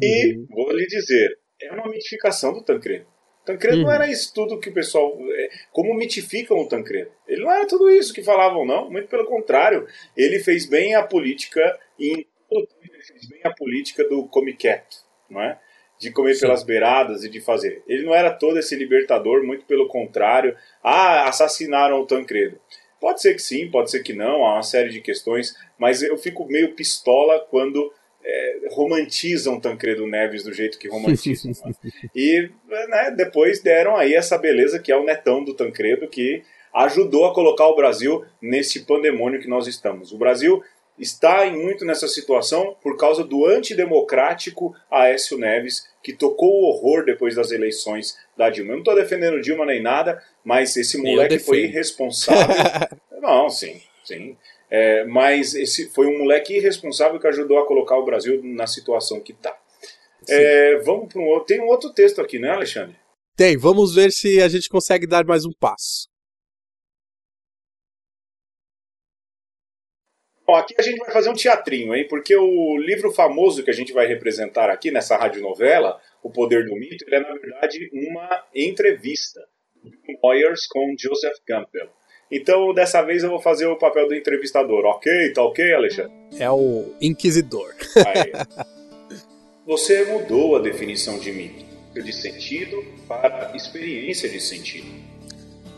E 0.00 0.44
vou 0.50 0.70
lhe 0.72 0.86
dizer, 0.86 1.38
é 1.60 1.72
uma 1.72 1.88
mitificação 1.88 2.52
do 2.52 2.62
Tancredo. 2.62 3.06
Tancredo 3.52 3.78
não 3.78 3.84
Uhum. 3.86 3.92
era 3.92 4.08
isso 4.10 4.32
tudo 4.34 4.58
que 4.58 4.68
o 4.68 4.74
pessoal. 4.74 5.16
é, 5.32 5.50
Como 5.72 5.94
mitificam 5.94 6.58
o 6.58 6.68
Tancredo? 6.68 7.10
Ele 7.26 7.42
não 7.42 7.50
era 7.52 7.66
tudo 7.66 7.90
isso 7.90 8.12
que 8.12 8.22
falavam, 8.22 8.64
não. 8.66 8.90
Muito 8.90 9.08
pelo 9.08 9.24
contrário. 9.26 9.86
Ele 10.16 10.38
fez 10.40 10.66
bem 10.66 10.94
a 10.94 11.02
política 11.02 11.78
e 11.98 12.12
em 12.20 12.26
todo 12.48 12.66
tempo 12.66 12.94
ele 12.94 13.02
fez 13.02 13.28
bem 13.28 13.40
a 13.44 13.50
política 13.52 14.04
do 14.08 14.26
come 14.28 14.54
quieto, 14.54 14.96
não 15.28 15.40
é? 15.40 15.58
De 15.98 16.10
comer 16.10 16.34
Sim. 16.34 16.40
pelas 16.42 16.62
beiradas 16.62 17.24
e 17.24 17.28
de 17.28 17.40
fazer. 17.40 17.82
Ele 17.86 18.04
não 18.04 18.14
era 18.14 18.30
todo 18.30 18.58
esse 18.58 18.74
libertador, 18.74 19.44
muito 19.44 19.64
pelo 19.66 19.86
contrário. 19.88 20.56
Ah, 20.82 21.28
assassinaram 21.28 22.00
o 22.00 22.06
Tancredo. 22.06 22.58
Pode 22.98 23.20
ser 23.22 23.32
que 23.34 23.40
sim, 23.42 23.70
pode 23.70 23.90
ser 23.90 24.02
que 24.02 24.12
não, 24.12 24.44
há 24.44 24.54
uma 24.54 24.62
série 24.62 24.90
de 24.90 25.00
questões, 25.00 25.54
mas 25.78 26.02
eu 26.02 26.18
fico 26.18 26.46
meio 26.46 26.74
pistola 26.74 27.40
quando 27.50 27.92
é, 28.24 28.60
romantizam 28.70 29.60
Tancredo 29.60 30.06
Neves 30.06 30.44
do 30.44 30.52
jeito 30.52 30.78
que 30.78 30.88
romantizam. 30.88 31.52
né? 31.64 31.90
E 32.14 32.50
né, 32.68 33.14
depois 33.16 33.60
deram 33.60 33.96
aí 33.96 34.14
essa 34.14 34.38
beleza 34.38 34.78
que 34.78 34.92
é 34.92 34.96
o 34.96 35.04
netão 35.04 35.42
do 35.42 35.54
Tancredo, 35.54 36.08
que 36.08 36.42
ajudou 36.72 37.26
a 37.26 37.34
colocar 37.34 37.66
o 37.66 37.76
Brasil 37.76 38.24
nesse 38.40 38.80
pandemônio 38.84 39.40
que 39.40 39.48
nós 39.48 39.66
estamos. 39.66 40.12
O 40.12 40.18
Brasil 40.18 40.62
está 40.98 41.46
em 41.46 41.56
muito 41.56 41.84
nessa 41.84 42.06
situação 42.06 42.76
por 42.82 42.96
causa 42.96 43.24
do 43.24 43.46
antidemocrático 43.46 44.74
Aécio 44.90 45.38
Neves, 45.38 45.88
que 46.02 46.12
tocou 46.12 46.48
o 46.48 46.64
horror 46.66 47.04
depois 47.04 47.34
das 47.34 47.50
eleições 47.50 48.16
da 48.36 48.50
Dilma. 48.50 48.72
Eu 48.72 48.74
não 48.74 48.80
estou 48.80 48.94
defendendo 48.94 49.40
Dilma 49.40 49.64
nem 49.64 49.82
nada, 49.82 50.22
mas 50.44 50.76
esse 50.76 50.98
moleque 50.98 51.38
foi 51.38 51.64
irresponsável. 51.64 52.98
não, 53.20 53.48
sim, 53.48 53.80
sim. 54.04 54.36
É, 54.70 55.04
mas 55.04 55.54
esse 55.54 55.90
foi 55.90 56.06
um 56.06 56.18
moleque 56.18 56.56
irresponsável 56.56 57.18
que 57.18 57.26
ajudou 57.26 57.58
a 57.58 57.66
colocar 57.66 57.96
o 57.96 58.04
Brasil 58.04 58.40
na 58.44 58.66
situação 58.66 59.20
que 59.20 59.32
está. 59.32 59.58
É, 60.28 60.76
vamos 60.78 61.12
para 61.12 61.20
um 61.20 61.26
outro. 61.26 61.46
Tem 61.46 61.60
um 61.60 61.66
outro 61.66 61.92
texto 61.92 62.20
aqui, 62.20 62.38
né, 62.38 62.50
Alexandre? 62.50 62.96
Tem, 63.36 63.56
vamos 63.56 63.94
ver 63.94 64.12
se 64.12 64.40
a 64.40 64.48
gente 64.48 64.68
consegue 64.68 65.06
dar 65.06 65.24
mais 65.24 65.44
um 65.44 65.52
passo. 65.52 66.08
Bom, 70.46 70.56
aqui 70.56 70.74
a 70.76 70.82
gente 70.82 70.98
vai 70.98 71.12
fazer 71.12 71.30
um 71.30 71.34
teatrinho, 71.34 71.94
hein? 71.94 72.06
Porque 72.08 72.36
o 72.36 72.76
livro 72.76 73.12
famoso 73.12 73.62
que 73.62 73.70
a 73.70 73.74
gente 73.74 73.92
vai 73.92 74.06
representar 74.06 74.68
aqui 74.68 74.90
nessa 74.90 75.16
radionovela, 75.16 76.00
O 76.22 76.30
Poder 76.30 76.64
do 76.64 76.74
Mito, 76.74 77.04
ele 77.06 77.16
é, 77.16 77.20
na 77.20 77.34
verdade, 77.34 77.88
uma 77.92 78.44
entrevista 78.54 79.40
do 79.82 79.90
Moyers 80.22 80.66
com 80.66 80.94
Joseph 80.98 81.38
Campbell. 81.46 81.88
Então, 82.30 82.72
dessa 82.72 83.02
vez 83.02 83.24
eu 83.24 83.30
vou 83.30 83.40
fazer 83.40 83.66
o 83.66 83.76
papel 83.76 84.06
do 84.06 84.14
entrevistador, 84.14 84.84
ok? 84.84 85.32
Tá 85.32 85.42
ok, 85.42 85.74
Alexandre? 85.74 86.12
É 86.38 86.48
o 86.48 86.84
Inquisidor. 87.00 87.74
Você 89.66 90.04
mudou 90.04 90.56
a 90.56 90.60
definição 90.60 91.18
de 91.18 91.32
mito, 91.32 91.64
de 91.92 92.12
sentido 92.12 92.84
para 93.08 93.52
experiência 93.56 94.28
de 94.28 94.40
sentido. 94.40 94.86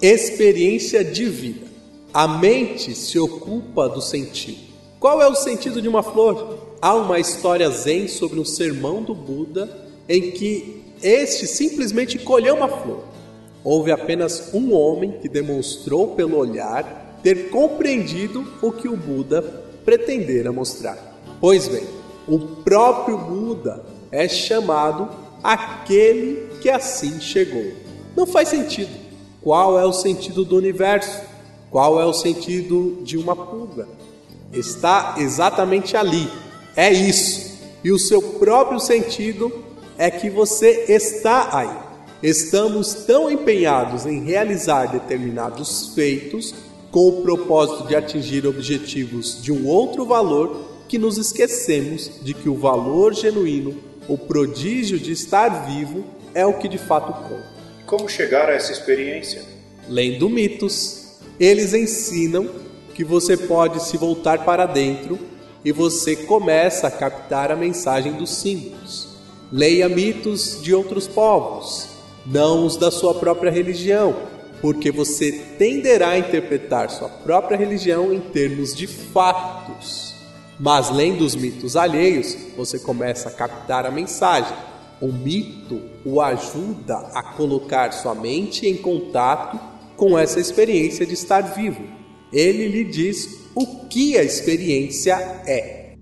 Experiência 0.00 1.02
de 1.02 1.24
vida. 1.24 1.66
A 2.12 2.28
mente 2.28 2.94
se 2.94 3.18
ocupa 3.18 3.88
do 3.88 4.02
sentido. 4.02 4.60
Qual 5.00 5.22
é 5.22 5.26
o 5.26 5.34
sentido 5.34 5.80
de 5.80 5.88
uma 5.88 6.02
flor? 6.02 6.76
Há 6.80 6.94
uma 6.94 7.18
história 7.18 7.68
zen 7.70 8.08
sobre 8.08 8.38
um 8.38 8.44
sermão 8.44 9.02
do 9.02 9.14
Buda 9.14 9.88
em 10.08 10.32
que 10.32 10.82
este 11.02 11.46
simplesmente 11.46 12.18
colheu 12.18 12.54
uma 12.56 12.68
flor. 12.68 13.11
Houve 13.64 13.92
apenas 13.92 14.52
um 14.52 14.74
homem 14.74 15.12
que 15.20 15.28
demonstrou 15.28 16.08
pelo 16.08 16.36
olhar 16.36 17.18
ter 17.22 17.50
compreendido 17.50 18.44
o 18.60 18.72
que 18.72 18.88
o 18.88 18.96
Buda 18.96 19.42
pretendera 19.84 20.52
mostrar. 20.52 20.98
Pois 21.40 21.68
bem, 21.68 21.84
o 22.26 22.38
próprio 22.38 23.16
Buda 23.18 23.84
é 24.10 24.28
chamado 24.28 25.08
aquele 25.42 26.48
que 26.60 26.68
assim 26.68 27.20
chegou. 27.20 27.72
Não 28.16 28.26
faz 28.26 28.48
sentido. 28.48 28.90
Qual 29.40 29.78
é 29.78 29.84
o 29.84 29.92
sentido 29.92 30.44
do 30.44 30.56
universo? 30.56 31.22
Qual 31.70 32.00
é 32.00 32.04
o 32.04 32.12
sentido 32.12 33.00
de 33.02 33.16
uma 33.16 33.34
pulga? 33.34 33.88
Está 34.52 35.16
exatamente 35.18 35.96
ali. 35.96 36.28
É 36.76 36.92
isso. 36.92 37.58
E 37.82 37.90
o 37.90 37.98
seu 37.98 38.20
próprio 38.20 38.78
sentido 38.78 39.50
é 39.96 40.10
que 40.10 40.28
você 40.28 40.84
está 40.88 41.56
aí. 41.56 41.91
Estamos 42.22 42.94
tão 42.94 43.28
empenhados 43.28 44.06
em 44.06 44.22
realizar 44.22 44.86
determinados 44.86 45.92
feitos 45.92 46.54
com 46.88 47.08
o 47.08 47.22
propósito 47.22 47.88
de 47.88 47.96
atingir 47.96 48.46
objetivos 48.46 49.42
de 49.42 49.50
um 49.50 49.66
outro 49.66 50.06
valor 50.06 50.68
que 50.88 50.98
nos 50.98 51.18
esquecemos 51.18 52.22
de 52.22 52.32
que 52.32 52.48
o 52.48 52.54
valor 52.54 53.12
genuíno, 53.12 53.74
o 54.06 54.16
prodígio 54.16 55.00
de 55.00 55.10
estar 55.10 55.66
vivo, 55.66 56.04
é 56.32 56.46
o 56.46 56.58
que 56.58 56.68
de 56.68 56.78
fato 56.78 57.12
conta. 57.28 57.50
Como 57.86 58.08
chegar 58.08 58.48
a 58.48 58.52
essa 58.52 58.70
experiência? 58.70 59.42
Lendo 59.88 60.30
mitos, 60.30 61.16
eles 61.40 61.74
ensinam 61.74 62.48
que 62.94 63.02
você 63.02 63.36
pode 63.36 63.82
se 63.82 63.96
voltar 63.96 64.44
para 64.44 64.64
dentro 64.64 65.18
e 65.64 65.72
você 65.72 66.14
começa 66.14 66.86
a 66.86 66.90
captar 66.90 67.50
a 67.50 67.56
mensagem 67.56 68.12
dos 68.12 68.30
símbolos. 68.30 69.08
Leia 69.50 69.88
mitos 69.88 70.62
de 70.62 70.72
outros 70.72 71.08
povos, 71.08 71.91
não 72.26 72.66
os 72.66 72.76
da 72.76 72.90
sua 72.90 73.14
própria 73.14 73.50
religião, 73.50 74.14
porque 74.60 74.90
você 74.90 75.32
tenderá 75.58 76.10
a 76.10 76.18
interpretar 76.18 76.90
sua 76.90 77.08
própria 77.08 77.56
religião 77.56 78.12
em 78.12 78.20
termos 78.20 78.74
de 78.74 78.86
fatos. 78.86 80.14
Mas 80.58 80.90
lendo 80.90 81.24
os 81.24 81.34
mitos 81.34 81.76
alheios, 81.76 82.36
você 82.56 82.78
começa 82.78 83.28
a 83.28 83.32
captar 83.32 83.84
a 83.84 83.90
mensagem. 83.90 84.56
O 85.00 85.08
mito 85.08 85.82
o 86.04 86.20
ajuda 86.20 86.96
a 87.12 87.22
colocar 87.34 87.92
sua 87.92 88.14
mente 88.14 88.68
em 88.68 88.76
contato 88.76 89.58
com 89.96 90.16
essa 90.16 90.38
experiência 90.38 91.04
de 91.04 91.14
estar 91.14 91.40
vivo. 91.40 91.82
Ele 92.32 92.68
lhe 92.68 92.84
diz 92.84 93.50
o 93.54 93.88
que 93.88 94.16
a 94.16 94.22
experiência 94.22 95.14
é. 95.46 95.96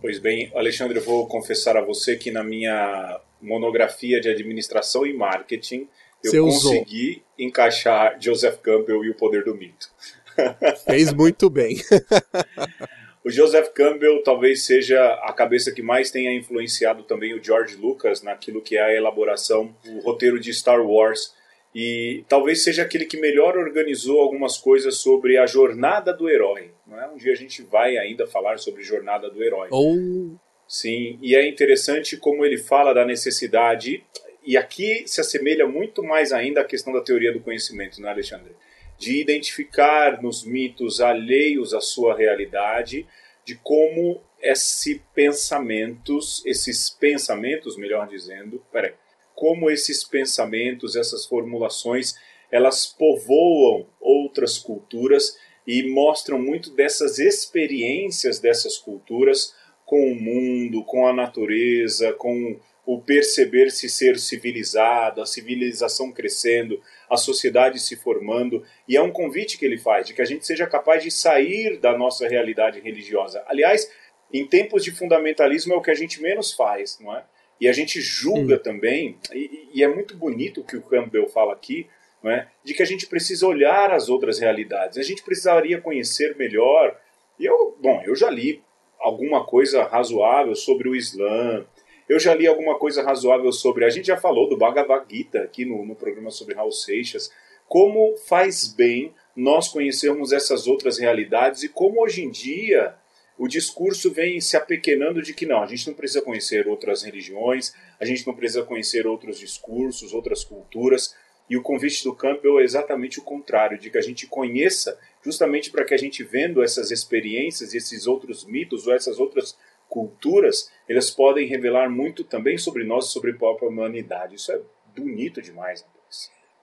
Pois 0.00 0.18
bem, 0.18 0.50
Alexandre, 0.54 0.98
eu 0.98 1.04
vou 1.04 1.26
confessar 1.26 1.76
a 1.76 1.84
você 1.84 2.16
que 2.16 2.30
na 2.30 2.42
minha 2.42 3.20
monografia 3.40 4.20
de 4.20 4.28
administração 4.28 5.06
e 5.06 5.12
marketing 5.12 5.88
eu 6.22 6.30
Você 6.30 6.40
usou. 6.40 6.72
consegui 6.72 7.22
encaixar 7.38 8.16
Joseph 8.20 8.58
Campbell 8.60 9.04
e 9.04 9.10
o 9.10 9.14
poder 9.14 9.44
do 9.44 9.54
mito. 9.54 9.88
Fez 10.86 11.12
muito 11.12 11.48
bem. 11.48 11.76
O 13.24 13.30
Joseph 13.30 13.70
Campbell 13.74 14.22
talvez 14.22 14.64
seja 14.64 15.04
a 15.22 15.34
cabeça 15.34 15.70
que 15.70 15.82
mais 15.82 16.10
tenha 16.10 16.34
influenciado 16.34 17.02
também 17.02 17.34
o 17.34 17.44
George 17.44 17.76
Lucas 17.76 18.22
naquilo 18.22 18.62
que 18.62 18.78
é 18.78 18.82
a 18.82 18.94
elaboração 18.94 19.76
do 19.84 19.98
roteiro 20.00 20.40
de 20.40 20.54
Star 20.54 20.80
Wars. 20.80 21.34
E 21.74 22.24
talvez 22.26 22.64
seja 22.64 22.82
aquele 22.84 23.04
que 23.04 23.20
melhor 23.20 23.58
organizou 23.58 24.20
algumas 24.20 24.56
coisas 24.56 24.96
sobre 24.98 25.36
a 25.36 25.44
jornada 25.44 26.10
do 26.14 26.26
herói. 26.26 26.70
Não 26.86 26.98
é? 26.98 27.06
Um 27.08 27.16
dia 27.16 27.32
a 27.32 27.36
gente 27.36 27.60
vai 27.60 27.98
ainda 27.98 28.26
falar 28.26 28.58
sobre 28.58 28.82
jornada 28.82 29.28
do 29.28 29.42
herói. 29.42 29.68
Ou 29.70 30.38
Sim, 30.68 31.18
e 31.22 31.34
é 31.34 31.48
interessante 31.48 32.18
como 32.18 32.44
ele 32.44 32.58
fala 32.58 32.92
da 32.92 33.02
necessidade, 33.02 34.04
e 34.44 34.54
aqui 34.54 35.04
se 35.06 35.18
assemelha 35.18 35.66
muito 35.66 36.02
mais 36.02 36.30
ainda 36.30 36.60
à 36.60 36.64
questão 36.64 36.92
da 36.92 37.00
teoria 37.00 37.32
do 37.32 37.40
conhecimento, 37.40 38.02
né, 38.02 38.10
Alexandre? 38.10 38.54
De 38.98 39.18
identificar 39.18 40.22
nos 40.22 40.44
mitos 40.44 41.00
alheios 41.00 41.72
à 41.72 41.80
sua 41.80 42.14
realidade, 42.14 43.06
de 43.46 43.54
como 43.54 44.20
esses 44.42 45.00
pensamentos, 45.14 46.44
esses 46.44 46.90
pensamentos, 46.90 47.78
melhor 47.78 48.06
dizendo, 48.06 48.62
peraí, 48.70 48.92
como 49.34 49.70
esses 49.70 50.04
pensamentos, 50.04 50.96
essas 50.96 51.24
formulações, 51.24 52.14
elas 52.50 52.84
povoam 52.84 53.86
outras 53.98 54.58
culturas 54.58 55.38
e 55.66 55.84
mostram 55.84 56.38
muito 56.38 56.70
dessas 56.74 57.18
experiências 57.18 58.38
dessas 58.38 58.76
culturas 58.76 59.54
com 59.88 60.12
o 60.12 60.14
mundo, 60.14 60.84
com 60.84 61.06
a 61.06 61.14
natureza, 61.14 62.12
com 62.12 62.60
o 62.84 63.00
perceber-se 63.00 63.88
ser 63.88 64.18
civilizado, 64.18 65.22
a 65.22 65.26
civilização 65.26 66.12
crescendo, 66.12 66.78
a 67.08 67.16
sociedade 67.16 67.80
se 67.80 67.96
formando. 67.96 68.62
E 68.86 68.98
é 68.98 69.02
um 69.02 69.10
convite 69.10 69.56
que 69.56 69.64
ele 69.64 69.78
faz, 69.78 70.06
de 70.06 70.12
que 70.12 70.20
a 70.20 70.26
gente 70.26 70.46
seja 70.46 70.66
capaz 70.66 71.02
de 71.02 71.10
sair 71.10 71.78
da 71.78 71.96
nossa 71.96 72.28
realidade 72.28 72.80
religiosa. 72.80 73.42
Aliás, 73.46 73.90
em 74.30 74.46
tempos 74.46 74.84
de 74.84 74.90
fundamentalismo 74.90 75.72
é 75.72 75.76
o 75.78 75.80
que 75.80 75.90
a 75.90 75.94
gente 75.94 76.20
menos 76.20 76.52
faz, 76.52 76.98
não 77.00 77.16
é? 77.16 77.24
E 77.58 77.66
a 77.66 77.72
gente 77.72 77.98
julga 77.98 78.56
hum. 78.56 78.62
também, 78.62 79.18
e, 79.32 79.70
e, 79.72 79.82
é 79.82 79.88
muito 79.88 80.14
bonito 80.18 80.60
o 80.60 80.64
que 80.64 80.76
o 80.76 80.82
Campbell 80.82 81.28
fala 81.28 81.54
aqui, 81.54 81.88
não 82.22 82.30
é? 82.30 82.46
de 82.62 82.74
que 82.74 82.82
a 82.82 82.86
gente 82.86 83.06
precisa 83.06 83.46
olhar 83.46 83.90
as 83.90 84.10
outras 84.10 84.38
realidades. 84.38 84.98
A 84.98 85.02
gente 85.02 85.22
precisaria 85.22 85.80
conhecer 85.80 86.36
melhor. 86.36 86.94
E 87.38 87.46
eu, 87.46 87.74
bom, 87.80 88.02
eu 88.04 88.14
já 88.14 88.28
li 88.28 88.62
alguma 89.00 89.44
coisa 89.44 89.84
razoável 89.84 90.54
sobre 90.54 90.88
o 90.88 90.96
Islã, 90.96 91.64
eu 92.08 92.18
já 92.18 92.34
li 92.34 92.46
alguma 92.46 92.78
coisa 92.78 93.02
razoável 93.02 93.52
sobre. 93.52 93.84
A 93.84 93.90
gente 93.90 94.06
já 94.06 94.16
falou 94.16 94.48
do 94.48 94.56
Bhagavad 94.56 95.04
Gita 95.08 95.40
aqui 95.40 95.64
no, 95.64 95.84
no 95.84 95.94
programa 95.94 96.30
sobre 96.30 96.54
Raul 96.54 96.72
Seixas. 96.72 97.30
Como 97.66 98.16
faz 98.26 98.66
bem 98.66 99.12
nós 99.36 99.68
conhecermos 99.68 100.32
essas 100.32 100.66
outras 100.66 100.98
realidades 100.98 101.62
e 101.62 101.68
como 101.68 102.02
hoje 102.02 102.24
em 102.24 102.30
dia 102.30 102.96
o 103.38 103.46
discurso 103.46 104.10
vem 104.10 104.40
se 104.40 104.56
apequenando 104.56 105.22
de 105.22 105.32
que 105.32 105.46
não, 105.46 105.62
a 105.62 105.66
gente 105.66 105.86
não 105.86 105.94
precisa 105.94 106.20
conhecer 106.20 106.66
outras 106.66 107.04
religiões, 107.04 107.72
a 108.00 108.04
gente 108.04 108.26
não 108.26 108.34
precisa 108.34 108.64
conhecer 108.64 109.06
outros 109.06 109.38
discursos, 109.38 110.12
outras 110.12 110.42
culturas. 110.42 111.14
E 111.48 111.56
o 111.56 111.62
convite 111.62 112.04
do 112.04 112.14
Campbell 112.14 112.60
é 112.60 112.64
exatamente 112.64 113.18
o 113.18 113.22
contrário, 113.22 113.78
de 113.78 113.90
que 113.90 113.98
a 113.98 114.02
gente 114.02 114.26
conheça, 114.26 114.98
justamente 115.22 115.70
para 115.70 115.84
que 115.84 115.94
a 115.94 115.98
gente 115.98 116.22
vendo 116.22 116.62
essas 116.62 116.90
experiências, 116.90 117.74
esses 117.74 118.06
outros 118.06 118.44
mitos 118.44 118.86
ou 118.86 118.94
essas 118.94 119.18
outras 119.18 119.56
culturas, 119.88 120.70
elas 120.88 121.10
podem 121.10 121.48
revelar 121.48 121.88
muito 121.88 122.22
também 122.22 122.58
sobre 122.58 122.84
nós, 122.84 123.06
sobre 123.06 123.30
a 123.30 123.36
própria 123.36 123.68
humanidade. 123.68 124.34
Isso 124.34 124.52
é 124.52 124.60
bonito 124.94 125.40
demais. 125.40 125.84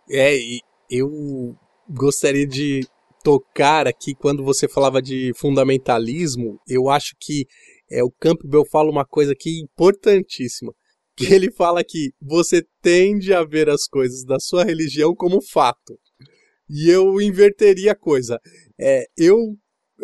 É, 0.09 0.35
e 0.35 0.61
eu 0.89 1.55
gostaria 1.89 2.45
de 2.45 2.81
tocar 3.23 3.87
aqui 3.87 4.13
quando 4.13 4.43
você 4.43 4.67
falava 4.67 5.01
de 5.01 5.31
fundamentalismo, 5.35 6.59
eu 6.67 6.89
acho 6.89 7.15
que 7.19 7.47
é, 7.89 8.03
o 8.03 8.11
Campbell 8.11 8.63
fala 8.71 8.91
uma 8.91 9.03
coisa 9.03 9.31
aqui 9.31 9.59
importantíssima, 9.59 10.71
que 11.15 11.33
ele 11.33 11.51
fala 11.51 11.83
que 11.83 12.11
você 12.21 12.63
tende 12.81 13.33
a 13.33 13.43
ver 13.43 13.69
as 13.69 13.87
coisas 13.87 14.23
da 14.25 14.39
sua 14.39 14.63
religião 14.63 15.15
como 15.15 15.41
fato. 15.41 15.97
E 16.69 16.89
eu 16.89 17.21
inverteria 17.21 17.93
a 17.93 17.95
coisa. 17.95 18.39
É, 18.79 19.05
eu, 19.17 19.37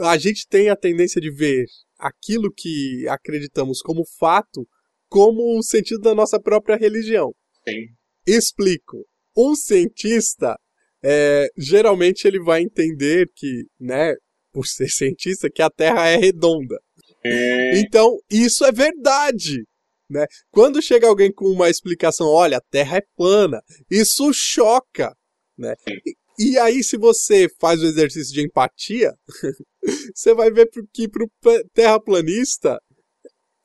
a 0.02 0.18
gente 0.18 0.48
tem 0.48 0.70
a 0.70 0.76
tendência 0.76 1.20
de 1.20 1.32
ver 1.32 1.66
aquilo 1.98 2.52
que 2.56 3.06
acreditamos 3.10 3.82
como 3.82 4.04
fato 4.18 4.68
como 5.10 5.58
o 5.58 5.64
sentido 5.64 6.00
da 6.00 6.16
nossa 6.16 6.40
própria 6.40 6.78
religião. 6.78 7.34
Sim. 7.68 7.88
Explico. 8.26 9.06
Um 9.36 9.56
cientista 9.56 10.58
é, 11.04 11.48
geralmente 11.58 12.28
ele 12.28 12.40
vai 12.40 12.62
entender 12.62 13.28
que, 13.36 13.66
né, 13.80 14.14
por 14.52 14.66
ser 14.68 14.88
cientista, 14.90 15.50
que 15.50 15.62
a 15.62 15.70
Terra 15.70 16.08
é 16.08 16.16
redonda. 16.16 16.80
É... 17.24 17.80
Então, 17.80 18.18
isso 18.30 18.64
é 18.66 18.72
verdade. 18.72 19.64
Né? 20.12 20.28
Quando 20.52 20.82
chega 20.82 21.08
alguém 21.08 21.32
com 21.32 21.46
uma 21.46 21.70
explicação, 21.70 22.28
olha, 22.28 22.58
a 22.58 22.62
Terra 22.70 22.98
é 22.98 23.04
plana, 23.16 23.62
isso 23.90 24.30
choca. 24.34 25.16
Né? 25.58 25.74
E, 25.88 26.52
e 26.52 26.60
aí, 26.60 26.84
se 26.84 26.98
você 26.98 27.48
faz 27.62 27.82
o 27.82 27.86
exercício 27.86 28.34
de 28.34 28.46
empatia, 28.46 29.14
você 30.14 30.34
vai 30.34 30.52
ver 30.52 30.70
que 30.94 31.08
para 31.08 31.24
o 31.24 31.30
terraplanista 31.74 32.78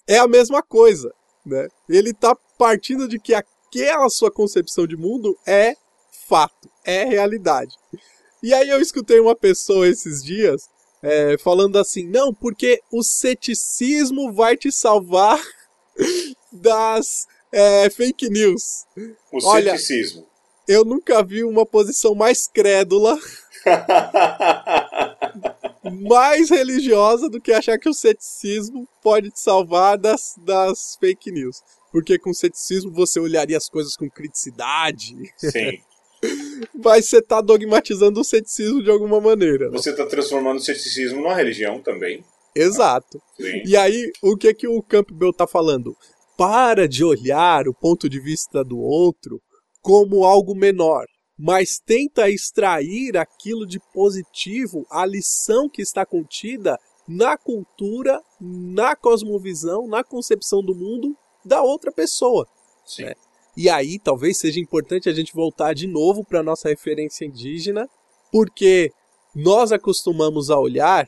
é 0.07 0.19
a 0.19 0.29
mesma 0.29 0.63
coisa. 0.63 1.11
Né? 1.45 1.67
Ele 1.89 2.11
está 2.11 2.33
partindo 2.57 3.09
de 3.09 3.19
que 3.19 3.35
aquela 3.35 4.09
sua 4.09 4.31
concepção 4.31 4.87
de 4.87 4.97
mundo 4.97 5.37
é 5.45 5.75
fato, 6.29 6.71
é 6.85 7.05
realidade. 7.05 7.75
E 8.41 8.55
aí 8.55 8.69
eu 8.69 8.81
escutei 8.81 9.19
uma 9.19 9.35
pessoa 9.35 9.89
esses 9.89 10.23
dias 10.23 10.63
é, 11.03 11.37
falando 11.39 11.77
assim: 11.77 12.09
não, 12.09 12.33
porque 12.33 12.81
o 12.93 13.03
ceticismo 13.03 14.33
vai 14.33 14.57
te 14.57 14.71
salvar 14.71 15.41
das 16.53 17.27
é, 17.53 17.89
fake 17.91 18.29
news. 18.29 18.85
O 19.33 19.47
Olha, 19.47 19.73
ceticismo. 19.73 20.27
Eu 20.69 20.85
nunca 20.85 21.23
vi 21.23 21.45
uma 21.45 21.65
posição 21.65 22.15
mais 22.15 22.49
crédula, 22.49 23.17
mais 26.09 26.51
religiosa 26.51 27.29
do 27.29 27.41
que 27.41 27.53
achar 27.53 27.79
que 27.79 27.89
o 27.89 27.95
ceticismo 27.95 28.89
pode 29.01 29.31
te 29.31 29.41
salvar 29.41 29.97
das, 29.97 30.35
das 30.39 30.97
fake 30.99 31.31
news. 31.31 31.63
Porque 31.93 32.19
com 32.19 32.35
ceticismo 32.35 32.93
você 32.93 33.21
olharia 33.21 33.57
as 33.57 33.69
coisas 33.69 33.97
com 33.97 34.11
criticidade. 34.11 35.15
Sim. 35.37 35.81
Mas 36.75 37.09
você 37.09 37.19
está 37.19 37.41
dogmatizando 37.41 38.21
o 38.21 38.25
ceticismo 38.25 38.83
de 38.83 38.91
alguma 38.91 39.21
maneira. 39.21 39.71
Né? 39.71 39.79
Você 39.79 39.91
está 39.91 40.05
transformando 40.05 40.59
o 40.59 40.63
ceticismo 40.63 41.21
numa 41.21 41.35
religião 41.35 41.81
também. 41.81 42.25
Exato. 42.57 43.21
Sim. 43.37 43.63
E 43.67 43.77
aí, 43.77 44.11
o 44.23 44.37
que 44.37 44.53
que 44.55 44.67
o 44.67 44.83
Campbell 44.83 45.31
está 45.31 45.47
falando? 45.47 45.95
Para 46.37 46.89
de 46.89 47.05
olhar 47.05 47.69
o 47.69 47.75
ponto 47.75 48.09
de 48.09 48.19
vista 48.19 48.65
do 48.65 48.79
outro 48.79 49.41
como 49.83 50.25
algo 50.25 50.55
menor, 50.55 51.05
mas 51.39 51.79
tenta 51.79 52.29
extrair 52.29 53.17
aquilo 53.17 53.67
de 53.67 53.79
positivo, 53.93 54.85
a 54.91 55.07
lição 55.07 55.69
que 55.69 55.81
está 55.81 56.05
contida 56.05 56.77
na 57.07 57.37
cultura, 57.37 58.21
na 58.41 58.97
cosmovisão, 58.97 59.87
na 59.87 60.03
concepção 60.03 60.61
do 60.61 60.75
mundo 60.75 61.17
da 61.45 61.63
outra 61.63 61.93
pessoa. 61.93 62.47
Sim. 62.85 63.05
Né? 63.05 63.15
E 63.57 63.71
aí 63.71 63.99
talvez 63.99 64.39
seja 64.39 64.61
importante 64.61 65.09
a 65.09 65.15
gente 65.15 65.33
voltar 65.33 65.73
de 65.73 65.87
novo 65.87 66.25
para 66.25 66.43
nossa 66.43 66.69
referência 66.69 67.25
indígena, 67.25 67.89
porque 68.33 68.91
nós 69.35 69.73
acostumamos 69.73 70.51
a 70.51 70.59
olhar 70.59 71.07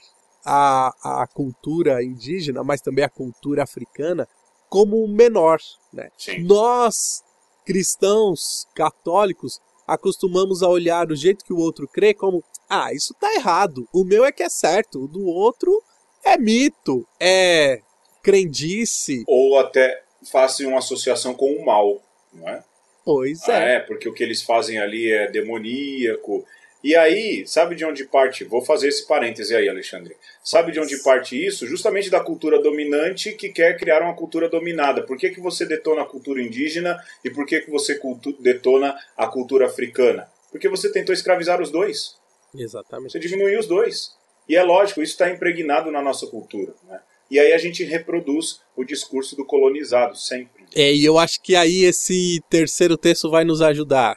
a, 0.50 1.22
a 1.22 1.26
cultura 1.26 2.02
indígena, 2.02 2.64
mas 2.64 2.80
também 2.80 3.04
a 3.04 3.08
cultura 3.08 3.62
africana, 3.62 4.26
como 4.68 5.06
menor. 5.06 5.58
Né? 5.92 6.08
Nós, 6.40 7.22
cristãos, 7.66 8.66
católicos, 8.74 9.60
acostumamos 9.86 10.62
a 10.62 10.68
olhar 10.68 11.10
o 11.10 11.16
jeito 11.16 11.44
que 11.44 11.52
o 11.52 11.58
outro 11.58 11.86
crê 11.86 12.14
como: 12.14 12.42
ah, 12.68 12.92
isso 12.94 13.14
tá 13.20 13.34
errado, 13.34 13.86
o 13.92 14.04
meu 14.04 14.24
é 14.24 14.32
que 14.32 14.42
é 14.42 14.48
certo, 14.48 15.04
o 15.04 15.08
do 15.08 15.26
outro 15.26 15.82
é 16.24 16.38
mito, 16.38 17.06
é 17.20 17.82
crendice. 18.22 19.24
Ou 19.26 19.58
até 19.58 20.02
façam 20.32 20.68
uma 20.68 20.78
associação 20.78 21.34
com 21.34 21.52
o 21.52 21.64
mal 21.64 22.02
não 22.32 22.48
é? 22.48 22.62
Pois 23.04 23.48
ah, 23.48 23.58
é. 23.58 23.74
é, 23.76 23.80
porque 23.80 24.08
o 24.08 24.12
que 24.12 24.22
eles 24.22 24.42
fazem 24.42 24.78
ali 24.78 25.10
é 25.10 25.30
demoníaco. 25.30 26.44
E 26.82 26.94
aí, 26.94 27.44
sabe 27.46 27.74
de 27.74 27.84
onde 27.84 28.04
parte? 28.04 28.44
Vou 28.44 28.64
fazer 28.64 28.88
esse 28.88 29.06
parêntese 29.06 29.54
aí, 29.54 29.68
Alexandre. 29.68 30.16
Sabe 30.44 30.70
de 30.70 30.78
onde 30.78 30.96
parte 31.02 31.34
isso? 31.36 31.66
Justamente 31.66 32.08
da 32.08 32.20
cultura 32.20 32.62
dominante 32.62 33.32
que 33.32 33.48
quer 33.48 33.76
criar 33.76 34.00
uma 34.00 34.14
cultura 34.14 34.48
dominada. 34.48 35.02
Por 35.02 35.18
que, 35.18 35.30
que 35.30 35.40
você 35.40 35.66
detona 35.66 36.02
a 36.02 36.06
cultura 36.06 36.40
indígena 36.40 36.96
e 37.24 37.30
por 37.30 37.44
que, 37.46 37.60
que 37.60 37.70
você 37.70 38.00
detona 38.38 38.96
a 39.16 39.26
cultura 39.26 39.66
africana? 39.66 40.30
Porque 40.52 40.68
você 40.68 40.90
tentou 40.90 41.12
escravizar 41.12 41.60
os 41.60 41.70
dois. 41.70 42.16
Exatamente. 42.54 43.12
Você 43.12 43.18
diminuiu 43.18 43.58
os 43.58 43.66
dois. 43.66 44.16
E 44.48 44.56
é 44.56 44.62
lógico, 44.62 45.02
isso 45.02 45.12
está 45.12 45.28
impregnado 45.28 45.90
na 45.90 46.00
nossa 46.00 46.26
cultura. 46.26 46.72
Né? 46.88 47.00
E 47.30 47.38
aí 47.38 47.52
a 47.52 47.58
gente 47.58 47.84
reproduz 47.84 48.60
o 48.74 48.84
discurso 48.84 49.36
do 49.36 49.44
colonizado, 49.44 50.16
sempre. 50.16 50.64
É, 50.74 50.92
e 50.92 51.04
eu 51.04 51.18
acho 51.18 51.42
que 51.42 51.54
aí 51.54 51.84
esse 51.84 52.40
terceiro 52.48 52.96
texto 52.96 53.28
vai 53.30 53.44
nos 53.44 53.60
ajudar. 53.60 54.16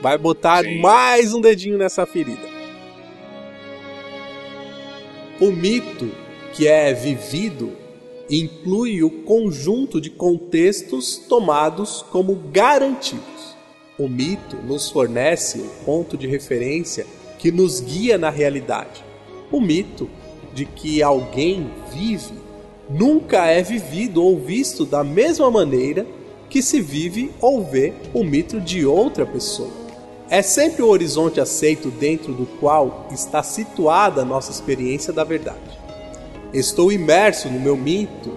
Vai 0.00 0.16
botar 0.16 0.62
Sim. 0.62 0.78
mais 0.80 1.34
um 1.34 1.40
dedinho 1.40 1.76
nessa 1.76 2.06
ferida. 2.06 2.46
O 5.40 5.50
mito 5.50 6.10
que 6.52 6.68
é 6.68 6.92
vivido 6.92 7.72
inclui 8.30 9.02
o 9.02 9.10
conjunto 9.10 10.00
de 10.00 10.10
contextos 10.10 11.16
tomados 11.16 12.04
como 12.10 12.34
garantidos. 12.52 13.56
O 13.98 14.08
mito 14.08 14.56
nos 14.56 14.90
fornece 14.90 15.58
o 15.58 15.84
ponto 15.84 16.16
de 16.16 16.26
referência 16.26 17.04
que 17.38 17.50
nos 17.50 17.80
guia 17.80 18.16
na 18.16 18.30
realidade. 18.30 19.04
O 19.50 19.60
mito 19.60 20.08
de 20.54 20.64
que 20.64 21.02
alguém 21.02 21.70
vive 21.92 22.34
nunca 22.88 23.46
é 23.46 23.62
vivido 23.62 24.22
ou 24.22 24.38
visto 24.38 24.84
da 24.84 25.02
mesma 25.02 25.50
maneira 25.50 26.06
que 26.48 26.62
se 26.62 26.80
vive 26.80 27.30
ou 27.40 27.64
vê 27.64 27.92
o 28.14 28.24
mito 28.24 28.60
de 28.60 28.86
outra 28.86 29.26
pessoa. 29.26 29.87
É 30.30 30.42
sempre 30.42 30.82
o 30.82 30.88
horizonte 30.88 31.40
aceito 31.40 31.90
dentro 31.90 32.34
do 32.34 32.44
qual 32.44 33.08
está 33.10 33.42
situada 33.42 34.20
a 34.20 34.24
nossa 34.26 34.50
experiência 34.50 35.10
da 35.10 35.24
verdade. 35.24 35.78
Estou 36.52 36.92
imerso 36.92 37.48
no 37.48 37.58
meu 37.58 37.74
mito 37.74 38.30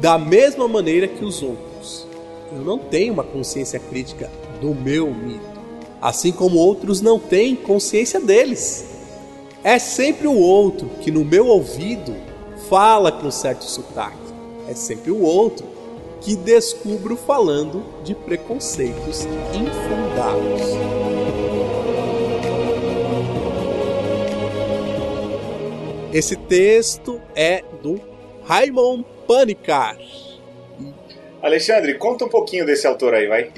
da 0.00 0.16
mesma 0.18 0.66
maneira 0.66 1.06
que 1.06 1.22
os 1.22 1.42
outros. 1.42 2.06
Eu 2.50 2.62
não 2.62 2.78
tenho 2.78 3.12
uma 3.12 3.24
consciência 3.24 3.78
crítica 3.78 4.30
do 4.58 4.74
meu 4.74 5.12
mito, 5.12 5.60
assim 6.00 6.32
como 6.32 6.56
outros 6.56 7.02
não 7.02 7.18
têm 7.18 7.54
consciência 7.54 8.18
deles. 8.18 8.86
É 9.62 9.78
sempre 9.78 10.26
o 10.26 10.38
outro 10.38 10.88
que 11.02 11.10
no 11.10 11.26
meu 11.26 11.46
ouvido 11.48 12.14
fala 12.70 13.12
com 13.12 13.30
certo 13.30 13.64
sotaque. 13.64 14.16
É 14.66 14.74
sempre 14.74 15.10
o 15.10 15.20
outro 15.20 15.66
que 16.24 16.34
descubro 16.34 17.16
falando 17.16 17.84
de 18.02 18.14
preconceitos 18.14 19.26
infundados. 19.52 20.62
Esse 26.14 26.34
texto 26.36 27.20
é 27.34 27.62
do 27.82 28.00
Raymond 28.44 29.04
Panicar. 29.26 29.98
Alexandre, 31.42 31.98
conta 31.98 32.24
um 32.24 32.28
pouquinho 32.30 32.64
desse 32.64 32.86
autor 32.86 33.12
aí, 33.12 33.26
vai. 33.26 33.52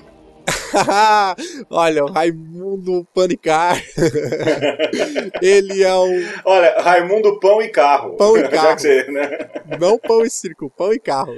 Olha, 1.71 2.05
o 2.05 2.11
Raimundo 2.11 3.07
Panicar. 3.15 3.81
ele 5.43 5.83
é 5.83 5.95
um. 5.95 6.23
Olha, 6.45 6.81
Raimundo 6.81 7.39
Pão 7.41 7.63
e 7.63 7.69
Carro. 7.69 8.17
Pão 8.17 8.37
e 8.37 8.43
carro. 8.49 8.79
Você, 8.79 9.11
né? 9.11 9.51
Não 9.79 9.99
pão 9.99 10.23
e 10.23 10.31
circo, 10.31 10.71
pão 10.71 10.93
e 10.93 10.99
carro. 10.99 11.35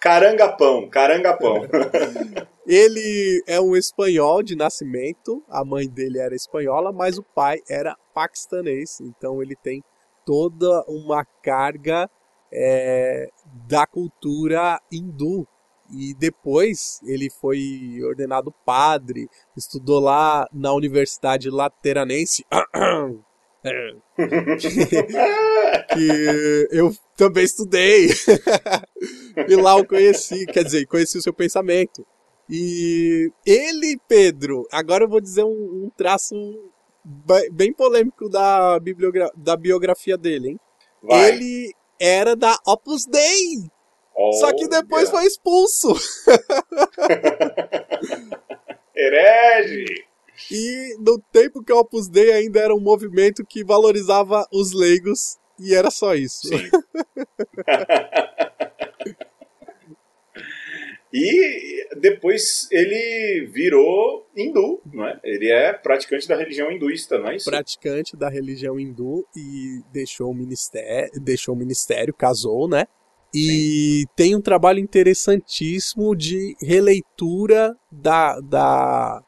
Caranga 0.00 0.48
Pão, 0.48 0.88
Caranga 0.88 1.36
Pão. 1.36 1.66
ele 2.66 3.42
é 3.46 3.60
um 3.60 3.76
espanhol 3.76 4.42
de 4.42 4.56
nascimento. 4.56 5.42
A 5.48 5.64
mãe 5.64 5.88
dele 5.88 6.18
era 6.18 6.34
espanhola, 6.34 6.92
mas 6.92 7.18
o 7.18 7.22
pai 7.22 7.58
era 7.68 7.96
paquistanês. 8.14 9.00
Então 9.00 9.42
ele 9.42 9.56
tem 9.56 9.82
toda 10.24 10.84
uma 10.86 11.24
carga 11.42 12.08
é, 12.52 13.28
da 13.66 13.86
cultura 13.86 14.80
hindu 14.90 15.46
e 15.90 16.14
depois 16.14 17.00
ele 17.04 17.28
foi 17.40 17.98
ordenado 18.02 18.52
padre, 18.64 19.28
estudou 19.56 20.00
lá 20.00 20.46
na 20.52 20.72
Universidade 20.72 21.50
Lateranense. 21.50 22.44
que 25.94 26.68
eu 26.70 26.94
também 27.16 27.44
estudei. 27.44 28.08
e 29.48 29.56
lá 29.56 29.78
eu 29.78 29.86
conheci, 29.86 30.46
quer 30.46 30.64
dizer, 30.64 30.86
conheci 30.86 31.18
o 31.18 31.22
seu 31.22 31.32
pensamento. 31.32 32.06
E 32.48 33.30
ele, 33.44 34.00
Pedro, 34.08 34.66
agora 34.72 35.04
eu 35.04 35.08
vou 35.08 35.20
dizer 35.20 35.44
um, 35.44 35.84
um 35.84 35.90
traço 35.96 36.34
bem 37.52 37.72
polêmico 37.72 38.28
da, 38.28 38.78
da 39.36 39.56
biografia 39.56 40.16
dele, 40.16 40.50
hein? 40.50 40.60
Vai. 41.02 41.28
Ele 41.28 41.74
era 42.00 42.34
da 42.34 42.58
Opus 42.66 43.04
Dei. 43.06 43.68
Só 44.40 44.54
que 44.54 44.68
depois 44.68 45.10
foi 45.10 45.26
expulso. 45.26 45.94
Herege! 48.94 50.06
E 50.50 50.96
no 50.98 51.20
tempo 51.32 51.62
que 51.62 51.72
o 51.72 51.78
Opus 51.78 52.08
Dei 52.08 52.32
ainda 52.32 52.60
era 52.60 52.74
um 52.74 52.80
movimento 52.80 53.44
que 53.44 53.64
valorizava 53.64 54.46
os 54.52 54.72
leigos, 54.72 55.36
e 55.58 55.74
era 55.74 55.90
só 55.90 56.14
isso. 56.14 56.48
Sim. 56.48 56.56
e 61.12 61.88
depois 61.96 62.68
ele 62.70 63.48
virou 63.52 64.28
hindu, 64.36 64.80
não 64.92 65.06
é? 65.06 65.18
Ele 65.24 65.50
é 65.50 65.72
praticante 65.72 66.28
da 66.28 66.36
religião 66.36 66.70
hinduísta, 66.70 67.18
não 67.18 67.28
é 67.28 67.36
isso? 67.36 67.50
Praticante 67.50 68.16
da 68.16 68.28
religião 68.28 68.78
hindu 68.78 69.26
e 69.36 69.82
deixou 69.92 70.30
o 70.30 70.34
ministério, 70.34 71.10
deixou 71.20 71.54
o 71.54 71.58
ministério, 71.58 72.14
casou, 72.14 72.68
né? 72.68 72.86
E 73.34 74.00
Sim. 74.00 74.04
tem 74.16 74.34
um 74.34 74.40
trabalho 74.40 74.78
interessantíssimo 74.78 76.16
de 76.16 76.54
releitura 76.62 77.74
da, 77.92 78.40
da 78.40 79.22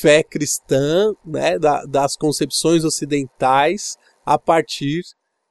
fé 0.00 0.22
cristã, 0.22 1.12
né, 1.24 1.58
da, 1.58 1.84
das 1.84 2.16
concepções 2.16 2.84
ocidentais 2.84 3.96
a 4.24 4.38
partir 4.38 5.02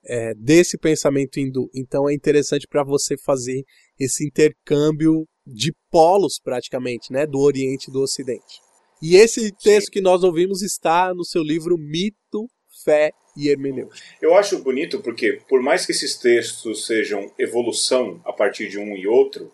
é, 0.03 0.33
desse 0.36 0.77
pensamento 0.77 1.39
hindu. 1.39 1.69
Então 1.75 2.09
é 2.09 2.13
interessante 2.13 2.67
para 2.67 2.83
você 2.83 3.15
fazer 3.17 3.63
esse 3.99 4.25
intercâmbio 4.25 5.25
de 5.45 5.73
polos 5.91 6.39
praticamente, 6.43 7.11
né, 7.11 7.25
do 7.25 7.39
Oriente 7.39 7.89
e 7.89 7.93
do 7.93 8.01
Ocidente. 8.01 8.61
E 9.01 9.15
esse 9.15 9.51
texto 9.51 9.88
Sim. 9.88 9.91
que 9.91 10.01
nós 10.01 10.23
ouvimos 10.23 10.61
está 10.61 11.13
no 11.13 11.23
seu 11.23 11.43
livro 11.43 11.77
Mito, 11.77 12.47
Fé 12.83 13.11
e 13.36 13.49
hermenêutica. 13.49 14.05
Eu 14.21 14.36
acho 14.36 14.59
bonito 14.59 15.01
porque, 15.01 15.39
por 15.47 15.61
mais 15.61 15.86
que 15.86 15.91
esses 15.91 16.15
textos 16.15 16.86
sejam 16.86 17.31
evolução 17.38 18.21
a 18.25 18.31
partir 18.31 18.69
de 18.69 18.79
um 18.79 18.95
e 18.95 19.07
outro, 19.07 19.51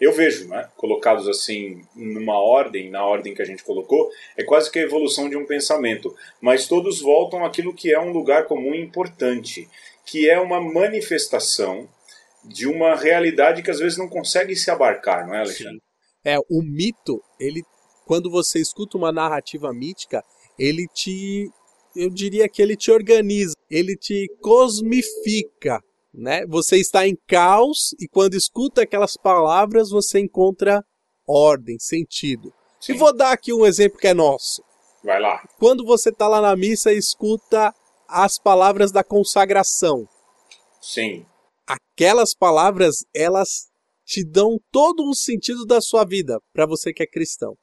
eu 0.00 0.12
vejo, 0.12 0.48
né, 0.48 0.68
colocados 0.76 1.28
assim 1.28 1.82
numa 1.94 2.38
ordem, 2.38 2.90
na 2.90 3.04
ordem 3.04 3.34
que 3.34 3.42
a 3.42 3.44
gente 3.44 3.64
colocou, 3.64 4.10
é 4.36 4.42
quase 4.42 4.70
que 4.70 4.78
a 4.78 4.82
evolução 4.82 5.28
de 5.28 5.36
um 5.36 5.46
pensamento, 5.46 6.14
mas 6.40 6.66
todos 6.66 7.00
voltam 7.00 7.44
àquilo 7.44 7.74
que 7.74 7.92
é 7.92 8.00
um 8.00 8.12
lugar 8.12 8.46
comum 8.46 8.74
e 8.74 8.80
importante, 8.80 9.68
que 10.04 10.28
é 10.28 10.38
uma 10.38 10.60
manifestação 10.60 11.88
de 12.44 12.66
uma 12.66 12.94
realidade 12.94 13.62
que 13.62 13.70
às 13.70 13.78
vezes 13.78 13.96
não 13.96 14.08
consegue 14.08 14.54
se 14.54 14.70
abarcar, 14.70 15.26
não 15.26 15.34
é, 15.34 15.40
Alexandre? 15.40 15.74
Sim. 15.74 15.80
É, 16.26 16.38
o 16.38 16.62
mito, 16.62 17.22
ele 17.38 17.62
quando 18.04 18.30
você 18.30 18.60
escuta 18.60 18.96
uma 18.96 19.10
narrativa 19.10 19.72
mítica, 19.72 20.22
ele 20.58 20.86
te 20.92 21.50
eu 21.96 22.10
diria 22.10 22.48
que 22.48 22.60
ele 22.60 22.76
te 22.76 22.90
organiza, 22.90 23.54
ele 23.70 23.96
te 23.96 24.26
cosmifica, 24.40 25.80
né? 26.12 26.46
Você 26.46 26.76
está 26.76 27.06
em 27.06 27.16
caos 27.26 27.94
e 28.00 28.08
quando 28.08 28.34
escuta 28.34 28.82
aquelas 28.82 29.16
palavras 29.16 29.90
você 29.90 30.20
encontra 30.20 30.84
ordem, 31.26 31.78
sentido. 31.78 32.52
Sim. 32.80 32.92
E 32.92 32.96
vou 32.96 33.14
dar 33.14 33.32
aqui 33.32 33.52
um 33.52 33.64
exemplo 33.64 33.98
que 33.98 34.08
é 34.08 34.14
nosso. 34.14 34.62
Vai 35.02 35.20
lá. 35.20 35.42
Quando 35.58 35.84
você 35.84 36.10
está 36.10 36.28
lá 36.28 36.40
na 36.40 36.56
missa 36.56 36.92
e 36.92 36.98
escuta 36.98 37.74
as 38.08 38.38
palavras 38.38 38.92
da 38.92 39.02
consagração. 39.02 40.06
Sim. 40.80 41.26
Aquelas 41.66 42.34
palavras, 42.34 43.04
elas 43.14 43.68
te 44.04 44.24
dão 44.24 44.58
todo 44.70 45.08
o 45.08 45.14
sentido 45.14 45.64
da 45.64 45.80
sua 45.80 46.04
vida 46.04 46.38
para 46.52 46.66
você 46.66 46.92
que 46.92 47.02
é 47.02 47.06
cristão. 47.06 47.56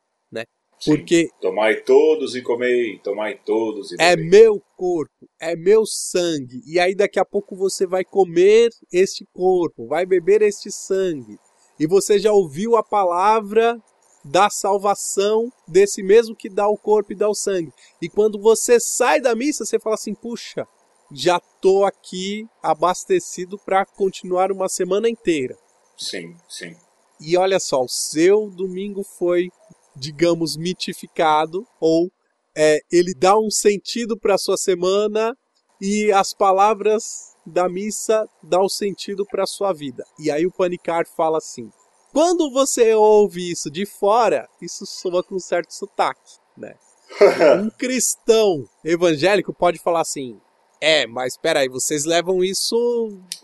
Porque 0.85 1.29
tomai 1.39 1.81
todos 1.81 2.35
e 2.35 2.41
comei, 2.41 2.97
tomai 2.99 3.37
todos 3.45 3.91
e 3.91 3.95
É 3.99 4.15
meu 4.15 4.61
corpo, 4.75 5.29
é 5.39 5.55
meu 5.55 5.85
sangue. 5.85 6.61
E 6.65 6.79
aí 6.79 6.95
daqui 6.95 7.19
a 7.19 7.25
pouco 7.25 7.55
você 7.55 7.85
vai 7.85 8.03
comer 8.03 8.69
este 8.91 9.25
corpo, 9.31 9.87
vai 9.87 10.05
beber 10.05 10.41
este 10.41 10.71
sangue. 10.71 11.37
E 11.79 11.85
você 11.85 12.17
já 12.17 12.31
ouviu 12.31 12.75
a 12.75 12.83
palavra 12.83 13.79
da 14.23 14.49
salvação 14.49 15.51
desse 15.67 16.01
mesmo 16.03 16.35
que 16.35 16.49
dá 16.49 16.67
o 16.67 16.77
corpo 16.77 17.11
e 17.11 17.15
dá 17.15 17.29
o 17.29 17.35
sangue. 17.35 17.71
E 18.01 18.09
quando 18.09 18.39
você 18.39 18.79
sai 18.79 19.21
da 19.21 19.35
missa, 19.35 19.65
você 19.65 19.79
fala 19.79 19.95
assim: 19.95 20.15
"Puxa, 20.15 20.67
já 21.11 21.39
tô 21.61 21.85
aqui 21.85 22.47
abastecido 22.61 23.57
para 23.57 23.85
continuar 23.85 24.51
uma 24.51 24.67
semana 24.67 25.07
inteira". 25.07 25.55
Sim, 25.97 26.35
sim. 26.49 26.75
E 27.19 27.37
olha 27.37 27.59
só, 27.59 27.83
o 27.83 27.87
seu 27.87 28.49
domingo 28.49 29.03
foi 29.03 29.49
digamos, 29.95 30.57
mitificado, 30.57 31.65
ou 31.79 32.11
é, 32.55 32.79
ele 32.91 33.13
dá 33.13 33.37
um 33.37 33.49
sentido 33.49 34.17
para 34.17 34.35
a 34.35 34.37
sua 34.37 34.57
semana 34.57 35.35
e 35.79 36.11
as 36.11 36.33
palavras 36.33 37.03
da 37.45 37.67
missa 37.67 38.27
dão 38.43 38.69
sentido 38.69 39.25
para 39.25 39.43
a 39.43 39.47
sua 39.47 39.73
vida. 39.73 40.03
E 40.19 40.29
aí 40.29 40.45
o 40.45 40.51
Panicar 40.51 41.05
fala 41.15 41.37
assim: 41.37 41.71
quando 42.11 42.51
você 42.51 42.93
ouve 42.93 43.51
isso 43.51 43.69
de 43.69 43.85
fora, 43.85 44.47
isso 44.61 44.85
soa 44.85 45.23
com 45.23 45.35
um 45.35 45.39
certo 45.39 45.73
sotaque, 45.73 46.37
né? 46.57 46.75
um 47.61 47.69
cristão 47.69 48.65
evangélico 48.83 49.53
pode 49.53 49.79
falar 49.79 50.01
assim: 50.01 50.39
é, 50.79 51.05
mas 51.07 51.33
espera 51.33 51.59
aí, 51.59 51.69
vocês 51.69 52.05
levam 52.05 52.43
isso 52.43 52.75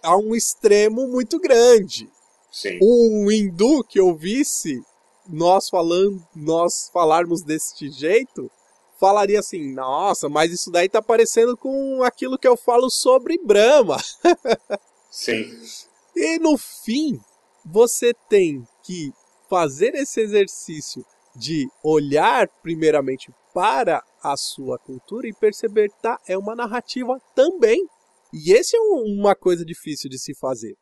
a 0.03 0.17
um 0.17 0.35
extremo 0.35 1.07
muito 1.07 1.39
grande. 1.39 2.09
Sim. 2.51 2.79
Um 2.81 3.29
hindu 3.29 3.83
que 3.83 4.01
ouvisse 4.01 4.81
nós 5.29 5.69
falando, 5.69 6.21
nós 6.35 6.89
falarmos 6.91 7.43
desse 7.43 7.89
jeito, 7.89 8.49
falaria 8.99 9.39
assim: 9.39 9.73
"Nossa, 9.73 10.27
mas 10.29 10.51
isso 10.51 10.71
daí 10.71 10.89
tá 10.89 11.01
parecendo 11.01 11.55
com 11.57 12.03
aquilo 12.03 12.37
que 12.37 12.47
eu 12.47 12.57
falo 12.57 12.89
sobre 12.89 13.37
Brahma". 13.43 13.97
Sim. 15.11 15.45
E 16.15 16.39
no 16.39 16.57
fim, 16.57 17.19
você 17.65 18.13
tem 18.29 18.65
que 18.83 19.11
fazer 19.49 19.95
esse 19.95 20.19
exercício 20.21 21.05
de 21.35 21.67
olhar 21.83 22.47
primeiramente 22.61 23.31
para 23.53 24.03
a 24.21 24.35
sua 24.35 24.77
cultura 24.79 25.27
e 25.27 25.33
perceber, 25.33 25.89
tá, 26.01 26.19
é 26.27 26.37
uma 26.37 26.55
narrativa 26.55 27.19
também. 27.35 27.85
E 28.33 28.51
esse 28.51 28.75
é 28.75 28.79
uma 28.79 29.35
coisa 29.35 29.63
difícil 29.63 30.09
de 30.09 30.19
se 30.19 30.35
fazer? 30.35 30.75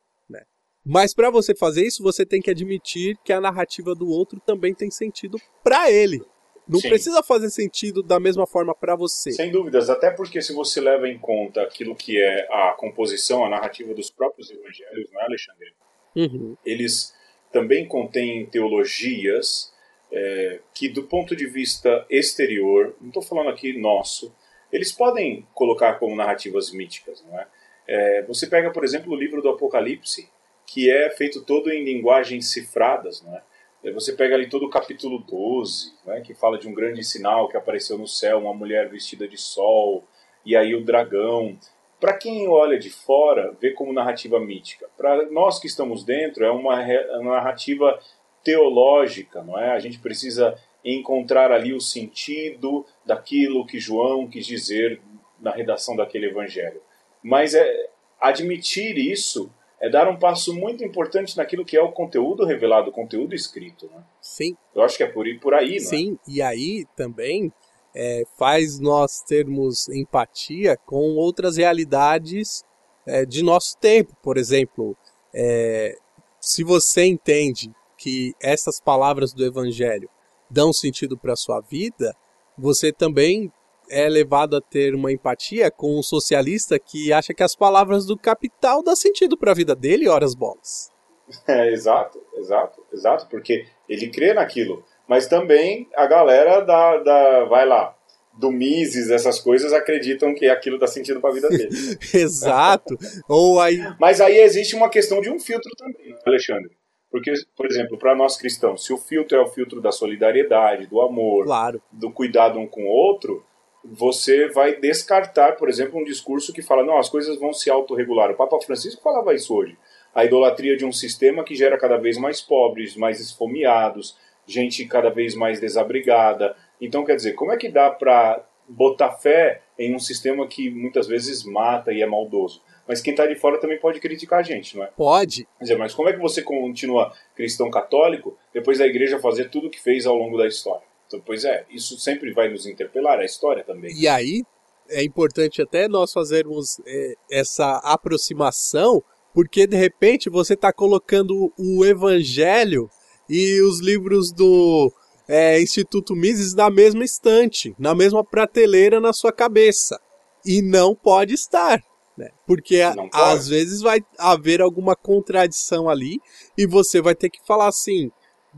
Mas 0.86 1.14
para 1.14 1.30
você 1.30 1.56
fazer 1.56 1.86
isso, 1.86 2.04
você 2.04 2.26
tem 2.26 2.42
que 2.42 2.52
admitir 2.52 3.18
que 3.24 3.34
a 3.34 3.42
narrativa 3.42 3.96
do 3.96 4.08
outro 4.08 4.40
também 4.40 4.74
tem 4.74 4.92
sentido 4.92 5.40
para 5.64 5.90
ele. 5.92 6.22
Não 6.68 6.80
Sim. 6.80 6.90
precisa 6.90 7.22
fazer 7.22 7.50
sentido 7.50 8.02
da 8.02 8.20
mesma 8.20 8.48
forma 8.48 8.74
para 8.74 8.96
você. 8.96 9.32
Sem 9.32 9.52
dúvidas, 9.52 9.90
até 9.90 10.10
porque 10.10 10.42
se 10.42 10.54
você 10.54 10.82
leva 10.82 11.08
em 11.08 11.18
conta 11.18 11.62
aquilo 11.62 11.96
que 11.96 12.18
é 12.22 12.48
a 12.52 12.76
composição, 12.78 13.46
a 13.46 13.50
narrativa 13.50 13.94
dos 13.94 14.10
próprios 14.10 14.50
evangelhos, 14.50 15.10
não 15.12 15.22
é, 15.22 15.26
Alexandre? 15.26 15.74
Uhum. 16.16 16.58
Eles 16.66 17.14
também 17.52 17.88
contêm 17.88 18.46
teologias 18.48 19.72
é, 20.12 20.60
que, 20.74 20.90
do 20.90 21.04
ponto 21.04 21.36
de 21.36 21.46
vista 21.46 22.06
exterior, 22.10 22.96
não 23.00 23.10
estou 23.10 23.22
falando 23.22 23.50
aqui 23.50 23.78
nosso, 23.78 24.34
eles 24.72 24.92
podem 24.92 25.48
colocar 25.54 26.00
como 26.00 26.16
narrativas 26.16 26.72
míticas, 26.72 27.24
não 27.26 27.40
é? 27.40 27.48
É, 27.88 28.24
você 28.24 28.48
pega, 28.48 28.72
por 28.72 28.84
exemplo, 28.84 29.14
o 29.14 29.16
livro 29.16 29.42
do 29.42 29.50
Apocalipse, 29.50 30.28
que 30.66 30.90
é 30.92 31.10
feito 31.12 31.44
todo 31.44 31.72
em 31.72 31.84
linguagens 31.84 32.52
cifradas, 32.52 33.22
não 33.22 33.36
é? 33.36 33.42
É, 33.84 33.92
Você 33.92 34.14
pega 34.14 34.36
ali 34.36 34.50
todo 34.50 34.66
o 34.66 34.70
capítulo 34.70 35.20
12, 35.20 35.94
né, 36.06 36.22
que 36.22 36.34
fala 36.34 36.58
de 36.58 36.68
um 36.68 36.74
grande 36.74 37.04
sinal 37.04 37.48
que 37.48 37.56
apareceu 37.58 37.98
no 37.98 38.08
céu, 38.08 38.40
uma 38.40 38.54
mulher 38.54 38.90
vestida 38.90 39.28
de 39.28 39.38
sol, 39.38 40.04
e 40.46 40.56
aí 40.56 40.74
o 40.76 40.84
dragão. 40.84 41.58
Para 42.00 42.14
quem 42.18 42.48
olha 42.48 42.78
de 42.78 42.90
fora, 42.90 43.56
vê 43.60 43.72
como 43.72 43.94
narrativa 43.94 44.40
mítica. 44.40 44.88
Para 44.98 45.30
nós 45.32 45.60
que 45.60 45.68
estamos 45.68 46.04
dentro, 46.04 46.44
é 46.44 46.84
re- 46.84 47.08
uma 47.20 47.36
narrativa 47.36 48.00
teológica, 48.44 49.42
não 49.44 49.58
é? 49.60 49.72
A 49.72 49.80
gente 49.80 50.00
precisa 50.00 50.58
encontrar 50.84 51.52
ali 51.52 51.74
o 51.74 51.82
sentido 51.82 52.86
daquilo 53.04 53.66
que 53.66 53.80
João 53.80 54.28
quis 54.28 54.46
dizer 54.46 55.02
na 55.40 55.52
redação 55.52 55.96
daquele 55.96 56.28
evangelho. 56.28 56.82
Mas 57.24 57.56
é 57.56 57.90
admitir 58.22 58.98
isso 58.98 59.52
é 59.82 59.90
dar 59.90 60.08
um 60.08 60.18
passo 60.18 60.54
muito 60.54 60.84
importante 60.84 61.36
naquilo 61.38 61.66
que 61.66 61.78
é 61.78 61.82
o 61.82 61.92
conteúdo 61.92 62.46
revelado, 62.46 62.90
o 62.90 62.94
conteúdo 62.94 63.36
escrito. 63.36 63.88
Né? 63.88 64.04
Sim. 64.22 64.56
Eu 64.74 64.82
acho 64.82 64.98
que 64.98 65.04
é 65.04 65.08
por, 65.08 65.26
por 65.40 65.54
aí, 65.54 65.70
não 65.70 65.76
é? 65.76 65.80
Sim, 65.80 66.20
e 66.28 66.42
aí 66.42 66.86
também 66.96 67.52
é, 67.94 68.24
faz 68.38 68.80
nós 68.80 69.22
termos 69.22 69.88
empatia 69.90 70.78
com 70.86 71.16
outras 71.16 71.58
realidades 71.58 72.64
é, 73.06 73.26
de 73.26 73.44
nosso 73.44 73.78
tempo. 73.78 74.16
Por 74.22 74.38
exemplo, 74.38 74.98
é, 75.34 75.98
se 76.40 76.64
você 76.64 77.06
entende 77.06 77.72
que 77.98 78.34
essas 78.42 78.80
palavras 78.80 79.34
do 79.34 79.46
Evangelho 79.46 80.10
dão 80.50 80.72
sentido 80.72 81.18
para 81.18 81.34
a 81.34 81.38
sua 81.38 81.62
vida, 81.62 82.16
você 82.58 82.92
também 82.92 83.52
é 83.90 84.08
levado 84.08 84.56
a 84.56 84.62
ter 84.62 84.94
uma 84.96 85.12
empatia 85.12 85.70
com 85.72 85.98
um 85.98 86.04
socialista 86.04 86.80
que 86.80 87.12
acha 87.12 87.34
que 87.34 87.44
as 87.44 87.56
palavras 87.56 88.06
do 88.06 88.18
capital 88.18 88.84
dão 88.84 88.96
sentido 88.96 89.38
para 89.38 89.52
a 89.52 89.56
vida 89.56 89.76
dele, 89.76 90.08
horas 90.08 90.36
bolas. 90.36 90.92
É, 91.48 91.74
exato, 91.74 92.22
exato, 92.36 92.84
exato, 92.94 93.28
porque 93.32 93.66
ele 93.90 94.12
crê 94.12 94.32
naquilo. 94.34 94.84
Mas 95.08 95.28
também 95.28 95.90
a 95.96 96.06
galera 96.06 96.62
da, 96.62 96.98
da 97.00 97.46
vai 97.46 97.66
lá, 97.66 97.96
do 98.38 98.52
Mises, 98.52 99.10
essas 99.10 99.40
coisas, 99.40 99.74
acreditam 99.74 100.36
que 100.36 100.48
aquilo 100.48 100.78
dá 100.78 100.88
sentido 100.88 101.20
para 101.20 101.32
a 101.32 101.34
vida 101.34 101.50
dele. 101.50 101.70
Exato. 102.14 102.96
Ou 103.28 103.60
aí. 103.60 103.80
Mas 104.00 104.22
aí 104.22 104.40
existe 104.40 104.76
uma 104.76 104.90
questão 104.90 105.22
de 105.22 105.30
um 105.30 105.40
filtro 105.40 105.72
também, 105.78 106.16
Alexandre. 106.26 106.72
Porque, 107.10 107.32
por 107.56 107.66
exemplo, 107.66 107.98
para 107.98 108.14
nós 108.16 108.36
cristãos, 108.36 108.84
se 108.84 108.92
o 108.92 108.98
filtro 108.98 109.38
é 109.38 109.42
o 109.42 109.48
filtro 109.48 109.82
da 109.82 109.92
solidariedade, 109.92 110.86
do 110.88 111.00
amor, 111.02 111.46
Claro. 111.46 111.82
do 111.92 112.12
cuidado 112.12 112.60
um 112.60 112.68
com 112.68 112.84
o 112.84 112.88
outro, 112.90 113.44
você 113.92 114.48
vai 114.50 114.76
descartar, 114.76 115.54
por 115.54 115.70
exemplo, 115.70 116.00
um 116.00 116.04
discurso 116.04 116.52
que 116.52 116.62
fala, 116.62 116.84
não, 116.84 116.98
as 116.98 117.10
coisas 117.10 117.40
vão 117.40 117.54
se 117.54 117.70
autorregular. 117.70 118.32
O 118.32 118.36
Papa 118.36 118.60
Francisco 118.62 119.02
falava 119.02 119.34
isso 119.34 119.54
hoje. 119.54 119.78
A 120.14 120.26
idolatria 120.26 120.76
de 120.76 120.86
um 120.86 120.92
sistema 120.92 121.44
que 121.44 121.56
gera 121.56 121.78
cada 121.78 121.98
vez 121.98 122.18
mais 122.18 122.42
pobres, 122.42 122.96
mais 122.96 123.20
esfomeados, 123.20 124.18
gente 124.48 124.86
cada 124.86 125.10
vez 125.10 125.36
mais 125.36 125.60
desabrigada. 125.60 126.56
Então, 126.82 127.04
quer 127.04 127.16
dizer, 127.16 127.34
como 127.34 127.52
é 127.52 127.58
que 127.58 127.70
dá 127.70 127.90
para 127.92 128.44
botar 128.68 129.12
fé 129.12 129.62
em 129.78 129.94
um 129.94 130.00
sistema 130.00 130.48
que 130.48 130.70
muitas 130.70 131.08
vezes 131.08 131.44
mata 131.44 131.92
e 131.92 132.02
é 132.02 132.06
maldoso? 132.06 132.64
Mas 132.88 133.02
quem 133.02 133.12
está 133.12 133.26
de 133.26 133.36
fora 133.36 133.60
também 133.60 133.80
pode 133.80 134.00
criticar 134.00 134.40
a 134.40 134.44
gente, 134.44 134.78
não 134.78 134.84
é? 134.84 134.88
Pode. 134.88 135.46
Quer 135.58 135.64
dizer, 135.64 135.78
mas 135.78 135.94
como 135.94 136.10
é 136.10 136.14
que 136.14 136.20
você 136.20 136.42
continua 136.42 137.12
cristão 137.36 137.70
católico 137.70 138.38
depois 138.54 138.78
da 138.80 138.88
igreja 138.88 139.20
fazer 139.20 139.50
tudo 139.50 139.68
o 139.68 139.70
que 139.70 139.82
fez 139.82 140.06
ao 140.06 140.16
longo 140.16 140.38
da 140.38 140.48
história? 140.48 140.84
Então, 141.08 141.22
pois 141.26 141.44
é, 141.44 141.66
isso 141.70 142.00
sempre 142.00 142.34
vai 142.34 142.50
nos 142.50 142.66
interpelar, 142.66 143.20
a 143.20 143.26
história 143.26 143.64
também. 143.64 143.94
E 143.96 144.08
aí 144.08 144.44
é 144.90 145.04
importante 145.04 145.62
até 145.62 145.88
nós 145.88 146.12
fazermos 146.12 146.80
é, 146.86 147.16
essa 147.32 147.78
aproximação, 147.78 149.04
porque 149.34 149.68
de 149.68 149.76
repente 149.76 150.30
você 150.30 150.54
está 150.54 150.72
colocando 150.72 151.52
o 151.58 151.86
Evangelho 151.86 152.90
e 153.30 153.62
os 153.62 153.80
livros 153.80 154.32
do 154.32 154.92
é, 155.28 155.62
Instituto 155.62 156.16
Mises 156.16 156.54
na 156.54 156.70
mesma 156.70 157.04
estante, 157.04 157.76
na 157.78 157.96
mesma 157.96 158.24
prateleira 158.24 159.00
na 159.00 159.14
sua 159.14 159.32
cabeça. 159.32 160.00
E 160.46 160.62
não 160.62 160.96
pode 160.96 161.34
estar. 161.34 161.84
Né? 162.18 162.30
Porque 162.46 162.82
pode. 162.96 163.10
às 163.12 163.48
vezes 163.48 163.82
vai 163.82 164.00
haver 164.18 164.62
alguma 164.62 164.96
contradição 164.96 165.90
ali 165.90 166.20
e 166.58 166.66
você 166.66 167.02
vai 167.02 167.16
ter 167.16 167.30
que 167.30 167.46
falar 167.46 167.68
assim: 167.68 168.10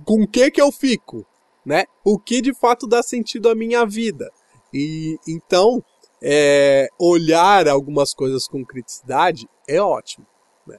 com 0.05 0.23
o 0.23 0.27
que 0.27 0.51
que 0.51 0.61
eu 0.61 0.71
fico? 0.71 1.25
Né? 1.67 1.83
O 2.01 2.17
que 2.17 2.41
de 2.41 2.53
fato 2.53 2.87
dá 2.87 3.03
sentido 3.03 3.49
à 3.49 3.53
minha 3.53 3.85
vida? 3.85 4.31
E 4.73 5.17
então, 5.27 5.83
é, 6.21 6.87
olhar 6.97 7.67
algumas 7.67 8.13
coisas 8.13 8.47
com 8.47 8.63
criticidade 8.65 9.49
é 9.67 9.81
ótimo. 9.81 10.25
né? 10.65 10.77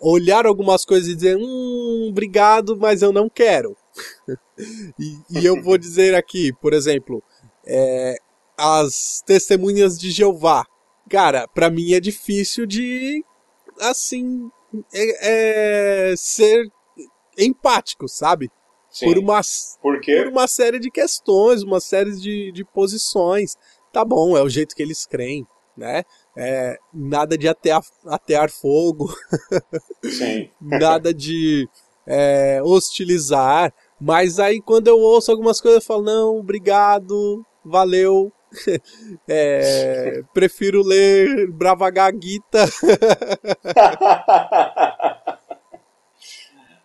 Olhar 0.00 0.46
algumas 0.46 0.86
coisas 0.86 1.10
e 1.10 1.14
dizer, 1.14 1.36
hum, 1.36 2.06
obrigado, 2.08 2.74
mas 2.74 3.02
eu 3.02 3.12
não 3.12 3.28
quero. 3.28 3.76
e, 4.98 5.18
e 5.28 5.44
eu 5.44 5.62
vou 5.62 5.76
dizer 5.76 6.14
aqui, 6.14 6.54
por 6.54 6.72
exemplo, 6.72 7.22
é, 7.66 8.16
as 8.56 9.22
testemunhas 9.26 9.98
de 9.98 10.10
Jeová. 10.10 10.64
Cara, 11.10 11.46
pra 11.48 11.68
mim 11.68 11.92
é 11.92 12.00
difícil 12.00 12.64
de, 12.64 13.22
assim, 13.78 14.50
é- 14.94 16.12
é, 16.12 16.16
ser 16.16 16.66
empático, 17.36 18.08
sabe? 18.08 18.50
Sim. 18.90 19.06
Por 19.06 19.18
uma, 19.18 19.40
Por 19.80 20.00
por 20.00 20.26
uma 20.26 20.48
série 20.48 20.80
de 20.80 20.90
questões, 20.90 21.62
uma 21.62 21.80
série 21.80 22.14
de, 22.16 22.50
de 22.52 22.64
posições. 22.64 23.56
Tá 23.92 24.04
bom, 24.04 24.36
é 24.36 24.42
o 24.42 24.48
jeito 24.48 24.74
que 24.74 24.82
eles 24.82 25.06
creem, 25.06 25.46
né? 25.76 26.02
É, 26.36 26.76
nada 26.92 27.38
de 27.38 27.46
atear, 27.48 27.80
atear 28.06 28.50
fogo, 28.50 29.14
Sim. 30.02 30.50
nada 30.60 31.14
de 31.14 31.68
é, 32.06 32.60
hostilizar. 32.62 33.72
Mas 34.00 34.40
aí 34.40 34.60
quando 34.60 34.88
eu 34.88 34.98
ouço 34.98 35.30
algumas 35.30 35.60
coisas 35.60 35.82
eu 35.82 35.86
falo, 35.86 36.02
não, 36.02 36.38
obrigado, 36.38 37.46
valeu. 37.64 38.32
É, 39.28 40.22
prefiro 40.34 40.82
ler 40.82 41.48
Bravagar 41.52 42.12
Gita. 42.20 42.64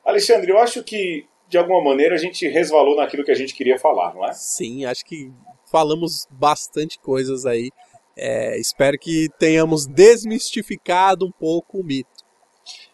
Alexandre, 0.05 0.51
eu 0.51 0.59
acho 0.59 0.83
que 0.83 1.25
de 1.47 1.57
alguma 1.57 1.83
maneira 1.83 2.15
a 2.15 2.17
gente 2.17 2.47
resvalou 2.47 2.95
naquilo 2.95 3.23
que 3.23 3.31
a 3.31 3.35
gente 3.35 3.53
queria 3.53 3.77
falar, 3.77 4.13
não 4.13 4.25
é? 4.25 4.33
Sim, 4.33 4.85
acho 4.85 5.05
que 5.05 5.31
falamos 5.71 6.27
bastante 6.31 6.99
coisas 6.99 7.45
aí. 7.45 7.69
É, 8.17 8.57
espero 8.57 8.97
que 8.97 9.27
tenhamos 9.37 9.85
desmistificado 9.85 11.25
um 11.25 11.31
pouco 11.31 11.79
o 11.79 11.83
mito. 11.83 12.25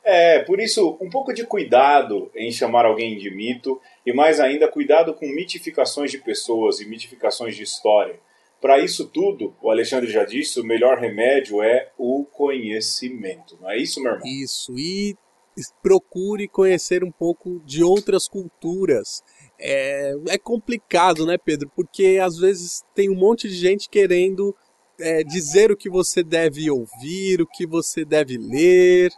É, 0.04 0.40
por 0.40 0.60
isso, 0.60 0.98
um 1.00 1.10
pouco 1.10 1.34
de 1.34 1.46
cuidado 1.46 2.32
em 2.36 2.52
chamar 2.52 2.86
alguém 2.86 3.18
de 3.18 3.30
mito 3.30 3.80
e 4.06 4.12
mais 4.12 4.40
ainda 4.40 4.68
cuidado 4.68 5.14
com 5.14 5.28
mitificações 5.28 6.12
de 6.12 6.18
pessoas 6.18 6.80
e 6.80 6.90
mitificações 6.90 7.56
de 7.56 7.64
história. 7.64 8.20
Para 8.60 8.80
isso 8.80 9.08
tudo, 9.08 9.56
o 9.62 9.72
Alexandre 9.72 10.12
já 10.12 10.24
disse, 10.24 10.60
o 10.60 10.64
melhor 10.64 10.98
remédio 11.00 11.64
é 11.64 11.90
o 11.98 12.26
conhecimento. 12.26 13.58
Não 13.62 13.70
é 13.70 13.78
isso, 13.78 14.02
meu 14.02 14.12
irmão? 14.12 14.28
Isso, 14.28 14.78
e 14.78 15.16
procure 15.82 16.48
conhecer 16.48 17.04
um 17.04 17.12
pouco 17.12 17.60
de 17.66 17.84
outras 17.84 18.28
culturas. 18.28 19.22
É, 19.60 20.14
é 20.30 20.38
complicado, 20.38 21.26
né, 21.26 21.38
Pedro? 21.38 21.72
Porque 21.76 22.20
às 22.22 22.38
vezes 22.38 22.84
tem 22.96 23.10
um 23.10 23.16
monte 23.16 23.48
de 23.48 23.56
gente 23.56 23.90
querendo 23.90 24.56
é, 25.00 25.24
dizer 25.24 25.72
o 25.72 25.78
que 25.78 25.90
você 25.90 26.24
deve 26.24 26.70
ouvir, 26.70 27.42
o 27.42 27.48
que 27.48 27.66
você 27.66 28.06
deve 28.06 28.38
ler, 28.38 29.12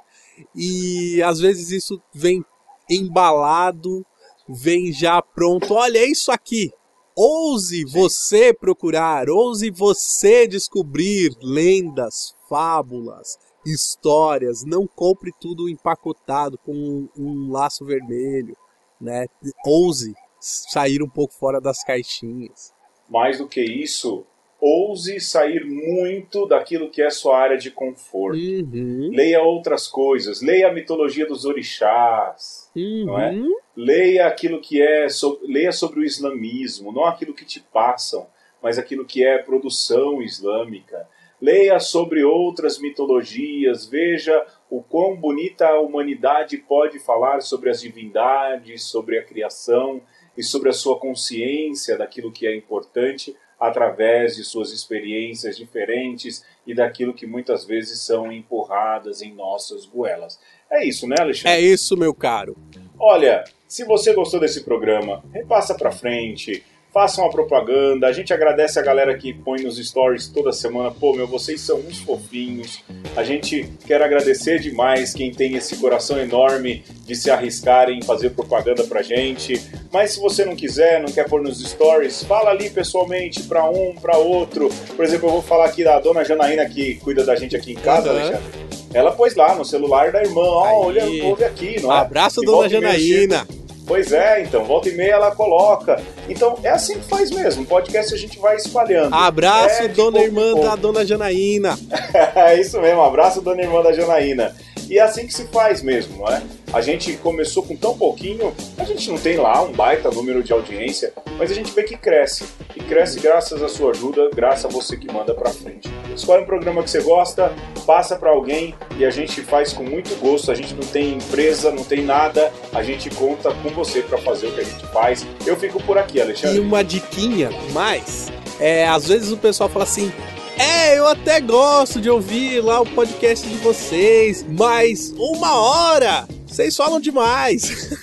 e 0.56 1.22
às 1.22 1.39
vezes 1.39 1.72
isso 1.72 2.02
vem 2.14 2.44
embalado, 2.89 4.06
vem 4.48 4.91
já 4.91 5.22
pronto. 5.22 5.74
Olha, 5.74 6.00
é 6.00 6.10
isso 6.10 6.32
aqui. 6.32 6.72
Ouse 7.16 7.86
você 7.86 8.54
procurar, 8.54 9.30
ouse 9.30 9.70
você 9.70 10.48
descobrir 10.48 11.32
lendas, 11.41 12.34
fábulas, 12.50 13.38
histórias. 13.66 14.64
Não 14.66 14.88
compre 14.88 15.32
tudo 15.39 15.70
empacotado 15.70 16.57
com 16.57 16.74
um, 16.74 17.09
um 17.18 17.51
laço 17.51 17.86
vermelho, 17.86 18.55
né? 18.99 19.26
Ouse 19.66 20.14
sair 20.39 21.01
um 21.01 21.09
pouco 21.09 21.34
fora 21.34 21.61
das 21.61 21.84
caixinhas. 21.84 22.74
Mais 23.09 23.38
do 23.38 23.47
que 23.47 23.61
isso, 23.61 24.26
ouse 24.59 25.20
sair 25.20 25.66
muito 25.66 26.45
daquilo 26.45 26.89
que 26.89 27.01
é 27.01 27.09
sua 27.09 27.38
área 27.38 27.57
de 27.57 27.70
conforto. 27.70 28.38
Uhum. 28.38 29.09
Leia 29.14 29.41
outras 29.41 29.88
coisas, 29.88 30.41
leia 30.41 30.70
a 30.70 30.74
mitologia 30.74 31.26
dos 31.26 31.43
orixás, 31.43 32.72
não 32.76 33.20
é? 33.20 33.36
Leia 33.76 34.28
aquilo 34.28 34.61
que 34.61 34.82
é, 34.82 35.09
so, 35.09 35.39
leia 35.43 35.72
sobre 35.72 35.99
o 35.99 36.03
islamismo, 36.03 36.93
não 36.93 37.05
aquilo 37.05 37.34
que 37.34 37.45
te 37.45 37.59
passam, 37.59 38.26
mas 38.61 38.78
aquilo 38.78 39.05
que 39.05 39.26
é 39.26 39.38
produção 39.39 40.22
islâmica. 40.22 41.07
Leia 41.44 41.78
sobre 41.78 42.24
outras 42.24 42.80
mitologias, 42.80 43.86
veja 43.86 44.46
o 44.70 44.82
quão 44.82 45.14
bonita 45.18 45.68
a 45.68 45.82
humanidade 45.82 46.56
pode 46.56 47.00
falar 47.00 47.41
sobre 47.41 47.70
as 47.70 47.82
divindades, 47.82 48.84
sobre 48.84 49.20
a 49.20 49.26
criação 49.26 50.02
e 50.38 50.41
sobre 50.41 50.70
a 50.70 50.72
sua 50.72 50.98
consciência 50.98 51.98
daquilo 51.98 52.32
que 52.32 52.48
é 52.48 52.56
importante 52.56 53.36
através 53.60 54.38
de 54.38 54.46
suas 54.46 54.72
experiências 54.72 55.58
diferentes 55.58 56.46
e 56.66 56.74
daquilo 56.74 57.14
que 57.14 57.28
muitas 57.28 57.66
vezes 57.66 58.00
são 58.00 58.32
empurradas 58.32 59.22
em 59.22 59.34
nossas 59.34 59.86
goelas. 59.86 60.39
É 60.72 60.88
isso, 60.88 61.06
né, 61.06 61.18
Alexandre? 61.20 61.58
É 61.58 61.60
isso, 61.60 61.98
meu 61.98 62.14
caro. 62.14 62.56
Olha, 62.98 63.44
se 63.68 63.84
você 63.84 64.14
gostou 64.14 64.39
desse 64.39 64.64
programa, 64.64 65.22
repassa 65.34 65.76
para 65.76 65.91
frente, 65.91 66.64
faça 66.94 67.22
uma 67.22 67.30
propaganda. 67.30 68.08
A 68.08 68.12
gente 68.14 68.32
agradece 68.34 68.78
a 68.78 68.82
galera 68.84 69.18
que 69.18 69.34
põe 69.34 69.64
nos 69.64 69.78
stories 69.78 70.28
toda 70.28 70.52
semana. 70.52 70.91
Pô, 70.91 71.14
meu, 71.14 71.26
vocês 71.28 71.60
são 71.62 71.80
uns 71.80 71.98
fofinhos. 72.00 72.84
A 73.16 73.24
gente 73.24 73.68
quer 73.88 74.02
agradecer 74.02 74.60
demais 74.60 75.14
quem 75.14 75.32
tem 75.32 75.56
esse 75.56 75.76
coração 75.78 76.20
enorme 76.20 76.84
de 77.06 77.16
se 77.16 77.32
arriscarem 77.32 77.98
em 78.00 78.04
fazer 78.04 78.30
propaganda 78.32 78.84
pra 78.84 79.02
gente. 79.02 79.60
Mas 79.91 80.12
se 80.12 80.20
você 80.20 80.46
não 80.46 80.56
quiser, 80.56 81.00
não 81.02 81.12
quer 81.12 81.28
pôr 81.28 81.41
nos 81.41 81.60
stories, 81.64 82.24
fala 82.24 82.52
ali 82.52 82.70
pessoalmente 82.70 83.44
para 83.44 83.68
um, 83.70 83.96
para 83.96 84.18
outro. 84.18 84.70
Por 84.96 85.04
exemplo, 85.04 85.28
eu 85.30 85.34
vou 85.34 85.41
falar 85.41 85.66
aqui 85.66 85.84
da 85.84 86.00
dona 86.00 86.24
Janaína 86.24 86.66
que 86.68 86.96
cuida 86.96 87.24
da 87.24 87.36
gente 87.36 87.56
aqui 87.56 87.72
em 87.72 87.76
casa, 87.76 88.12
Uhum. 88.12 88.18
Alexandre. 88.20 88.64
Ela 88.94 89.12
pôs 89.12 89.34
lá 89.36 89.56
no 89.56 89.66
celular 89.66 90.12
da 90.12 90.22
irmã, 90.22 90.41
ó, 90.44 90.86
olha, 90.86 91.04
ouve 91.26 91.44
aqui, 91.44 91.82
não 91.82 91.91
é? 91.91 91.98
Abraço, 91.98 92.44
E 92.44 92.46
dona 92.46 92.70
Janaína. 92.70 93.48
chega- 93.48 93.62
Pois 93.86 94.12
é, 94.12 94.42
então, 94.42 94.64
volta 94.64 94.90
e 94.90 94.94
meia 94.94 95.14
ela 95.14 95.36
coloca. 95.36 96.02
Então, 96.30 96.58
é 96.64 96.70
assim 96.70 97.00
que 97.00 97.08
faz 97.08 97.30
mesmo. 97.32 97.66
Podcast 97.66 98.14
a 98.14 98.18
gente 98.18 98.40
vai 98.40 98.56
espalhando. 98.56 99.14
Abraço, 99.14 99.84
É 99.84 99.88
dona 99.88 100.20
em 100.20 100.24
irmã 100.24 100.54
da 100.56 100.76
dona 100.76 101.06
Janaína. 101.06 101.78
é 102.36 102.60
isso 102.60 102.80
mesmo, 102.80 103.02
abraço 103.02 103.42
dona 103.42 103.62
irmã 103.62 103.82
da 103.82 103.92
Janaína. 103.92 104.56
E 104.90 104.98
é 104.98 105.02
assim 105.02 105.28
que 105.28 105.34
se 105.34 105.46
faz 105.48 105.82
mesmo, 105.82 106.18
não 106.18 106.28
é? 106.28 106.42
A 106.74 106.82
gente 106.82 107.14
começou 107.18 107.62
com 107.62 107.76
tão 107.76 107.96
pouquinho, 107.96 108.52
a 108.80 108.84
gente 108.84 109.10
não 109.12 109.18
tem 109.20 109.38
lá 109.38 109.62
um 109.62 109.72
baita 109.72 110.10
número 110.10 110.42
de 110.42 110.52
audiência, 110.52 111.14
mas 111.38 111.52
a 111.52 111.54
gente 111.54 111.72
vê 111.72 111.84
que 111.84 111.96
cresce. 111.96 112.46
E 112.76 112.80
cresce 112.80 113.20
graças 113.20 113.62
à 113.62 113.70
sua 113.70 113.92
ajuda, 113.92 114.28
graças 114.34 114.66
a 114.66 114.70
você 114.70 114.98
que 114.98 115.12
manda 115.12 115.36
pra 115.36 115.52
frente. 115.52 115.88
Escolhe 116.16 116.42
um 116.42 116.46
programa 116.48 116.82
que 116.82 116.90
você 116.90 117.02
gosta, 117.02 117.54
passa 117.86 118.16
pra 118.16 118.32
alguém 118.32 118.74
e 118.98 119.06
a 119.06 119.12
gente 119.12 119.42
faz 119.42 119.72
com 119.72 119.84
muito 119.84 120.16
gosto. 120.20 120.52
A 120.52 120.56
gente 120.56 120.74
não 120.74 120.82
tem 120.88 121.14
empresa, 121.14 121.70
não 121.72 121.84
tem 121.84 122.04
nada, 122.04 122.52
a 122.74 122.82
gente 122.82 123.08
conta 123.12 123.54
com 123.54 123.70
você 123.70 124.02
pra 124.02 124.18
fazer 124.18 124.48
o 124.48 124.52
que 124.54 124.62
a 124.62 124.64
gente 124.64 124.86
faz. 124.88 125.26
Eu 125.46 125.56
fico 125.56 125.82
por 125.84 126.00
aqui, 126.00 126.18
E 126.18 126.22
Alexandre. 126.22 126.60
uma 126.60 126.84
diquinha 126.84 127.52
mais, 127.72 128.32
é, 128.60 128.88
às 128.88 129.08
vezes 129.08 129.32
o 129.32 129.38
pessoal 129.38 129.70
fala 129.70 129.84
assim, 129.84 130.12
é, 130.58 130.98
eu 130.98 131.08
até 131.08 131.40
gosto 131.40 132.02
de 132.02 132.10
ouvir 132.10 132.62
lá 132.62 132.82
o 132.82 132.86
podcast 132.86 133.48
de 133.48 133.58
vocês, 133.58 134.44
mas 134.50 135.14
uma 135.18 135.56
hora, 135.60 136.28
vocês 136.54 136.78
falam 136.78 136.99
demais. 136.99 137.97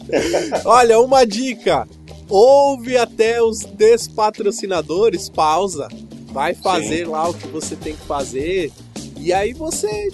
Olha, 0.64 0.98
uma 0.98 1.26
dica, 1.26 1.86
ouve 2.28 2.96
até 2.96 3.42
os 3.42 3.60
despatrocinadores, 3.60 5.28
pausa, 5.28 5.88
vai 6.32 6.54
fazer 6.54 7.06
lá 7.06 7.28
o 7.28 7.34
que 7.34 7.46
você 7.48 7.76
tem 7.76 7.94
que 7.94 8.06
fazer, 8.06 8.72
e 9.18 9.32
aí 9.32 9.52
você 9.52 10.08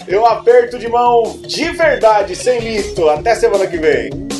Eu 0.06 0.26
aperto 0.26 0.78
de 0.78 0.88
mão 0.88 1.38
de 1.46 1.70
verdade, 1.70 2.36
sem 2.36 2.60
mito. 2.60 3.08
Até 3.08 3.34
semana 3.34 3.66
que 3.66 3.78
vem. 3.78 4.31